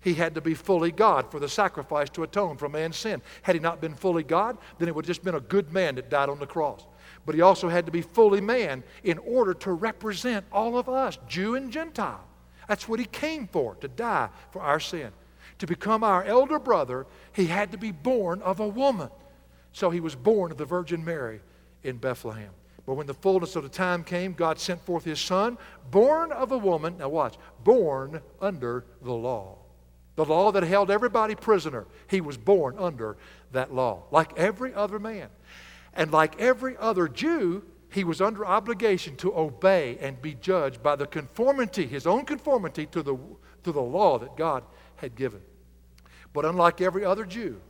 He 0.01 0.15
had 0.15 0.37
to 0.37 0.41
be 0.41 0.55
fully 0.55 0.93
God 0.93 1.31
for 1.33 1.41
the 1.41 1.49
sacrifice 1.49 2.09
to 2.11 2.23
atone 2.23 2.57
for 2.57 2.69
man's 2.69 2.97
sin. 2.97 3.21
Had 3.43 3.57
he 3.57 3.61
not 3.61 3.81
been 3.81 3.95
fully 3.95 4.23
God, 4.23 4.57
then 4.79 4.89
it 4.89 4.95
would 4.95 5.05
have 5.05 5.09
just 5.09 5.25
been 5.25 5.35
a 5.35 5.41
good 5.41 5.73
man 5.73 5.97
that 5.97 6.09
died 6.09 6.29
on 6.29 6.39
the 6.39 6.47
cross. 6.47 6.87
But 7.27 7.35
he 7.35 7.41
also 7.41 7.69
had 7.69 7.87
to 7.87 7.93
be 7.93 8.03
fully 8.03 8.41
man 8.41 8.85
in 9.03 9.19
order 9.19 9.53
to 9.55 9.73
represent 9.73 10.47
all 10.53 10.79
of 10.79 10.89
us, 10.89 11.19
Jew 11.29 11.57
and 11.57 11.73
Gentile. 11.73 12.25
That's 12.69 12.89
what 12.89 13.01
he 13.01 13.07
came 13.07 13.49
for, 13.49 13.75
to 13.77 13.89
die 13.89 14.29
for 14.53 14.63
our 14.63 14.79
sin. 14.79 15.11
To 15.59 15.67
become 15.67 16.05
our 16.05 16.23
elder 16.25 16.59
brother, 16.59 17.07
he 17.33 17.47
had 17.47 17.73
to 17.73 17.79
be 17.79 17.93
born 17.93 18.43
of 18.43 18.61
a 18.61 18.69
woman. 18.69 19.11
So 19.73 19.91
he 19.91 20.01
was 20.01 20.15
born 20.15 20.53
of 20.53 20.59
the 20.59 20.65
Virgin 20.65 21.05
Mary 21.05 21.41
in 21.83 21.97
Bethlehem. 21.97 22.51
But 22.87 22.95
when 22.95 23.07
the 23.07 23.15
fullness 23.15 23.57
of 23.57 23.63
the 23.63 23.69
time 23.69 24.05
came, 24.05 24.33
God 24.33 24.59
sent 24.59 24.81
forth 24.85 25.05
his 25.05 25.21
son, 25.21 25.59
born 25.91 26.31
of 26.31 26.53
a 26.53 26.59
woman. 26.59 26.99
Now 26.99 27.09
watch, 27.09 27.35
born 27.65 28.23
under 28.41 28.85
the 29.03 29.13
law. 29.13 29.59
The 30.15 30.25
law 30.25 30.53
that 30.53 30.63
held 30.63 30.91
everybody 30.91 31.35
prisoner. 31.35 31.87
He 32.09 32.21
was 32.21 32.39
born 32.39 32.77
under 32.79 33.17
that 33.53 33.75
law, 33.75 34.05
like 34.11 34.39
every 34.39 34.73
other 34.73 34.99
man. 34.99 35.29
And 35.95 36.13
like 36.13 36.41
every 36.41 36.77
other 36.79 37.09
Jew, 37.09 37.65
he 37.91 38.05
was 38.05 38.21
under 38.21 38.47
obligation 38.47 39.17
to 39.17 39.37
obey 39.37 39.99
and 40.01 40.21
be 40.23 40.35
judged 40.35 40.83
by 40.83 40.97
the 40.97 41.07
conformity, 41.07 41.87
his 41.87 42.07
own 42.07 42.25
conformity 42.25 42.87
to 42.87 43.03
the, 43.03 43.17
to 43.65 43.73
the 43.73 43.83
law 43.83 44.19
that 44.19 44.37
God 44.37 44.63
had 44.97 45.15
given. 45.15 45.41
But 46.33 46.45
unlike 46.45 46.81
every 46.81 47.05
other 47.05 47.25
Jew, 47.25 47.61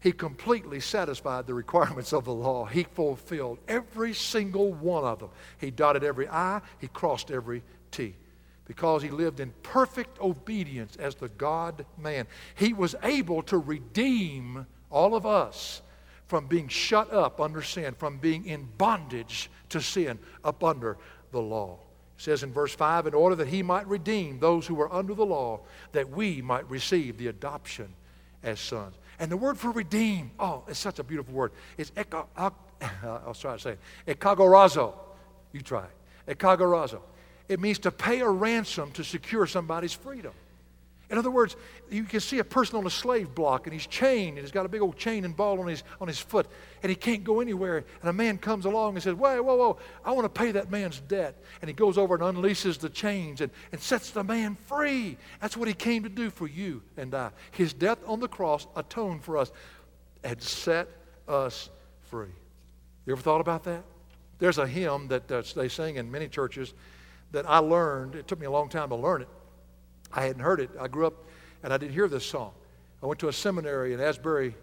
he 0.00 0.10
completely 0.10 0.80
satisfied 0.80 1.46
the 1.46 1.54
requirements 1.54 2.12
of 2.12 2.24
the 2.24 2.34
law. 2.34 2.64
He 2.64 2.82
fulfilled 2.82 3.58
every 3.68 4.12
single 4.14 4.72
one 4.72 5.04
of 5.04 5.20
them. 5.20 5.28
He 5.58 5.70
dotted 5.70 6.02
every 6.02 6.28
I, 6.28 6.60
he 6.80 6.88
crossed 6.88 7.30
every 7.30 7.62
T. 7.92 8.16
Because 8.64 9.02
he 9.02 9.10
lived 9.10 9.38
in 9.38 9.52
perfect 9.62 10.20
obedience 10.20 10.96
as 10.96 11.14
the 11.14 11.28
God 11.28 11.84
man, 11.98 12.26
he 12.56 12.72
was 12.72 12.96
able 13.02 13.42
to 13.44 13.58
redeem 13.58 14.66
all 14.90 15.14
of 15.14 15.24
us 15.24 15.82
from 16.26 16.46
being 16.46 16.68
shut 16.68 17.12
up 17.12 17.40
under 17.40 17.62
sin, 17.62 17.94
from 17.94 18.18
being 18.18 18.46
in 18.46 18.68
bondage 18.78 19.50
to 19.68 19.80
sin 19.80 20.18
up 20.42 20.64
under 20.64 20.96
the 21.30 21.40
law. 21.40 21.78
Says 22.22 22.44
in 22.44 22.52
verse 22.52 22.72
5 22.72 23.08
in 23.08 23.14
order 23.14 23.34
that 23.34 23.48
he 23.48 23.64
might 23.64 23.84
redeem 23.88 24.38
those 24.38 24.64
who 24.64 24.76
were 24.76 24.92
under 24.92 25.12
the 25.12 25.26
law, 25.26 25.58
that 25.90 26.08
we 26.08 26.40
might 26.40 26.70
receive 26.70 27.18
the 27.18 27.26
adoption 27.26 27.92
as 28.44 28.60
sons. 28.60 28.94
And 29.18 29.28
the 29.28 29.36
word 29.36 29.58
for 29.58 29.72
redeem, 29.72 30.30
oh, 30.38 30.62
it's 30.68 30.78
such 30.78 31.00
a 31.00 31.02
beautiful 31.02 31.34
word. 31.34 31.50
It's 31.76 31.90
eka, 31.90 32.26
I'll 32.36 33.34
try 33.34 33.56
to 33.56 33.58
say 33.58 33.76
it. 34.06 34.20
Ekagorazo. 34.20 34.94
You 35.52 35.62
try. 35.62 35.86
Ekagorazo. 36.28 37.00
It 37.48 37.58
means 37.58 37.80
to 37.80 37.90
pay 37.90 38.20
a 38.20 38.28
ransom 38.28 38.92
to 38.92 39.02
secure 39.02 39.44
somebody's 39.48 39.92
freedom. 39.92 40.32
In 41.12 41.18
other 41.18 41.30
words, 41.30 41.56
you 41.90 42.04
can 42.04 42.20
see 42.20 42.38
a 42.38 42.44
person 42.44 42.76
on 42.76 42.86
a 42.86 42.90
slave 42.90 43.34
block 43.34 43.66
and 43.66 43.74
he's 43.74 43.86
chained 43.86 44.38
and 44.38 44.38
he's 44.38 44.50
got 44.50 44.64
a 44.64 44.68
big 44.68 44.80
old 44.80 44.96
chain 44.96 45.26
and 45.26 45.36
ball 45.36 45.60
on 45.60 45.66
his, 45.66 45.84
on 46.00 46.08
his 46.08 46.18
foot 46.18 46.46
and 46.82 46.88
he 46.88 46.96
can't 46.96 47.22
go 47.22 47.40
anywhere. 47.40 47.84
And 48.00 48.08
a 48.08 48.14
man 48.14 48.38
comes 48.38 48.64
along 48.64 48.94
and 48.94 49.02
says, 49.02 49.14
Whoa, 49.14 49.42
whoa, 49.42 49.54
whoa, 49.54 49.78
I 50.06 50.12
want 50.12 50.24
to 50.24 50.40
pay 50.40 50.52
that 50.52 50.70
man's 50.70 51.00
debt. 51.00 51.36
And 51.60 51.68
he 51.68 51.74
goes 51.74 51.98
over 51.98 52.14
and 52.14 52.22
unleashes 52.22 52.78
the 52.78 52.88
chains 52.88 53.42
and, 53.42 53.52
and 53.72 53.80
sets 53.80 54.10
the 54.10 54.24
man 54.24 54.56
free. 54.64 55.18
That's 55.42 55.54
what 55.54 55.68
he 55.68 55.74
came 55.74 56.02
to 56.04 56.08
do 56.08 56.30
for 56.30 56.48
you 56.48 56.82
and 56.96 57.14
I. 57.14 57.30
His 57.50 57.74
death 57.74 57.98
on 58.06 58.18
the 58.18 58.28
cross 58.28 58.66
atoned 58.74 59.22
for 59.22 59.36
us 59.36 59.52
and 60.24 60.40
set 60.40 60.88
us 61.28 61.68
free. 62.04 62.32
You 63.04 63.12
ever 63.12 63.20
thought 63.20 63.42
about 63.42 63.64
that? 63.64 63.84
There's 64.38 64.56
a 64.56 64.66
hymn 64.66 65.08
that 65.08 65.30
uh, 65.30 65.42
they 65.54 65.68
sing 65.68 65.96
in 65.96 66.10
many 66.10 66.28
churches 66.28 66.72
that 67.32 67.44
I 67.46 67.58
learned. 67.58 68.14
It 68.14 68.26
took 68.26 68.40
me 68.40 68.46
a 68.46 68.50
long 68.50 68.70
time 68.70 68.88
to 68.88 68.96
learn 68.96 69.20
it. 69.20 69.28
I 70.12 70.22
hadn't 70.22 70.42
heard 70.42 70.60
it. 70.60 70.70
I 70.80 70.88
grew 70.88 71.06
up 71.06 71.14
and 71.62 71.72
I 71.72 71.76
didn't 71.76 71.92
hear 71.92 72.08
this 72.08 72.24
song. 72.24 72.52
I 73.02 73.06
went 73.06 73.20
to 73.20 73.28
a 73.28 73.32
seminary 73.32 73.94
in 73.94 74.00
Asbury, 74.00 74.54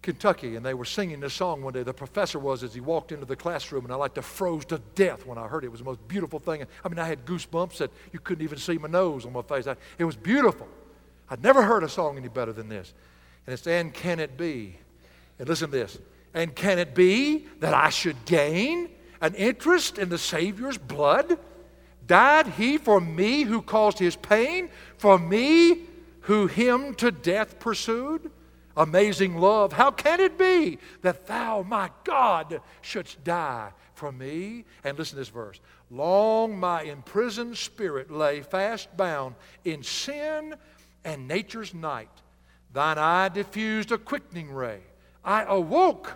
Kentucky, 0.00 0.56
and 0.56 0.64
they 0.64 0.74
were 0.74 0.84
singing 0.84 1.20
this 1.20 1.34
song 1.34 1.62
one 1.62 1.74
day. 1.74 1.82
The 1.82 1.92
professor 1.92 2.38
was 2.38 2.62
as 2.62 2.72
he 2.72 2.80
walked 2.80 3.12
into 3.12 3.26
the 3.26 3.36
classroom, 3.36 3.84
and 3.84 3.92
I 3.92 3.96
like 3.96 4.14
to 4.14 4.22
froze 4.22 4.64
to 4.66 4.78
death 4.94 5.26
when 5.26 5.38
I 5.38 5.48
heard 5.48 5.64
it. 5.64 5.66
It 5.66 5.70
was 5.70 5.80
the 5.80 5.86
most 5.86 6.06
beautiful 6.08 6.38
thing. 6.38 6.64
I 6.84 6.88
mean, 6.88 6.98
I 6.98 7.06
had 7.06 7.26
goosebumps 7.26 7.78
that 7.78 7.90
you 8.12 8.20
couldn't 8.20 8.44
even 8.44 8.58
see 8.58 8.78
my 8.78 8.88
nose 8.88 9.26
on 9.26 9.32
my 9.32 9.42
face. 9.42 9.66
I, 9.66 9.76
it 9.98 10.04
was 10.04 10.16
beautiful. 10.16 10.68
I'd 11.28 11.42
never 11.42 11.62
heard 11.62 11.82
a 11.82 11.88
song 11.88 12.16
any 12.16 12.28
better 12.28 12.52
than 12.52 12.68
this. 12.68 12.94
And 13.46 13.52
it's, 13.52 13.66
And 13.66 13.92
Can 13.92 14.20
It 14.20 14.36
Be? 14.36 14.76
And 15.38 15.48
listen 15.48 15.70
to 15.70 15.76
this. 15.76 15.98
And 16.34 16.54
can 16.54 16.78
it 16.78 16.94
be 16.94 17.46
that 17.60 17.74
I 17.74 17.90
should 17.90 18.24
gain 18.24 18.90
an 19.20 19.34
interest 19.34 19.98
in 19.98 20.08
the 20.08 20.18
Savior's 20.18 20.78
blood? 20.78 21.38
Died 22.08 22.48
he 22.48 22.78
for 22.78 23.00
me 23.00 23.42
who 23.42 23.62
caused 23.62 23.98
his 24.00 24.16
pain? 24.16 24.70
For 24.96 25.18
me 25.18 25.82
who 26.22 26.48
him 26.48 26.94
to 26.96 27.12
death 27.12 27.60
pursued? 27.60 28.30
Amazing 28.76 29.36
love, 29.36 29.72
how 29.72 29.90
can 29.90 30.20
it 30.20 30.38
be 30.38 30.78
that 31.02 31.26
thou, 31.26 31.62
my 31.62 31.90
God, 32.04 32.60
shouldst 32.80 33.22
die 33.24 33.72
for 33.94 34.12
me? 34.12 34.64
And 34.84 34.96
listen 34.96 35.16
to 35.16 35.20
this 35.20 35.28
verse. 35.28 35.60
Long 35.90 36.58
my 36.58 36.82
imprisoned 36.82 37.56
spirit 37.56 38.10
lay 38.10 38.40
fast 38.40 38.96
bound 38.96 39.34
in 39.64 39.82
sin 39.82 40.54
and 41.04 41.28
nature's 41.28 41.74
night. 41.74 42.10
Thine 42.72 42.98
eye 42.98 43.28
diffused 43.28 43.90
a 43.90 43.98
quickening 43.98 44.50
ray. 44.50 44.80
I 45.24 45.42
awoke. 45.42 46.12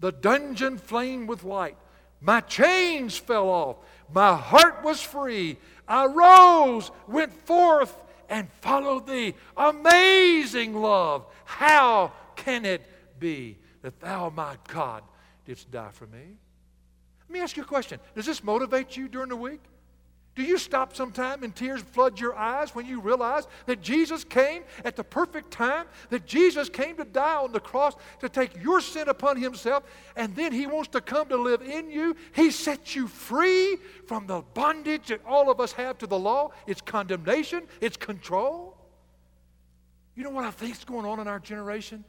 The 0.00 0.12
dungeon 0.12 0.76
flamed 0.78 1.28
with 1.28 1.44
light. 1.44 1.76
My 2.20 2.40
chains 2.40 3.16
fell 3.16 3.48
off. 3.48 3.76
My 4.12 4.36
heart 4.36 4.82
was 4.82 5.00
free. 5.00 5.58
I 5.86 6.06
rose, 6.06 6.90
went 7.06 7.32
forth, 7.46 7.94
and 8.28 8.48
followed 8.60 9.06
thee. 9.06 9.34
Amazing 9.56 10.74
love. 10.74 11.26
How 11.44 12.12
can 12.36 12.64
it 12.64 12.82
be 13.18 13.58
that 13.82 14.00
thou, 14.00 14.30
my 14.30 14.56
God, 14.68 15.02
didst 15.44 15.70
die 15.70 15.90
for 15.92 16.06
me? 16.06 16.36
Let 17.28 17.30
me 17.32 17.40
ask 17.40 17.56
you 17.56 17.62
a 17.62 17.66
question. 17.66 18.00
Does 18.14 18.26
this 18.26 18.42
motivate 18.42 18.96
you 18.96 19.08
during 19.08 19.28
the 19.28 19.36
week? 19.36 19.60
Do 20.36 20.42
you 20.42 20.58
stop 20.58 20.94
sometime 20.94 21.42
and 21.42 21.54
tears 21.54 21.82
flood 21.82 22.20
your 22.20 22.36
eyes 22.36 22.74
when 22.74 22.86
you 22.86 23.00
realize 23.00 23.48
that 23.66 23.82
Jesus 23.82 24.22
came 24.22 24.62
at 24.84 24.94
the 24.94 25.02
perfect 25.02 25.50
time, 25.50 25.86
that 26.08 26.24
Jesus 26.24 26.68
came 26.68 26.96
to 26.96 27.04
die 27.04 27.36
on 27.36 27.52
the 27.52 27.60
cross 27.60 27.94
to 28.20 28.28
take 28.28 28.62
your 28.62 28.80
sin 28.80 29.08
upon 29.08 29.36
himself, 29.36 29.82
and 30.14 30.34
then 30.36 30.52
he 30.52 30.66
wants 30.66 30.88
to 30.90 31.00
come 31.00 31.28
to 31.28 31.36
live 31.36 31.62
in 31.62 31.90
you? 31.90 32.14
He 32.32 32.52
sets 32.52 32.94
you 32.94 33.08
free 33.08 33.76
from 34.06 34.28
the 34.28 34.42
bondage 34.54 35.08
that 35.08 35.20
all 35.26 35.50
of 35.50 35.58
us 35.60 35.72
have 35.72 35.98
to 35.98 36.06
the 36.06 36.18
law. 36.18 36.52
It's 36.66 36.80
condemnation, 36.80 37.64
it's 37.80 37.96
control. 37.96 38.76
You 40.14 40.22
know 40.22 40.30
what 40.30 40.44
I 40.44 40.52
think 40.52 40.76
is 40.76 40.84
going 40.84 41.06
on 41.06 41.18
in 41.18 41.26
our 41.26 41.40
generation? 41.40 42.04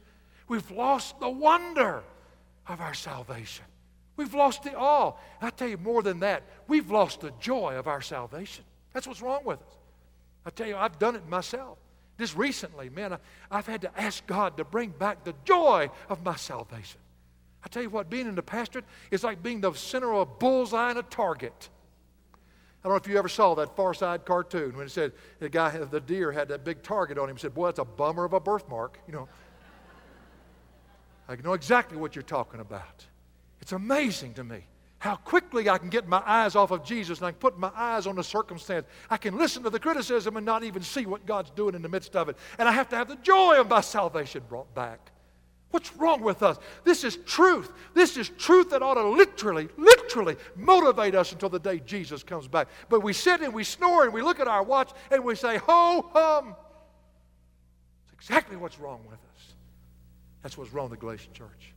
We've 0.46 0.70
lost 0.70 1.18
the 1.18 1.28
wonder 1.28 2.04
of 2.68 2.80
our 2.80 2.94
salvation. 2.94 3.64
We've 4.16 4.34
lost 4.34 4.62
the 4.62 4.76
awe. 4.76 5.14
I 5.40 5.50
tell 5.50 5.68
you 5.68 5.78
more 5.78 6.02
than 6.02 6.20
that, 6.20 6.42
we've 6.68 6.90
lost 6.90 7.20
the 7.20 7.32
joy 7.40 7.74
of 7.76 7.86
our 7.86 8.02
salvation. 8.02 8.64
That's 8.92 9.06
what's 9.06 9.22
wrong 9.22 9.42
with 9.44 9.58
us. 9.58 9.74
I 10.44 10.50
tell 10.50 10.66
you, 10.66 10.76
I've 10.76 10.98
done 10.98 11.16
it 11.16 11.26
myself. 11.28 11.78
Just 12.18 12.36
recently, 12.36 12.90
man, 12.90 13.14
I, 13.50 13.56
have 13.56 13.66
had 13.66 13.82
to 13.82 14.00
ask 14.00 14.26
God 14.26 14.56
to 14.58 14.64
bring 14.64 14.90
back 14.90 15.24
the 15.24 15.34
joy 15.44 15.90
of 16.08 16.22
my 16.24 16.36
salvation. 16.36 17.00
I 17.64 17.68
tell 17.68 17.82
you 17.82 17.90
what, 17.90 18.10
being 18.10 18.26
in 18.26 18.34
the 18.34 18.42
pastorate 18.42 18.84
is 19.10 19.24
like 19.24 19.42
being 19.42 19.60
the 19.60 19.72
center 19.72 20.12
of 20.12 20.20
a 20.20 20.26
bullseye 20.26 20.90
and 20.90 20.98
a 20.98 21.02
target. 21.02 21.70
I 22.84 22.88
don't 22.88 22.92
know 22.92 22.96
if 22.96 23.06
you 23.06 23.16
ever 23.16 23.28
saw 23.28 23.54
that 23.54 23.76
Far 23.76 23.94
Side 23.94 24.24
cartoon 24.24 24.76
when 24.76 24.86
it 24.86 24.90
said 24.90 25.12
the 25.38 25.48
guy, 25.48 25.70
the 25.70 26.00
deer, 26.00 26.32
had 26.32 26.48
that 26.48 26.64
big 26.64 26.82
target 26.82 27.16
on 27.16 27.30
him. 27.30 27.36
He 27.36 27.40
Said, 27.40 27.54
"Boy, 27.54 27.66
that's 27.66 27.78
a 27.78 27.84
bummer 27.84 28.24
of 28.24 28.32
a 28.32 28.40
birthmark." 28.40 28.98
You 29.06 29.12
know. 29.12 29.28
I 31.28 31.36
know 31.36 31.52
exactly 31.52 31.96
what 31.96 32.16
you're 32.16 32.24
talking 32.24 32.58
about. 32.58 33.06
It's 33.62 33.72
amazing 33.72 34.34
to 34.34 34.44
me 34.44 34.64
how 34.98 35.16
quickly 35.16 35.68
I 35.68 35.78
can 35.78 35.88
get 35.88 36.06
my 36.06 36.22
eyes 36.26 36.56
off 36.56 36.72
of 36.72 36.84
Jesus 36.84 37.18
and 37.18 37.26
I 37.26 37.30
can 37.30 37.38
put 37.38 37.58
my 37.58 37.70
eyes 37.74 38.06
on 38.06 38.16
the 38.16 38.24
circumstance. 38.24 38.86
I 39.08 39.16
can 39.16 39.38
listen 39.38 39.62
to 39.62 39.70
the 39.70 39.80
criticism 39.80 40.36
and 40.36 40.44
not 40.44 40.64
even 40.64 40.82
see 40.82 41.06
what 41.06 41.26
God's 41.26 41.50
doing 41.50 41.74
in 41.74 41.82
the 41.82 41.88
midst 41.88 42.14
of 42.16 42.28
it. 42.28 42.36
And 42.58 42.68
I 42.68 42.72
have 42.72 42.88
to 42.90 42.96
have 42.96 43.08
the 43.08 43.16
joy 43.16 43.60
of 43.60 43.68
my 43.68 43.80
salvation 43.80 44.42
brought 44.48 44.72
back. 44.74 45.10
What's 45.70 45.94
wrong 45.96 46.22
with 46.22 46.42
us? 46.42 46.58
This 46.84 47.02
is 47.02 47.16
truth. 47.24 47.72
This 47.94 48.16
is 48.16 48.28
truth 48.30 48.70
that 48.70 48.82
ought 48.82 48.94
to 48.94 49.08
literally, 49.08 49.68
literally 49.76 50.36
motivate 50.54 51.14
us 51.14 51.32
until 51.32 51.48
the 51.48 51.60
day 51.60 51.78
Jesus 51.78 52.22
comes 52.22 52.46
back. 52.46 52.68
But 52.88 53.00
we 53.00 53.12
sit 53.12 53.40
and 53.40 53.54
we 53.54 53.64
snore 53.64 54.04
and 54.04 54.12
we 54.12 54.22
look 54.22 54.38
at 54.38 54.48
our 54.48 54.62
watch 54.62 54.90
and 55.10 55.24
we 55.24 55.34
say, 55.34 55.56
ho 55.56 56.10
hum. 56.12 56.54
It's 58.04 58.12
exactly 58.14 58.56
what's 58.56 58.78
wrong 58.78 59.00
with 59.08 59.18
us. 59.34 59.52
That's 60.42 60.58
what's 60.58 60.72
wrong 60.72 60.90
with 60.90 60.98
the 60.98 61.06
Galatian 61.06 61.32
church. 61.32 61.72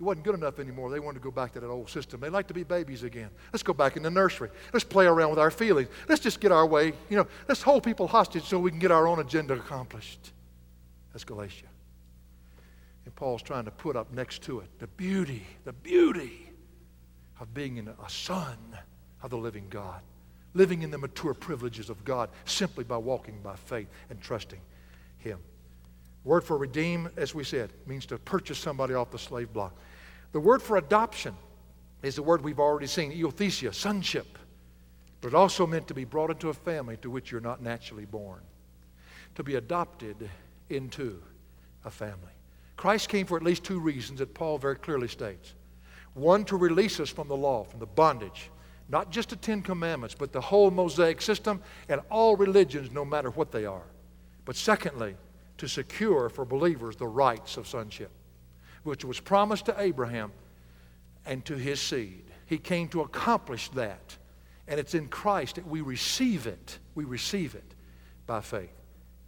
It 0.00 0.02
wasn't 0.02 0.24
good 0.24 0.34
enough 0.34 0.58
anymore. 0.58 0.90
They 0.90 0.98
wanted 0.98 1.20
to 1.20 1.24
go 1.24 1.30
back 1.30 1.52
to 1.52 1.60
that 1.60 1.68
old 1.68 1.88
system. 1.88 2.20
They 2.20 2.28
like 2.28 2.48
to 2.48 2.54
be 2.54 2.64
babies 2.64 3.04
again. 3.04 3.30
Let's 3.52 3.62
go 3.62 3.72
back 3.72 3.96
in 3.96 4.02
the 4.02 4.10
nursery. 4.10 4.50
Let's 4.72 4.84
play 4.84 5.06
around 5.06 5.30
with 5.30 5.38
our 5.38 5.52
feelings. 5.52 5.88
Let's 6.08 6.20
just 6.20 6.40
get 6.40 6.50
our 6.50 6.66
way. 6.66 6.94
You 7.08 7.16
know, 7.16 7.26
let's 7.48 7.62
hold 7.62 7.84
people 7.84 8.08
hostage 8.08 8.44
so 8.44 8.58
we 8.58 8.70
can 8.70 8.80
get 8.80 8.90
our 8.90 9.06
own 9.06 9.20
agenda 9.20 9.54
accomplished. 9.54 10.32
That's 11.12 11.22
Galatia. 11.22 11.66
And 13.04 13.14
Paul's 13.14 13.42
trying 13.42 13.66
to 13.66 13.70
put 13.70 13.94
up 13.94 14.12
next 14.12 14.42
to 14.42 14.60
it 14.60 14.68
the 14.80 14.88
beauty, 14.88 15.46
the 15.64 15.72
beauty 15.72 16.50
of 17.40 17.54
being 17.54 17.78
a 17.78 18.10
son 18.10 18.58
of 19.22 19.30
the 19.30 19.38
living 19.38 19.66
God, 19.70 20.00
living 20.54 20.82
in 20.82 20.90
the 20.90 20.98
mature 20.98 21.34
privileges 21.34 21.88
of 21.88 22.04
God 22.04 22.30
simply 22.44 22.82
by 22.82 22.96
walking 22.96 23.40
by 23.42 23.54
faith 23.54 23.88
and 24.10 24.20
trusting. 24.20 24.60
Word 26.24 26.42
for 26.42 26.56
redeem, 26.56 27.10
as 27.16 27.34
we 27.34 27.44
said, 27.44 27.70
means 27.86 28.06
to 28.06 28.18
purchase 28.18 28.58
somebody 28.58 28.94
off 28.94 29.10
the 29.10 29.18
slave 29.18 29.52
block. 29.52 29.76
The 30.32 30.40
word 30.40 30.62
for 30.62 30.78
adoption 30.78 31.34
is 32.02 32.16
the 32.16 32.22
word 32.22 32.42
we've 32.42 32.58
already 32.58 32.86
seen, 32.86 33.12
euthesia, 33.12 33.72
sonship. 33.72 34.38
But 35.20 35.28
it 35.28 35.34
also 35.34 35.66
meant 35.66 35.88
to 35.88 35.94
be 35.94 36.04
brought 36.04 36.30
into 36.30 36.48
a 36.48 36.54
family 36.54 36.96
to 36.98 37.10
which 37.10 37.30
you're 37.30 37.40
not 37.40 37.62
naturally 37.62 38.04
born, 38.04 38.40
to 39.34 39.42
be 39.42 39.54
adopted 39.54 40.28
into 40.70 41.22
a 41.84 41.90
family. 41.90 42.32
Christ 42.76 43.08
came 43.08 43.26
for 43.26 43.36
at 43.36 43.42
least 43.42 43.64
two 43.64 43.80
reasons 43.80 44.18
that 44.18 44.34
Paul 44.34 44.58
very 44.58 44.76
clearly 44.76 45.08
states. 45.08 45.54
One, 46.14 46.44
to 46.46 46.56
release 46.56 47.00
us 47.00 47.10
from 47.10 47.28
the 47.28 47.36
law, 47.36 47.64
from 47.64 47.80
the 47.80 47.86
bondage, 47.86 48.50
not 48.88 49.10
just 49.10 49.30
the 49.30 49.36
Ten 49.36 49.62
Commandments, 49.62 50.14
but 50.14 50.32
the 50.32 50.40
whole 50.40 50.70
Mosaic 50.70 51.22
system 51.22 51.62
and 51.88 52.00
all 52.10 52.36
religions, 52.36 52.92
no 52.92 53.04
matter 53.04 53.30
what 53.30 53.50
they 53.50 53.64
are. 53.64 53.86
But 54.44 54.56
secondly, 54.56 55.16
to 55.58 55.68
secure 55.68 56.28
for 56.28 56.44
believers 56.44 56.96
the 56.96 57.06
rights 57.06 57.56
of 57.56 57.66
sonship, 57.66 58.10
which 58.82 59.04
was 59.04 59.20
promised 59.20 59.66
to 59.66 59.80
Abraham 59.80 60.32
and 61.26 61.44
to 61.44 61.56
his 61.56 61.80
seed. 61.80 62.24
He 62.46 62.58
came 62.58 62.88
to 62.88 63.02
accomplish 63.02 63.68
that. 63.70 64.16
And 64.66 64.80
it's 64.80 64.94
in 64.94 65.08
Christ 65.08 65.56
that 65.56 65.66
we 65.66 65.80
receive 65.80 66.46
it. 66.46 66.78
We 66.94 67.04
receive 67.04 67.54
it 67.54 67.74
by 68.26 68.40
faith. 68.40 68.72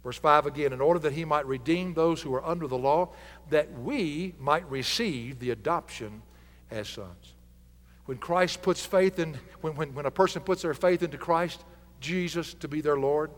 Verse 0.03 0.17
5 0.17 0.45
again, 0.45 0.73
in 0.73 0.81
order 0.81 0.99
that 0.99 1.13
he 1.13 1.25
might 1.25 1.45
redeem 1.45 1.93
those 1.93 2.21
who 2.21 2.33
are 2.33 2.45
under 2.45 2.67
the 2.67 2.77
law, 2.77 3.09
that 3.49 3.71
we 3.79 4.33
might 4.39 4.69
receive 4.69 5.39
the 5.39 5.51
adoption 5.51 6.21
as 6.71 6.87
sons. 6.87 7.33
When 8.05 8.17
Christ 8.17 8.61
puts 8.61 8.85
faith 8.85 9.19
in, 9.19 9.37
when, 9.61 9.75
when, 9.75 9.93
when 9.93 10.05
a 10.05 10.11
person 10.11 10.41
puts 10.41 10.61
their 10.61 10.73
faith 10.73 11.03
into 11.03 11.17
Christ, 11.17 11.65
Jesus 11.99 12.53
to 12.55 12.67
be 12.67 12.79
their 12.79 12.97
Lord, 12.97 13.31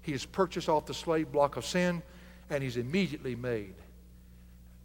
he 0.00 0.12
is 0.12 0.24
purchased 0.24 0.68
off 0.68 0.86
the 0.86 0.94
slave 0.94 1.30
block 1.30 1.56
of 1.56 1.64
sin, 1.64 2.02
and 2.50 2.62
he's 2.62 2.76
immediately 2.76 3.34
made 3.34 3.74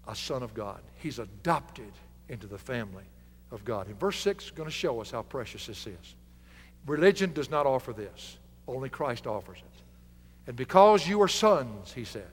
a 0.08 0.16
son 0.16 0.44
of 0.44 0.54
God. 0.54 0.82
He's 0.96 1.20
adopted 1.20 1.92
into 2.30 2.48
the 2.48 2.58
family 2.58 3.04
of 3.52 3.64
God. 3.66 3.88
And 3.88 4.00
verse 4.00 4.20
6 4.20 4.46
is 4.46 4.52
going 4.52 4.68
to 4.68 4.74
show 4.74 5.02
us 5.02 5.12
how 5.12 5.22
precious 5.24 5.66
this 5.68 5.86
is. 5.88 6.16
Religion 6.86 7.34
does 7.34 7.50
not 7.50 7.66
offer 7.66 7.94
this, 7.94 8.38
only 8.68 8.90
Christ 8.90 9.28
offers 9.28 9.58
it. 9.58 9.84
And 10.48 10.56
because 10.56 11.08
you 11.08 11.22
are 11.22 11.28
sons, 11.28 11.94
he 11.94 12.04
said, 12.04 12.28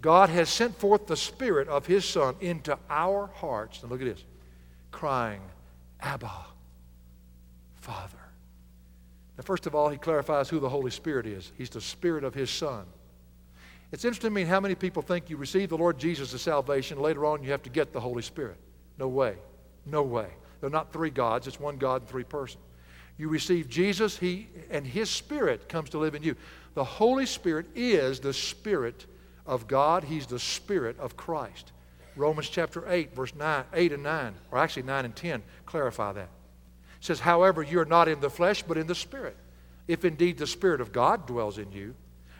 God 0.00 0.28
has 0.30 0.48
sent 0.48 0.76
forth 0.76 1.06
the 1.06 1.16
Spirit 1.16 1.68
of 1.68 1.86
His 1.86 2.04
Son 2.04 2.34
into 2.40 2.76
our 2.90 3.28
hearts. 3.34 3.82
And 3.82 3.90
look 3.90 4.00
at 4.00 4.06
this 4.06 4.24
crying, 4.90 5.40
Abba, 6.00 6.30
Father. 7.76 8.18
Now, 9.38 9.44
first 9.44 9.66
of 9.66 9.74
all, 9.74 9.88
he 9.88 9.96
clarifies 9.96 10.48
who 10.48 10.60
the 10.60 10.68
Holy 10.68 10.90
Spirit 10.90 11.26
is. 11.26 11.52
He's 11.56 11.70
the 11.70 11.80
Spirit 11.80 12.24
of 12.24 12.34
His 12.34 12.50
Son. 12.50 12.84
It's 13.92 14.06
interesting 14.06 14.30
to 14.30 14.34
me 14.34 14.44
how 14.44 14.58
many 14.58 14.74
people 14.74 15.02
think 15.02 15.28
you 15.28 15.36
receive 15.36 15.68
the 15.68 15.76
Lord 15.76 15.98
Jesus 15.98 16.32
as 16.32 16.40
salvation, 16.40 16.98
later 16.98 17.26
on 17.26 17.44
you 17.44 17.50
have 17.50 17.62
to 17.64 17.70
get 17.70 17.92
the 17.92 18.00
Holy 18.00 18.22
Spirit. 18.22 18.56
No 18.98 19.06
way. 19.06 19.36
No 19.84 20.02
way. 20.02 20.28
They're 20.60 20.70
not 20.70 20.92
three 20.92 21.10
gods, 21.10 21.46
it's 21.46 21.60
one 21.60 21.76
God 21.76 22.02
and 22.02 22.10
three 22.10 22.24
persons. 22.24 22.62
You 23.18 23.28
receive 23.28 23.68
Jesus, 23.68 24.16
He 24.16 24.48
and 24.70 24.86
His 24.86 25.10
Spirit 25.10 25.68
comes 25.68 25.90
to 25.90 25.98
live 25.98 26.14
in 26.14 26.22
you. 26.22 26.36
The 26.74 26.84
Holy 26.84 27.26
Spirit 27.26 27.66
is 27.74 28.20
the 28.20 28.32
Spirit 28.32 29.06
of 29.44 29.68
God. 29.68 30.04
He's 30.04 30.26
the 30.26 30.38
Spirit 30.38 30.98
of 30.98 31.16
Christ. 31.16 31.72
Romans 32.16 32.48
chapter 32.48 32.84
8, 32.88 33.14
verse 33.14 33.34
9, 33.34 33.64
8 33.74 33.92
and 33.92 34.02
9, 34.02 34.34
or 34.50 34.58
actually 34.58 34.84
9 34.84 35.04
and 35.04 35.16
10, 35.16 35.42
clarify 35.66 36.12
that. 36.12 36.28
It 36.98 37.04
says, 37.04 37.20
However, 37.20 37.62
you're 37.62 37.84
not 37.84 38.08
in 38.08 38.20
the 38.20 38.30
flesh, 38.30 38.62
but 38.62 38.78
in 38.78 38.86
the 38.86 38.94
Spirit. 38.94 39.36
If 39.88 40.04
indeed 40.04 40.38
the 40.38 40.46
Spirit 40.46 40.80
of 40.80 40.92
God 40.92 41.26
dwells 41.26 41.58
in 41.58 41.72
you. 41.72 41.94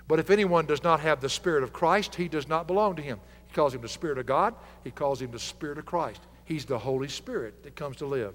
But 0.09 0.19
if 0.19 0.31
anyone 0.31 0.67
does 0.67 0.83
not 0.83 1.01
have 1.01 1.21
the 1.21 1.29
Spirit 1.29 1.63
of 1.63 1.73
Christ, 1.73 2.15
he 2.15 2.29
does 2.29 2.49
not 2.49 2.67
belong 2.67 2.97
to 2.97 3.03
him. 3.03 3.21
He 3.47 3.55
calls 3.55 3.75
him 3.75 3.83
the 3.83 3.89
Spirit 3.89 4.19
of 4.19 4.27
God, 4.27 4.55
he 4.85 4.91
calls 4.91 5.21
him 5.21 5.31
the 5.31 5.39
Spirit 5.39 5.79
of 5.79 5.87
Christ. 5.87 6.21
He's 6.45 6.65
the 6.65 6.79
Holy 6.79 7.09
Spirit 7.09 7.63
that 7.63 7.77
comes 7.77 7.97
to 7.99 8.07
live 8.07 8.35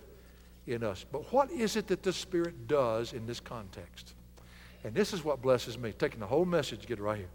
in 0.66 0.84
us. 0.84 1.06
But 1.12 1.32
what 1.34 1.52
is 1.52 1.76
it 1.76 1.88
that 1.88 2.04
the 2.04 2.14
Spirit 2.14 2.68
does 2.68 3.14
in 3.14 3.26
this 3.26 3.40
context? 3.40 4.14
And 4.84 4.94
this 4.94 5.14
is 5.14 5.24
what 5.24 5.42
blesses 5.42 5.78
me, 5.78 5.92
taking 5.92 6.20
the 6.20 6.28
whole 6.28 6.46
message 6.46 6.86
get 6.86 7.00
it 7.00 7.02
right 7.02 7.18
here. 7.18 7.30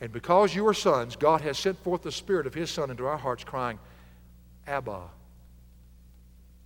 And 0.00 0.12
because 0.12 0.54
you 0.54 0.66
are 0.68 0.74
sons, 0.74 1.16
God 1.16 1.40
has 1.40 1.58
sent 1.58 1.82
forth 1.82 2.02
the 2.02 2.12
Spirit 2.12 2.46
of 2.46 2.54
His 2.54 2.70
Son 2.70 2.90
into 2.90 3.06
our 3.06 3.16
hearts, 3.16 3.42
crying, 3.42 3.78
Abba, 4.66 5.00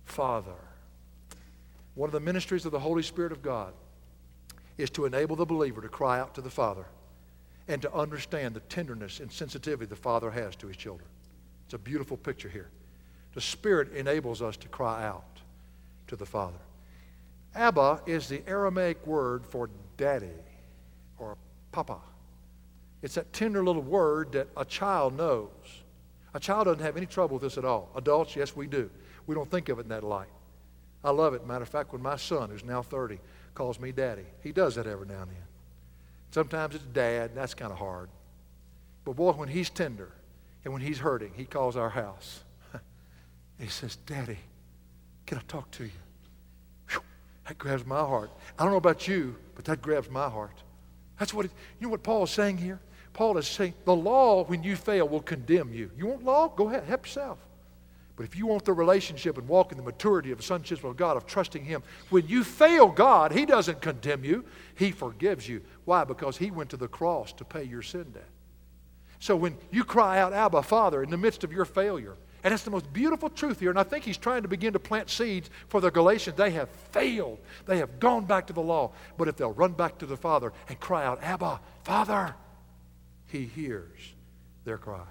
Father. 0.05 0.51
One 1.95 2.07
of 2.07 2.13
the 2.13 2.19
ministries 2.19 2.65
of 2.65 2.71
the 2.71 2.79
Holy 2.79 3.03
Spirit 3.03 3.31
of 3.31 3.41
God 3.41 3.73
is 4.77 4.89
to 4.91 5.05
enable 5.05 5.35
the 5.35 5.45
believer 5.45 5.81
to 5.81 5.89
cry 5.89 6.19
out 6.19 6.35
to 6.35 6.41
the 6.41 6.49
Father 6.49 6.85
and 7.67 7.81
to 7.81 7.93
understand 7.93 8.53
the 8.55 8.59
tenderness 8.61 9.19
and 9.19 9.31
sensitivity 9.31 9.85
the 9.85 9.95
Father 9.95 10.31
has 10.31 10.55
to 10.57 10.67
His 10.67 10.77
children. 10.77 11.07
It's 11.65 11.73
a 11.73 11.77
beautiful 11.77 12.17
picture 12.17 12.49
here. 12.49 12.69
The 13.33 13.41
Spirit 13.41 13.93
enables 13.93 14.41
us 14.41 14.57
to 14.57 14.67
cry 14.67 15.05
out 15.05 15.39
to 16.07 16.15
the 16.15 16.25
Father. 16.25 16.57
Abba 17.55 18.01
is 18.05 18.27
the 18.27 18.41
Aramaic 18.47 19.05
word 19.05 19.45
for 19.45 19.69
daddy 19.97 20.27
or 21.17 21.37
papa. 21.71 21.99
It's 23.01 23.15
that 23.15 23.31
tender 23.33 23.63
little 23.63 23.81
word 23.81 24.31
that 24.31 24.47
a 24.57 24.65
child 24.65 25.15
knows. 25.15 25.49
A 26.33 26.39
child 26.39 26.65
doesn't 26.65 26.83
have 26.83 26.97
any 26.97 27.05
trouble 27.05 27.35
with 27.35 27.43
this 27.43 27.57
at 27.57 27.65
all. 27.65 27.91
Adults, 27.95 28.35
yes, 28.35 28.55
we 28.55 28.65
do. 28.65 28.89
We 29.27 29.35
don't 29.35 29.49
think 29.49 29.69
of 29.69 29.77
it 29.79 29.83
in 29.83 29.89
that 29.89 30.03
light. 30.03 30.29
I 31.03 31.11
love 31.11 31.33
it. 31.33 31.45
Matter 31.45 31.63
of 31.63 31.69
fact, 31.69 31.91
when 31.91 32.01
my 32.01 32.15
son, 32.15 32.49
who's 32.49 32.63
now 32.63 32.81
30, 32.81 33.19
calls 33.53 33.79
me 33.79 33.91
daddy, 33.91 34.25
he 34.41 34.51
does 34.51 34.75
that 34.75 34.87
every 34.87 35.07
now 35.07 35.21
and 35.21 35.31
then. 35.31 35.37
Sometimes 36.31 36.75
it's 36.75 36.83
dad, 36.85 37.29
and 37.29 37.37
that's 37.37 37.53
kind 37.53 37.71
of 37.71 37.77
hard. 37.77 38.09
But 39.05 39.15
boy, 39.15 39.33
when 39.33 39.49
he's 39.49 39.69
tender 39.69 40.11
and 40.63 40.73
when 40.73 40.81
he's 40.81 40.97
hurting, 40.97 41.31
he 41.35 41.45
calls 41.45 41.75
our 41.75 41.89
house. 41.89 42.43
he 43.59 43.67
says, 43.67 43.97
Daddy, 44.05 44.39
can 45.25 45.37
I 45.37 45.41
talk 45.47 45.69
to 45.71 45.83
you? 45.83 45.91
Whew, 46.89 47.01
that 47.47 47.57
grabs 47.57 47.85
my 47.85 47.99
heart. 47.99 48.31
I 48.57 48.63
don't 48.63 48.71
know 48.71 48.77
about 48.77 49.07
you, 49.07 49.35
but 49.55 49.65
that 49.65 49.81
grabs 49.81 50.09
my 50.09 50.29
heart. 50.29 50.63
That's 51.19 51.33
what, 51.33 51.45
it, 51.45 51.51
you 51.79 51.87
know 51.87 51.91
what 51.91 52.03
Paul 52.03 52.23
is 52.23 52.31
saying 52.31 52.57
here? 52.57 52.79
Paul 53.13 53.37
is 53.37 53.47
saying 53.47 53.75
the 53.85 53.95
law, 53.95 54.43
when 54.43 54.63
you 54.63 54.75
fail, 54.75 55.07
will 55.07 55.21
condemn 55.21 55.71
you. 55.71 55.91
You 55.95 56.07
want 56.07 56.23
law? 56.23 56.47
Go 56.47 56.69
ahead, 56.69 56.85
help 56.85 57.05
yourself. 57.05 57.37
But 58.23 58.29
if 58.29 58.37
you 58.37 58.47
want 58.47 58.63
the 58.63 58.71
relationship 58.71 59.37
and 59.37 59.45
walk 59.49 59.73
in 59.73 59.77
the 59.77 59.83
maturity 59.83 60.31
of 60.31 60.39
a 60.39 60.43
sonship 60.43 60.81
of 60.85 60.95
God, 60.95 61.17
of 61.17 61.25
trusting 61.25 61.65
Him, 61.65 61.83
when 62.09 62.25
you 62.25 62.45
fail 62.45 62.87
God, 62.87 63.33
He 63.33 63.45
doesn't 63.45 63.81
condemn 63.81 64.23
you, 64.23 64.45
He 64.75 64.91
forgives 64.91 65.45
you. 65.45 65.61
Why? 65.83 66.05
Because 66.05 66.37
He 66.37 66.49
went 66.49 66.69
to 66.69 66.77
the 66.77 66.87
cross 66.87 67.33
to 67.33 67.43
pay 67.43 67.63
your 67.63 67.81
sin 67.81 68.11
debt. 68.13 68.29
So 69.19 69.35
when 69.35 69.57
you 69.71 69.83
cry 69.83 70.19
out, 70.19 70.31
Abba, 70.31 70.63
Father, 70.63 71.03
in 71.03 71.09
the 71.09 71.17
midst 71.17 71.43
of 71.43 71.51
your 71.51 71.65
failure, 71.65 72.15
And 72.43 72.51
that's 72.51 72.63
the 72.63 72.71
most 72.71 72.91
beautiful 72.91 73.29
truth 73.29 73.61
here. 73.61 73.69
And 73.69 73.79
I 73.79 73.83
think 73.83 74.03
he's 74.03 74.17
trying 74.17 74.41
to 74.41 74.49
begin 74.49 74.73
to 74.73 74.79
plant 74.79 75.09
seeds 75.09 75.49
for 75.69 75.79
the 75.79 75.89
Galatians. 75.89 76.35
They 76.35 76.51
have 76.51 76.69
failed. 76.69 77.39
They 77.65 77.77
have 77.77 77.99
gone 77.99 78.25
back 78.25 78.47
to 78.47 78.53
the 78.53 78.61
law. 78.61 78.91
But 79.17 79.29
if 79.29 79.37
they'll 79.37 79.53
run 79.53 79.71
back 79.71 79.97
to 79.99 80.05
the 80.05 80.17
Father 80.17 80.51
and 80.67 80.77
cry 80.79 81.05
out, 81.05 81.23
Abba, 81.23 81.61
Father, 81.83 82.35
he 83.27 83.45
hears 83.45 84.13
their 84.65 84.77
cry. 84.77 85.05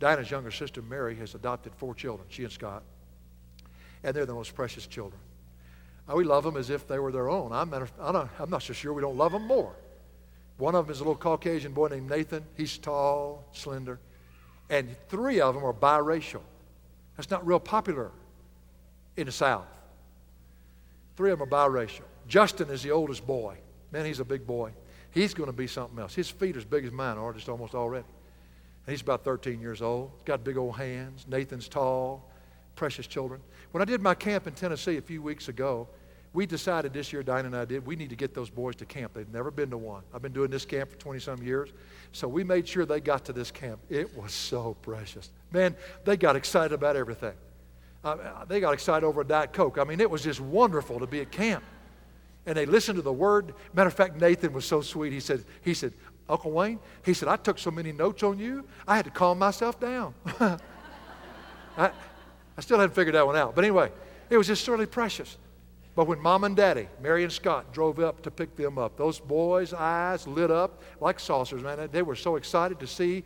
Dinah's 0.00 0.30
younger 0.30 0.50
sister, 0.50 0.82
Mary, 0.82 1.14
has 1.16 1.34
adopted 1.34 1.74
four 1.76 1.94
children, 1.94 2.26
she 2.30 2.42
and 2.42 2.50
Scott. 2.50 2.82
And 4.02 4.16
they're 4.16 4.26
the 4.26 4.34
most 4.34 4.54
precious 4.54 4.86
children. 4.86 5.20
Uh, 6.10 6.16
we 6.16 6.24
love 6.24 6.42
them 6.42 6.56
as 6.56 6.70
if 6.70 6.88
they 6.88 6.98
were 6.98 7.12
their 7.12 7.28
own. 7.28 7.52
I'm, 7.52 7.72
I'm 8.00 8.50
not 8.50 8.62
so 8.62 8.72
sure 8.72 8.92
we 8.92 9.02
don't 9.02 9.18
love 9.18 9.32
them 9.32 9.46
more. 9.46 9.76
One 10.56 10.74
of 10.74 10.86
them 10.86 10.92
is 10.92 11.00
a 11.00 11.04
little 11.04 11.16
Caucasian 11.16 11.72
boy 11.72 11.88
named 11.88 12.08
Nathan. 12.08 12.44
He's 12.56 12.76
tall, 12.78 13.44
slender. 13.52 14.00
And 14.70 14.96
three 15.08 15.40
of 15.40 15.54
them 15.54 15.64
are 15.64 15.72
biracial. 15.72 16.42
That's 17.16 17.30
not 17.30 17.46
real 17.46 17.60
popular 17.60 18.10
in 19.16 19.26
the 19.26 19.32
South. 19.32 19.66
Three 21.16 21.30
of 21.30 21.38
them 21.38 21.52
are 21.52 21.68
biracial. 21.68 22.02
Justin 22.26 22.70
is 22.70 22.82
the 22.82 22.90
oldest 22.90 23.26
boy. 23.26 23.58
Man, 23.92 24.06
he's 24.06 24.20
a 24.20 24.24
big 24.24 24.46
boy. 24.46 24.72
He's 25.10 25.34
going 25.34 25.48
to 25.48 25.56
be 25.56 25.66
something 25.66 25.98
else. 25.98 26.14
His 26.14 26.30
feet 26.30 26.56
are 26.56 26.60
as 26.60 26.64
big 26.64 26.84
as 26.86 26.92
mine 26.92 27.18
are, 27.18 27.32
just 27.32 27.48
almost 27.48 27.74
already. 27.74 28.06
And 28.90 28.96
he's 28.96 29.02
about 29.02 29.22
13 29.22 29.60
years 29.60 29.82
old. 29.82 30.10
He's 30.16 30.24
got 30.24 30.42
big 30.42 30.56
old 30.56 30.74
hands. 30.74 31.24
Nathan's 31.28 31.68
tall, 31.68 32.28
precious 32.74 33.06
children. 33.06 33.40
When 33.70 33.82
I 33.82 33.84
did 33.84 34.02
my 34.02 34.16
camp 34.16 34.48
in 34.48 34.52
Tennessee 34.52 34.96
a 34.96 35.00
few 35.00 35.22
weeks 35.22 35.46
ago, 35.46 35.86
we 36.32 36.44
decided 36.44 36.92
this 36.92 37.12
year, 37.12 37.22
Diane 37.22 37.46
and 37.46 37.56
I 37.56 37.66
did, 37.66 37.86
we 37.86 37.94
need 37.94 38.10
to 38.10 38.16
get 38.16 38.34
those 38.34 38.50
boys 38.50 38.74
to 38.74 38.84
camp. 38.84 39.12
They've 39.14 39.32
never 39.32 39.52
been 39.52 39.70
to 39.70 39.78
one. 39.78 40.02
I've 40.12 40.22
been 40.22 40.32
doing 40.32 40.50
this 40.50 40.64
camp 40.64 40.90
for 40.90 40.96
20 40.96 41.20
some 41.20 41.40
years. 41.40 41.68
So 42.10 42.26
we 42.26 42.42
made 42.42 42.66
sure 42.66 42.84
they 42.84 42.98
got 42.98 43.24
to 43.26 43.32
this 43.32 43.52
camp. 43.52 43.78
It 43.88 44.12
was 44.18 44.32
so 44.32 44.76
precious. 44.82 45.30
Man, 45.52 45.76
they 46.04 46.16
got 46.16 46.34
excited 46.34 46.74
about 46.74 46.96
everything. 46.96 47.34
Uh, 48.02 48.44
they 48.48 48.58
got 48.58 48.74
excited 48.74 49.06
over 49.06 49.20
a 49.20 49.24
Diet 49.24 49.52
Coke. 49.52 49.78
I 49.78 49.84
mean, 49.84 50.00
it 50.00 50.10
was 50.10 50.24
just 50.24 50.40
wonderful 50.40 50.98
to 50.98 51.06
be 51.06 51.20
at 51.20 51.30
camp. 51.30 51.62
And 52.44 52.56
they 52.56 52.66
listened 52.66 52.96
to 52.96 53.02
the 53.02 53.12
word. 53.12 53.54
Matter 53.72 53.86
of 53.86 53.94
fact, 53.94 54.20
Nathan 54.20 54.52
was 54.52 54.64
so 54.64 54.80
sweet. 54.80 55.12
He 55.12 55.20
said, 55.20 55.44
he 55.62 55.74
said, 55.74 55.92
Uncle 56.30 56.52
Wayne, 56.52 56.78
he 57.04 57.12
said, 57.12 57.28
I 57.28 57.36
took 57.36 57.58
so 57.58 57.70
many 57.70 57.92
notes 57.92 58.22
on 58.22 58.38
you, 58.38 58.64
I 58.86 58.96
had 58.96 59.04
to 59.04 59.10
calm 59.10 59.38
myself 59.38 59.80
down. 59.80 60.14
I, 60.40 60.58
I 62.56 62.60
still 62.60 62.78
hadn't 62.78 62.94
figured 62.94 63.14
that 63.14 63.26
one 63.26 63.36
out. 63.36 63.54
But 63.54 63.64
anyway, 63.64 63.90
it 64.28 64.36
was 64.36 64.46
just 64.46 64.64
certainly 64.64 64.86
precious. 64.86 65.36
But 65.96 66.06
when 66.06 66.20
mom 66.20 66.44
and 66.44 66.56
daddy, 66.56 66.88
Mary 67.02 67.24
and 67.24 67.32
Scott, 67.32 67.72
drove 67.72 67.98
up 67.98 68.22
to 68.22 68.30
pick 68.30 68.54
them 68.56 68.78
up, 68.78 68.96
those 68.96 69.18
boys' 69.18 69.74
eyes 69.74 70.26
lit 70.26 70.50
up 70.50 70.82
like 71.00 71.18
saucers, 71.18 71.62
man. 71.62 71.88
They 71.90 72.02
were 72.02 72.16
so 72.16 72.36
excited 72.36 72.78
to 72.80 72.86
see 72.86 73.24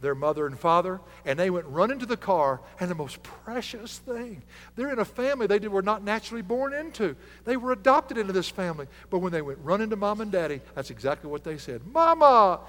their 0.00 0.14
mother 0.14 0.46
and 0.46 0.58
father, 0.58 1.00
and 1.24 1.38
they 1.38 1.50
went 1.50 1.66
running 1.66 1.98
to 1.98 2.06
the 2.06 2.16
car, 2.16 2.60
and 2.78 2.90
the 2.90 2.94
most 2.94 3.22
precious 3.22 3.98
thing, 3.98 4.42
they're 4.74 4.92
in 4.92 4.98
a 4.98 5.04
family 5.04 5.46
they 5.46 5.58
were 5.68 5.82
not 5.82 6.02
naturally 6.02 6.42
born 6.42 6.74
into. 6.74 7.16
They 7.44 7.56
were 7.56 7.72
adopted 7.72 8.18
into 8.18 8.32
this 8.32 8.48
family. 8.48 8.86
But 9.10 9.18
when 9.18 9.32
they 9.32 9.42
went 9.42 9.58
running 9.62 9.90
to 9.90 9.96
mom 9.96 10.20
and 10.20 10.30
daddy, 10.30 10.60
that's 10.74 10.90
exactly 10.90 11.30
what 11.30 11.44
they 11.44 11.58
said 11.58 11.86
Mama, 11.86 12.60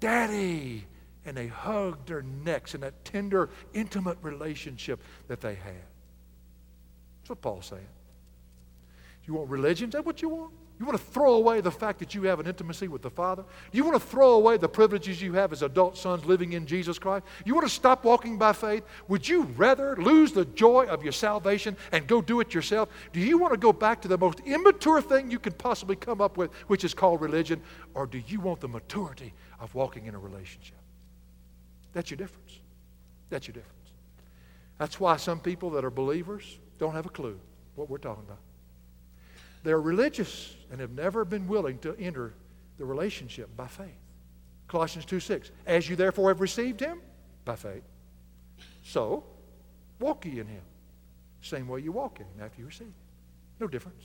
Daddy. 0.00 0.86
And 1.24 1.36
they 1.36 1.48
hugged 1.48 2.08
their 2.08 2.22
necks 2.22 2.74
in 2.74 2.82
that 2.82 3.04
tender, 3.04 3.50
intimate 3.74 4.18
relationship 4.22 5.00
that 5.26 5.40
they 5.40 5.54
had. 5.54 5.84
That's 7.20 7.30
what 7.30 7.42
Paul's 7.42 7.66
saying. 7.66 7.88
You 9.26 9.34
want 9.34 9.50
religion? 9.50 9.88
Is 9.88 9.94
that 9.94 10.06
what 10.06 10.22
you 10.22 10.28
want? 10.28 10.52
You 10.78 10.84
want 10.84 10.98
to 10.98 11.04
throw 11.04 11.34
away 11.34 11.62
the 11.62 11.70
fact 11.70 12.00
that 12.00 12.14
you 12.14 12.24
have 12.24 12.38
an 12.38 12.46
intimacy 12.46 12.86
with 12.86 13.00
the 13.00 13.08
Father? 13.08 13.44
You 13.72 13.82
want 13.84 13.94
to 14.00 14.06
throw 14.06 14.32
away 14.32 14.58
the 14.58 14.68
privileges 14.68 15.22
you 15.22 15.32
have 15.32 15.52
as 15.52 15.62
adult 15.62 15.96
sons 15.96 16.26
living 16.26 16.52
in 16.52 16.66
Jesus 16.66 16.98
Christ? 16.98 17.24
You 17.46 17.54
want 17.54 17.66
to 17.66 17.72
stop 17.72 18.04
walking 18.04 18.36
by 18.36 18.52
faith? 18.52 18.84
Would 19.08 19.26
you 19.26 19.44
rather 19.56 19.96
lose 19.96 20.32
the 20.32 20.44
joy 20.44 20.84
of 20.84 21.02
your 21.02 21.12
salvation 21.12 21.78
and 21.92 22.06
go 22.06 22.20
do 22.20 22.40
it 22.40 22.52
yourself? 22.52 22.90
Do 23.14 23.20
you 23.20 23.38
want 23.38 23.54
to 23.54 23.58
go 23.58 23.72
back 23.72 24.02
to 24.02 24.08
the 24.08 24.18
most 24.18 24.40
immature 24.44 25.00
thing 25.00 25.30
you 25.30 25.38
can 25.38 25.54
possibly 25.54 25.96
come 25.96 26.20
up 26.20 26.36
with, 26.36 26.52
which 26.66 26.84
is 26.84 26.92
called 26.92 27.22
religion? 27.22 27.62
Or 27.94 28.06
do 28.06 28.22
you 28.26 28.40
want 28.40 28.60
the 28.60 28.68
maturity 28.68 29.32
of 29.60 29.74
walking 29.74 30.04
in 30.04 30.14
a 30.14 30.18
relationship? 30.18 30.76
That's 31.94 32.10
your 32.10 32.18
difference. 32.18 32.58
That's 33.30 33.46
your 33.46 33.54
difference. 33.54 33.72
That's 34.78 35.00
why 35.00 35.16
some 35.16 35.40
people 35.40 35.70
that 35.70 35.86
are 35.86 35.90
believers 35.90 36.58
don't 36.78 36.92
have 36.92 37.06
a 37.06 37.10
clue 37.10 37.40
what 37.76 37.88
we're 37.88 37.96
talking 37.96 38.24
about. 38.24 38.40
They're 39.66 39.80
religious 39.80 40.54
and 40.70 40.80
have 40.80 40.92
never 40.92 41.24
been 41.24 41.48
willing 41.48 41.78
to 41.78 41.96
enter 41.98 42.34
the 42.78 42.84
relationship 42.84 43.48
by 43.56 43.66
faith. 43.66 43.98
Colossians 44.68 45.04
2 45.06 45.18
6. 45.18 45.50
As 45.66 45.88
you 45.88 45.96
therefore 45.96 46.30
have 46.30 46.40
received 46.40 46.78
him 46.78 47.00
by 47.44 47.56
faith, 47.56 47.82
so 48.84 49.24
walk 49.98 50.24
ye 50.24 50.38
in 50.38 50.46
him. 50.46 50.62
Same 51.42 51.66
way 51.66 51.80
you 51.80 51.90
walk 51.90 52.20
in 52.20 52.26
him 52.26 52.44
after 52.46 52.60
you 52.60 52.66
receive 52.66 52.86
him. 52.86 52.94
No 53.58 53.66
difference. 53.66 54.04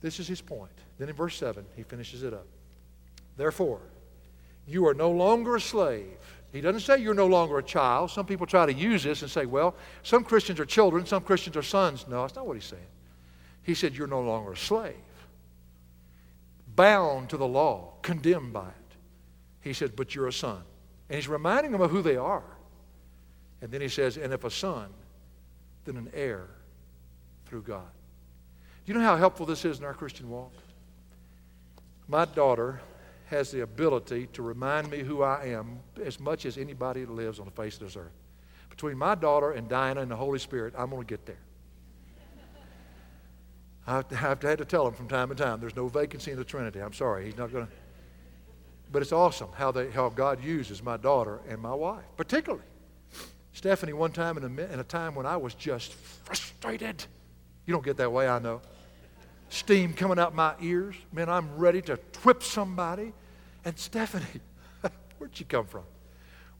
This 0.00 0.18
is 0.18 0.26
his 0.26 0.40
point. 0.40 0.72
Then 0.96 1.10
in 1.10 1.14
verse 1.14 1.36
7, 1.36 1.62
he 1.76 1.82
finishes 1.82 2.22
it 2.22 2.32
up. 2.32 2.46
Therefore, 3.36 3.80
you 4.66 4.86
are 4.86 4.94
no 4.94 5.10
longer 5.10 5.56
a 5.56 5.60
slave. 5.60 6.16
He 6.50 6.62
doesn't 6.62 6.80
say 6.80 6.96
you're 6.96 7.12
no 7.12 7.26
longer 7.26 7.58
a 7.58 7.62
child. 7.62 8.10
Some 8.10 8.24
people 8.24 8.46
try 8.46 8.64
to 8.64 8.72
use 8.72 9.02
this 9.02 9.20
and 9.20 9.30
say, 9.30 9.44
well, 9.44 9.74
some 10.02 10.24
Christians 10.24 10.58
are 10.60 10.64
children, 10.64 11.04
some 11.04 11.22
Christians 11.22 11.58
are 11.58 11.62
sons. 11.62 12.06
No, 12.08 12.22
that's 12.22 12.36
not 12.36 12.46
what 12.46 12.56
he's 12.56 12.64
saying. 12.64 12.86
He 13.62 13.74
said, 13.74 13.94
You're 13.94 14.06
no 14.06 14.20
longer 14.20 14.52
a 14.52 14.56
slave, 14.56 14.94
bound 16.74 17.30
to 17.30 17.36
the 17.36 17.46
law, 17.46 17.94
condemned 18.02 18.52
by 18.52 18.68
it. 18.68 18.96
He 19.60 19.72
said, 19.72 19.94
But 19.96 20.14
you're 20.14 20.28
a 20.28 20.32
son. 20.32 20.62
And 21.08 21.16
he's 21.16 21.28
reminding 21.28 21.72
them 21.72 21.80
of 21.80 21.90
who 21.90 22.02
they 22.02 22.16
are. 22.16 22.44
And 23.60 23.70
then 23.70 23.80
he 23.80 23.88
says, 23.88 24.16
And 24.16 24.32
if 24.32 24.44
a 24.44 24.50
son, 24.50 24.88
then 25.84 25.96
an 25.96 26.10
heir 26.14 26.46
through 27.46 27.62
God. 27.62 27.90
Do 28.84 28.92
you 28.92 28.98
know 28.98 29.04
how 29.04 29.16
helpful 29.16 29.46
this 29.46 29.64
is 29.64 29.78
in 29.78 29.84
our 29.84 29.94
Christian 29.94 30.28
walk? 30.28 30.52
My 32.08 32.24
daughter 32.24 32.80
has 33.26 33.50
the 33.50 33.60
ability 33.60 34.28
to 34.32 34.42
remind 34.42 34.90
me 34.90 34.98
who 35.00 35.22
I 35.22 35.46
am 35.46 35.78
as 36.02 36.18
much 36.18 36.44
as 36.44 36.58
anybody 36.58 37.04
that 37.04 37.12
lives 37.12 37.38
on 37.38 37.46
the 37.46 37.52
face 37.52 37.74
of 37.74 37.80
this 37.80 37.96
earth. 37.96 38.12
Between 38.68 38.98
my 38.98 39.14
daughter 39.14 39.52
and 39.52 39.68
Diane 39.68 39.98
and 39.98 40.10
the 40.10 40.16
Holy 40.16 40.38
Spirit, 40.38 40.74
I'm 40.76 40.90
going 40.90 41.02
to 41.02 41.08
get 41.08 41.24
there. 41.24 41.38
I 43.86 43.96
have 43.96 44.08
to, 44.40 44.48
had 44.48 44.58
to 44.58 44.64
tell 44.64 44.86
him 44.86 44.94
from 44.94 45.08
time 45.08 45.28
to 45.30 45.34
time, 45.34 45.60
there's 45.60 45.76
no 45.76 45.88
vacancy 45.88 46.30
in 46.30 46.38
the 46.38 46.44
Trinity. 46.44 46.80
I'm 46.80 46.92
sorry, 46.92 47.24
he's 47.24 47.36
not 47.36 47.52
going 47.52 47.66
to. 47.66 47.72
But 48.92 49.02
it's 49.02 49.12
awesome 49.12 49.48
how, 49.54 49.72
they, 49.72 49.90
how 49.90 50.08
God 50.10 50.42
uses 50.44 50.82
my 50.82 50.96
daughter 50.96 51.40
and 51.48 51.60
my 51.60 51.74
wife, 51.74 52.04
particularly. 52.16 52.64
Stephanie, 53.54 53.92
one 53.92 54.12
time 54.12 54.36
in 54.36 54.44
a, 54.44 54.62
in 54.72 54.80
a 54.80 54.84
time 54.84 55.14
when 55.14 55.26
I 55.26 55.36
was 55.36 55.54
just 55.54 55.94
frustrated. 55.94 57.04
You 57.66 57.72
don't 57.72 57.84
get 57.84 57.96
that 57.98 58.12
way, 58.12 58.28
I 58.28 58.38
know. 58.38 58.60
Steam 59.48 59.92
coming 59.92 60.18
out 60.18 60.34
my 60.34 60.54
ears. 60.60 60.94
Man, 61.12 61.28
I'm 61.28 61.56
ready 61.56 61.82
to 61.82 61.96
whip 62.22 62.42
somebody. 62.42 63.12
And 63.64 63.78
Stephanie, 63.78 64.40
where'd 65.18 65.36
she 65.36 65.44
come 65.44 65.66
from? 65.66 65.84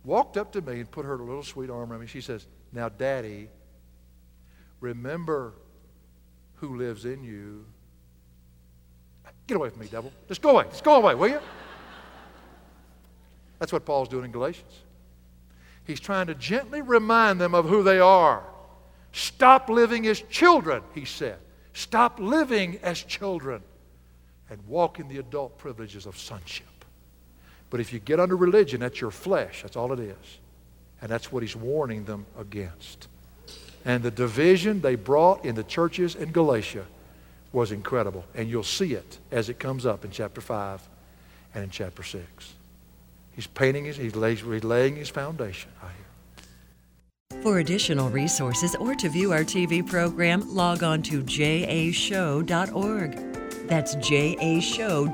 Walked 0.04 0.36
up 0.36 0.52
to 0.52 0.60
me 0.60 0.80
and 0.80 0.90
put 0.90 1.06
her 1.06 1.16
little 1.16 1.42
sweet 1.42 1.70
arm 1.70 1.90
around 1.90 2.00
me. 2.00 2.06
She 2.06 2.20
says, 2.20 2.46
Now, 2.72 2.88
Daddy, 2.88 3.48
remember 4.80 5.54
who 6.62 6.76
lives 6.76 7.04
in 7.04 7.24
you. 7.24 7.64
Get 9.48 9.56
away 9.56 9.68
from 9.68 9.80
me, 9.80 9.88
devil. 9.88 10.12
Just 10.28 10.40
go 10.40 10.50
away. 10.50 10.64
Just 10.70 10.84
go 10.84 10.94
away, 10.94 11.16
will 11.16 11.28
you? 11.28 11.40
That's 13.58 13.72
what 13.72 13.84
Paul's 13.84 14.08
doing 14.08 14.26
in 14.26 14.30
Galatians. 14.30 14.72
He's 15.84 15.98
trying 15.98 16.28
to 16.28 16.34
gently 16.36 16.80
remind 16.80 17.40
them 17.40 17.52
of 17.52 17.68
who 17.68 17.82
they 17.82 17.98
are. 17.98 18.44
Stop 19.10 19.68
living 19.68 20.06
as 20.06 20.20
children, 20.20 20.82
he 20.94 21.04
said. 21.04 21.38
Stop 21.72 22.20
living 22.20 22.78
as 22.84 23.02
children 23.02 23.60
and 24.48 24.64
walk 24.68 25.00
in 25.00 25.08
the 25.08 25.18
adult 25.18 25.58
privileges 25.58 26.06
of 26.06 26.16
sonship. 26.16 26.66
But 27.70 27.80
if 27.80 27.92
you 27.92 27.98
get 27.98 28.20
under 28.20 28.36
religion, 28.36 28.80
that's 28.80 29.00
your 29.00 29.10
flesh. 29.10 29.62
That's 29.62 29.76
all 29.76 29.92
it 29.92 29.98
is. 29.98 30.38
And 31.00 31.10
that's 31.10 31.32
what 31.32 31.42
he's 31.42 31.56
warning 31.56 32.04
them 32.04 32.24
against. 32.38 33.08
And 33.84 34.02
the 34.02 34.10
division 34.10 34.80
they 34.80 34.94
brought 34.94 35.44
in 35.44 35.54
the 35.54 35.64
churches 35.64 36.14
in 36.14 36.32
Galatia 36.32 36.86
was 37.52 37.72
incredible. 37.72 38.24
And 38.34 38.48
you'll 38.48 38.62
see 38.62 38.94
it 38.94 39.18
as 39.30 39.48
it 39.48 39.58
comes 39.58 39.84
up 39.84 40.04
in 40.04 40.10
chapter 40.10 40.40
5 40.40 40.88
and 41.54 41.64
in 41.64 41.70
chapter 41.70 42.02
6. 42.02 42.54
He's 43.34 43.46
painting 43.46 43.84
his, 43.86 43.96
he's 43.96 44.14
laying 44.14 44.96
his 44.96 45.08
foundation 45.08 45.70
out 45.82 45.90
here. 45.90 45.98
For 47.42 47.58
additional 47.58 48.08
resources 48.10 48.76
or 48.76 48.94
to 48.94 49.08
view 49.08 49.32
our 49.32 49.40
TV 49.40 49.84
program, 49.86 50.54
log 50.54 50.82
on 50.82 51.02
to 51.02 51.22
jashow.org. 51.22 52.46
That's 53.66 53.96
jashow.org. 53.96 55.12